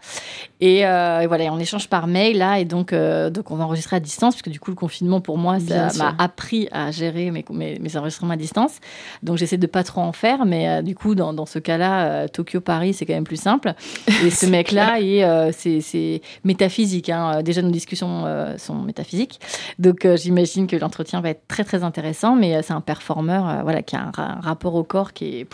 Et, 0.60 0.86
euh, 0.86 1.21
et 1.21 1.28
voilà, 1.28 1.46
on 1.54 1.60
échange 1.60 1.88
par 1.88 2.08
mail 2.08 2.38
là, 2.40 2.60
et 2.60 2.65
donc 2.65 2.94
euh, 2.94 3.30
donc 3.30 3.52
on 3.52 3.56
va 3.56 3.65
enregistrer 3.65 3.96
à 3.96 4.00
distance 4.00 4.36
parce 4.36 4.42
que 4.42 4.50
du 4.50 4.60
coup 4.60 4.71
le 4.71 4.75
confinement 4.75 5.21
pour 5.21 5.38
moi 5.38 5.60
ça 5.60 5.90
m'a 5.98 6.15
appris 6.17 6.67
à 6.71 6.92
gérer 6.92 7.32
mes, 7.32 7.46
mes, 7.52 7.80
mes, 7.80 7.98
enregistrements 7.98 8.34
à 8.34 8.38
distance. 8.38 8.80
Donc 9.23 9.38
j'essaie 9.38 9.58
de 9.58 9.67
pas 9.67 9.84
trop 9.84 10.02
en 10.02 10.12
faire, 10.12 10.46
mais 10.46 10.67
euh, 10.67 10.82
du 10.82 10.96
coup 10.96 11.15
dans, 11.15 11.34
dans 11.34 11.46
ce 11.46 11.60
cas-là, 11.60 12.08
euh, 12.08 12.28
Tokyo 12.28 12.62
Paris 12.62 12.94
c'est 12.94 13.06
quand 13.06 13.13
même 13.13 13.23
plus 13.23 13.42
simple. 13.42 13.73
Et 14.25 14.30
ce 14.30 14.46
mec 14.46 14.71
là, 14.71 15.00
et 15.00 15.23
euh, 15.23 15.52
c'est 15.52 16.21
métaphysique. 16.44 17.10
Hein. 17.10 17.44
Déjà 17.44 17.62
nos 17.62 17.71
discussions 17.71 18.25
sont 18.58 18.75
métaphysiques, 18.75 19.40
donc 19.80 20.08
j'imagine 20.15 20.67
que 20.67 20.75
l'entretien 20.75 21.21
va 21.21 21.30
être 21.30 21.48
très 21.48 21.63
très 21.63 21.84
intéressant. 21.84 22.36
Mais 22.36 22.62
c'est 22.63 22.73
un 22.73 22.82
performeur 22.82 23.63
voilà, 23.68 23.82
qui 23.82 23.98
a 23.98 24.12
un, 24.18 24.40
rapport 24.40 24.76
au 24.76 24.86
corps 24.86 25.12
qui 25.12 25.42
est, 25.42 25.48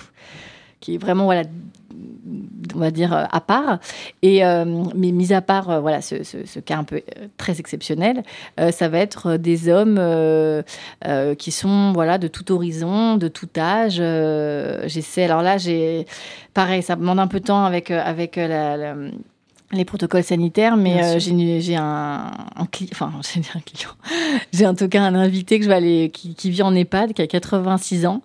qui 0.80 0.94
est 0.94 0.98
vraiment, 1.00 1.24
voilà, 1.24 1.42
on 2.76 2.78
va 2.78 2.92
dire, 2.92 3.12
à 3.12 3.42
part. 3.42 3.80
Et, 4.22 4.46
euh, 4.46 4.66
mais 4.94 5.12
mis 5.12 5.34
à 5.34 5.42
part 5.42 5.72
euh, 5.72 5.80
voilà, 5.80 6.00
ce, 6.04 6.60
cas 6.60 6.78
un 6.78 6.84
peu 6.84 6.98
euh, 6.98 7.28
très 7.38 7.60
exceptionnel, 7.60 8.22
euh, 8.60 8.70
ça 8.70 8.88
va 8.88 9.00
être 9.00 9.38
des 9.38 9.68
hommes 9.68 9.98
euh, 10.00 10.62
qui 11.40 11.52
sont 11.52 11.92
voilà, 11.92 12.20
de 12.20 12.28
tout 12.28 12.52
horizon, 12.52 13.18
de 13.18 13.30
tout 13.30 13.50
âge. 13.58 13.96
J'essaie, 14.88 15.24
alors 15.24 15.42
là, 15.42 15.58
j'ai, 15.58 16.06
pareil, 16.54 16.84
ça 16.84 16.96
demande 16.96 17.18
un 17.18 17.28
peu 17.28 17.40
de 17.40 17.46
temps 17.46 17.66
avec, 17.66 17.90
avec 17.90 18.36
la 18.36 18.94
les 19.78 19.86
protocoles 19.86 20.24
sanitaires, 20.24 20.78
mais 20.78 21.04
euh, 21.04 21.20
j'ai 21.20 21.76
un, 21.76 22.32
un 22.56 22.66
client, 22.66 22.90
enfin 22.94 23.12
j'ai 23.34 23.42
un 23.56 23.60
client, 23.60 23.92
j'ai 24.52 24.66
en 24.66 24.76
tout 24.76 24.88
cas 24.88 25.02
un 25.02 25.16
invité 25.16 25.58
que 25.58 25.64
je 25.64 25.70
vais 25.70 25.76
aller, 25.76 26.10
qui, 26.14 26.36
qui, 26.36 26.50
vit 26.50 26.62
en 26.62 26.76
EHPAD, 26.76 27.14
qui 27.14 27.22
a 27.22 27.28
86 27.28 28.06
ans 28.06 28.22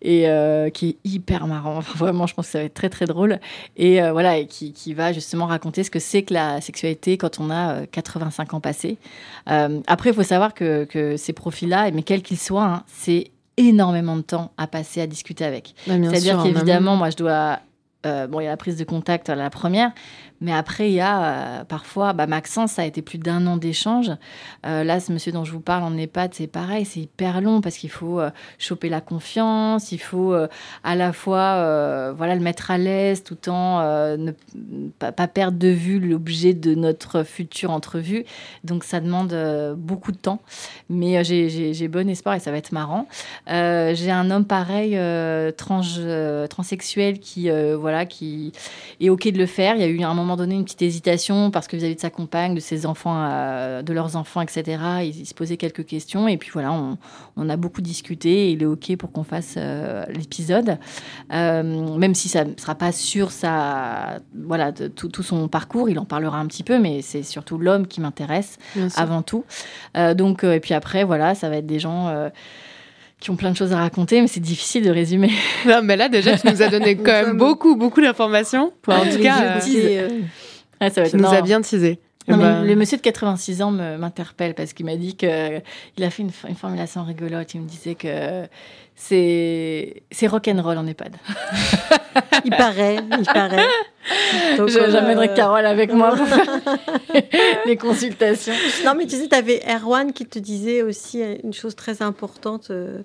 et 0.00 0.28
euh, 0.28 0.70
qui 0.70 0.90
est 0.90 0.96
hyper 1.04 1.46
marrant. 1.46 1.78
Enfin, 1.78 1.92
vraiment, 1.96 2.26
je 2.26 2.34
pense 2.34 2.46
que 2.46 2.52
ça 2.52 2.58
va 2.58 2.64
être 2.64 2.74
très 2.74 2.88
très 2.90 3.06
drôle 3.06 3.40
et 3.76 4.02
euh, 4.02 4.12
voilà, 4.12 4.38
et 4.38 4.46
qui, 4.46 4.72
qui, 4.72 4.94
va 4.94 5.12
justement 5.12 5.46
raconter 5.46 5.84
ce 5.84 5.90
que 5.90 5.98
c'est 5.98 6.22
que 6.22 6.34
la 6.34 6.60
sexualité 6.60 7.16
quand 7.16 7.40
on 7.40 7.50
a 7.50 7.86
85 7.86 8.54
ans 8.54 8.60
passés. 8.60 8.98
Après, 9.46 10.10
il 10.10 10.14
faut 10.14 10.22
savoir 10.22 10.54
que, 10.54 10.84
que 10.84 11.16
ces 11.16 11.32
profils-là, 11.32 11.90
mais 11.92 12.02
quels 12.02 12.22
qu'ils 12.22 12.38
soient, 12.38 12.64
hein, 12.64 12.84
c'est 12.86 13.30
énormément 13.56 14.16
de 14.16 14.22
temps 14.22 14.52
à 14.56 14.66
passer 14.66 15.00
à 15.00 15.06
discuter 15.06 15.44
avec. 15.44 15.74
C'est-à-dire 15.86 16.42
qu'évidemment, 16.42 16.96
moi, 16.96 17.10
je 17.10 17.16
dois 17.16 17.60
euh, 18.04 18.26
bon, 18.26 18.40
il 18.40 18.44
y 18.44 18.46
a 18.46 18.50
la 18.50 18.56
prise 18.56 18.76
de 18.76 18.84
contact 18.84 19.28
la 19.28 19.48
première, 19.50 19.92
mais 20.42 20.52
après, 20.52 20.90
il 20.90 20.94
y 20.94 21.00
a 21.00 21.22
euh, 21.22 21.64
parfois, 21.64 22.12
bah, 22.14 22.26
Maxence, 22.26 22.72
ça 22.72 22.82
a 22.82 22.84
été 22.84 23.00
plus 23.00 23.18
d'un 23.18 23.46
an 23.46 23.56
d'échange. 23.56 24.10
Euh, 24.66 24.82
là, 24.82 24.98
ce 24.98 25.12
monsieur 25.12 25.30
dont 25.30 25.44
je 25.44 25.52
vous 25.52 25.60
parle 25.60 25.84
en 25.84 25.96
EHPAD, 25.96 26.34
c'est 26.34 26.48
pareil, 26.48 26.84
c'est 26.84 26.98
hyper 26.98 27.40
long 27.40 27.60
parce 27.60 27.76
qu'il 27.76 27.90
faut 27.90 28.18
euh, 28.18 28.30
choper 28.58 28.88
la 28.88 29.00
confiance, 29.00 29.92
il 29.92 30.00
faut 30.00 30.34
à 30.82 30.96
la 30.96 31.12
fois 31.12 32.12
voilà, 32.12 32.34
le 32.34 32.40
mettre 32.40 32.72
à 32.72 32.78
l'aise 32.78 33.22
tout 33.22 33.48
en 33.48 33.80
ne 34.16 34.32
pas, 34.98 35.12
pas, 35.12 35.28
perdre 35.28 35.58
de 35.58 35.68
vue 35.68 36.00
l'objet 36.00 36.54
de 36.54 36.74
notre 36.74 37.22
future 37.22 37.70
entrevue. 37.70 38.24
Donc, 38.64 38.82
ça 38.82 38.98
demande 38.98 39.32
beaucoup 39.76 40.10
de 40.10 40.16
temps, 40.16 40.40
mais 40.90 41.22
j'ai 41.22 41.88
bon 41.88 42.08
espoir 42.08 42.34
et 42.34 42.40
ça 42.40 42.50
va 42.50 42.56
être 42.56 42.72
marrant. 42.72 43.06
j'ai 43.46 44.10
un 44.10 44.30
homme 44.32 44.44
pareil, 44.44 44.98
trans, 45.56 45.82
transsexuel, 46.50 47.20
qui, 47.20 47.48
voilà, 47.76 48.06
qui 48.06 48.52
est 49.00 49.08
OK 49.08 49.28
de 49.28 49.38
le 49.38 49.46
faire. 49.46 49.76
Il 49.76 49.82
y 49.82 49.84
a 49.84 49.88
eu 49.88 50.02
un 50.02 50.14
moment 50.14 50.31
donné 50.36 50.54
une 50.54 50.64
petite 50.64 50.82
hésitation 50.82 51.50
parce 51.50 51.68
que 51.68 51.76
vis-à-vis 51.76 51.96
de 51.96 52.00
sa 52.00 52.10
compagne, 52.10 52.54
de 52.54 52.60
ses 52.60 52.86
enfants, 52.86 53.16
euh, 53.16 53.82
de 53.82 53.92
leurs 53.92 54.16
enfants, 54.16 54.40
etc. 54.40 54.82
Il, 55.02 55.20
il, 55.20 55.26
se 55.26 55.34
posait 55.34 55.56
quelques 55.56 55.84
questions 55.86 56.28
et 56.28 56.36
puis 56.36 56.50
voilà, 56.52 56.72
on, 56.72 56.98
on 57.36 57.48
a 57.48 57.56
beaucoup 57.56 57.80
discuté 57.80 58.48
et 58.48 58.50
il 58.52 58.62
est 58.62 58.66
ok 58.66 58.96
pour 58.96 59.12
qu'on 59.12 59.24
fasse 59.24 59.54
euh, 59.56 60.04
l'épisode, 60.08 60.78
euh, 61.32 61.96
même 61.96 62.14
si 62.14 62.28
ça 62.28 62.44
ne 62.44 62.52
sera 62.56 62.74
pas 62.74 62.92
sur 62.92 63.30
sa 63.30 64.20
voilà 64.34 64.72
de, 64.72 64.88
tout, 64.88 65.08
tout, 65.08 65.22
son 65.22 65.48
parcours, 65.48 65.88
il 65.88 65.98
en 65.98 66.04
parlera 66.04 66.38
un 66.38 66.46
petit 66.46 66.64
peu, 66.64 66.78
mais 66.78 67.02
c'est 67.02 67.22
surtout 67.22 67.58
l'homme 67.58 67.86
qui 67.86 68.00
m'intéresse 68.00 68.58
avant 68.96 69.22
tout. 69.22 69.44
Donc 69.94 70.44
et 70.44 70.60
puis 70.60 70.74
après 70.74 71.04
voilà, 71.04 71.34
ça 71.34 71.48
va 71.48 71.56
être 71.56 71.66
des 71.66 71.78
gens 71.78 72.30
qui 73.22 73.30
ont 73.30 73.36
plein 73.36 73.52
de 73.52 73.56
choses 73.56 73.72
à 73.72 73.78
raconter, 73.78 74.20
mais 74.20 74.26
c'est 74.26 74.40
difficile 74.40 74.84
de 74.84 74.90
résumer. 74.90 75.30
Non, 75.66 75.80
mais 75.82 75.96
là, 75.96 76.08
déjà, 76.08 76.36
tu 76.36 76.48
nous 76.48 76.60
as 76.60 76.68
donné 76.68 76.96
quand 76.96 77.12
même 77.12 77.36
beaucoup, 77.36 77.76
beaucoup 77.76 78.00
d'informations. 78.00 78.72
en 78.88 79.04
tout 79.04 79.22
cas, 79.22 79.58
euh... 79.64 80.08
ah, 80.80 80.90
ça 80.90 81.02
va 81.02 81.08
tu 81.08 81.16
nous 81.16 81.32
as 81.32 81.40
bien 81.40 81.60
teasé. 81.60 82.00
Non, 82.28 82.36
bah... 82.36 82.62
le 82.62 82.76
monsieur 82.76 82.96
de 82.96 83.02
86 83.02 83.62
ans 83.62 83.70
m'interpelle 83.70 84.54
parce 84.54 84.72
qu'il 84.72 84.86
m'a 84.86 84.96
dit 84.96 85.16
qu'il 85.16 85.30
a 85.30 86.10
fait 86.10 86.22
une, 86.22 86.30
une, 86.48 86.54
formulation 86.54 87.04
rigolote. 87.04 87.54
Il 87.54 87.62
me 87.62 87.68
disait 87.68 87.94
que 87.94 88.46
c'est 88.94 90.26
rock'n'roll 90.26 90.78
en 90.78 90.86
EHPAD. 90.86 91.16
il 92.44 92.50
paraît, 92.50 92.98
il 93.18 93.24
paraît. 93.24 93.66
J'amènerai 94.56 95.30
euh... 95.30 95.34
Carole 95.34 95.66
avec 95.66 95.92
moi 95.92 96.14
pour 96.14 96.26
les 97.66 97.76
consultations. 97.76 98.54
Non, 98.84 98.94
mais 98.96 99.06
tu 99.06 99.16
sais, 99.16 99.28
tu 99.28 99.34
avais 99.34 99.60
Erwan 99.66 100.12
qui 100.12 100.26
te 100.26 100.38
disait 100.38 100.82
aussi 100.82 101.22
une 101.42 101.52
chose 101.52 101.74
très 101.74 102.02
importante 102.02 102.70
euh, 102.70 103.02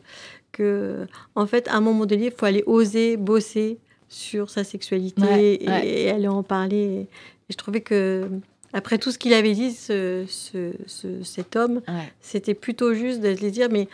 que, 0.51 1.07
en 1.35 1.47
fait, 1.47 1.67
à 1.67 1.75
un 1.75 1.81
moment 1.81 2.05
donné, 2.05 2.25
il 2.25 2.31
faut 2.31 2.45
aller 2.45 2.63
oser 2.65 3.17
bosser 3.17 3.79
sur 4.09 4.49
sa 4.49 4.63
sexualité 4.63 5.21
ouais, 5.21 5.57
et, 5.61 5.69
ouais. 5.69 5.87
et, 5.87 6.09
aller 6.09 6.27
en 6.27 6.43
parler. 6.43 7.07
Et 7.49 7.51
je 7.51 7.57
trouvais 7.57 7.81
que 7.81 8.29
après 8.73 8.97
tout 8.97 9.11
ce 9.11 9.17
qu'il 9.17 9.33
avait 9.33 9.53
dit, 9.53 9.71
ce, 9.71 10.25
ce, 10.27 10.71
ce, 10.85 11.23
cet 11.23 11.55
homme, 11.55 11.81
ouais. 11.87 12.13
c'était 12.21 12.53
plutôt 12.53 12.93
juste 12.93 13.21
de 13.21 13.29
lui 13.29 13.51
dire, 13.51 13.67
mais 13.71 13.87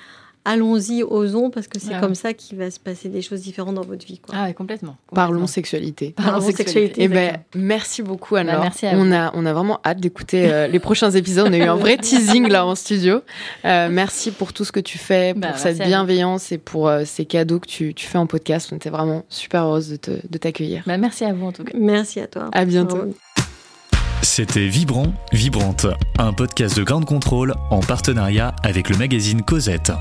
allons-y, 0.46 1.04
osons, 1.04 1.50
parce 1.50 1.68
que 1.68 1.80
c'est 1.80 1.94
ouais. 1.94 2.00
comme 2.00 2.16
ça 2.16 2.34
qu'il 2.34 2.58
va 2.58 2.70
se 2.70 2.80
passer 2.80 3.10
des 3.10 3.22
choses 3.22 3.42
différentes 3.42 3.76
dans 3.76 3.84
votre 3.84 4.06
vie. 4.06 4.20
Quoi. 4.20 4.36
Ah 4.38 4.46
oui, 4.48 4.54
complètement, 4.54 4.98
complètement. 5.08 5.16
Parlons 5.16 5.48
sexualité. 5.48 6.14
Parlons, 6.16 6.40
Parlons 6.40 6.56
sexualité. 6.56 7.02
Et 7.02 7.06
eh 7.06 7.08
ben, 7.08 7.38
merci 7.56 8.02
beaucoup, 8.02 8.36
Anne. 8.36 8.48
Bah, 8.48 8.60
merci 8.62 8.86
on 8.94 9.12
a, 9.12 9.32
on 9.36 9.46
a 9.46 9.54
vraiment 9.54 9.80
hâte 9.86 10.00
d'écouter 10.00 10.52
euh, 10.52 10.68
les 10.68 10.80
prochains 10.80 11.12
épisodes. 11.12 11.48
On 11.48 11.54
a 11.54 11.58
eu 11.58 11.64
un 11.64 11.76
vrai 11.76 11.98
teasing 12.02 12.48
là 12.50 12.66
en 12.66 12.76
studio. 12.76 13.22
Euh, 13.66 13.90
merci 13.90 14.32
pour 14.32 14.54
tout 14.54 14.66
ce 14.66 14.72
que 14.72 14.80
tu 14.80 14.98
fais, 14.98 15.34
pour 15.34 15.42
bah, 15.42 15.58
cette 15.58 15.80
bienveillance 15.80 16.52
et 16.52 16.58
pour 16.58 16.88
euh, 16.90 17.04
ces 17.06 17.26
cadeaux 17.26 17.60
que 17.60 17.68
tu, 17.68 17.94
tu, 17.94 18.06
fais 18.06 18.18
en 18.18 18.28
podcast. 18.28 18.70
On 18.74 18.76
était 18.76 18.90
vraiment 18.90 19.24
super 19.30 19.64
heureuse 19.64 19.98
de 20.00 20.38
t'accueillir. 20.38 20.84
Bah, 20.86 20.98
merci 20.98 21.24
à 21.24 21.34
vous 21.34 21.46
en 21.46 21.52
tout 21.52 21.64
cas. 21.64 21.78
Merci 21.78 22.20
à 22.20 22.28
toi. 22.28 22.50
À 22.52 22.66
bientôt. 22.66 23.14
C'était 24.24 24.68
Vibrant, 24.68 25.14
Vibrante, 25.34 25.86
un 26.18 26.32
podcast 26.32 26.78
de 26.78 26.84
Grande 26.84 27.04
Contrôle 27.04 27.54
en 27.70 27.82
partenariat 27.82 28.56
avec 28.64 28.90
le 28.90 28.98
magazine 28.98 29.44
Cosette. 29.44 29.92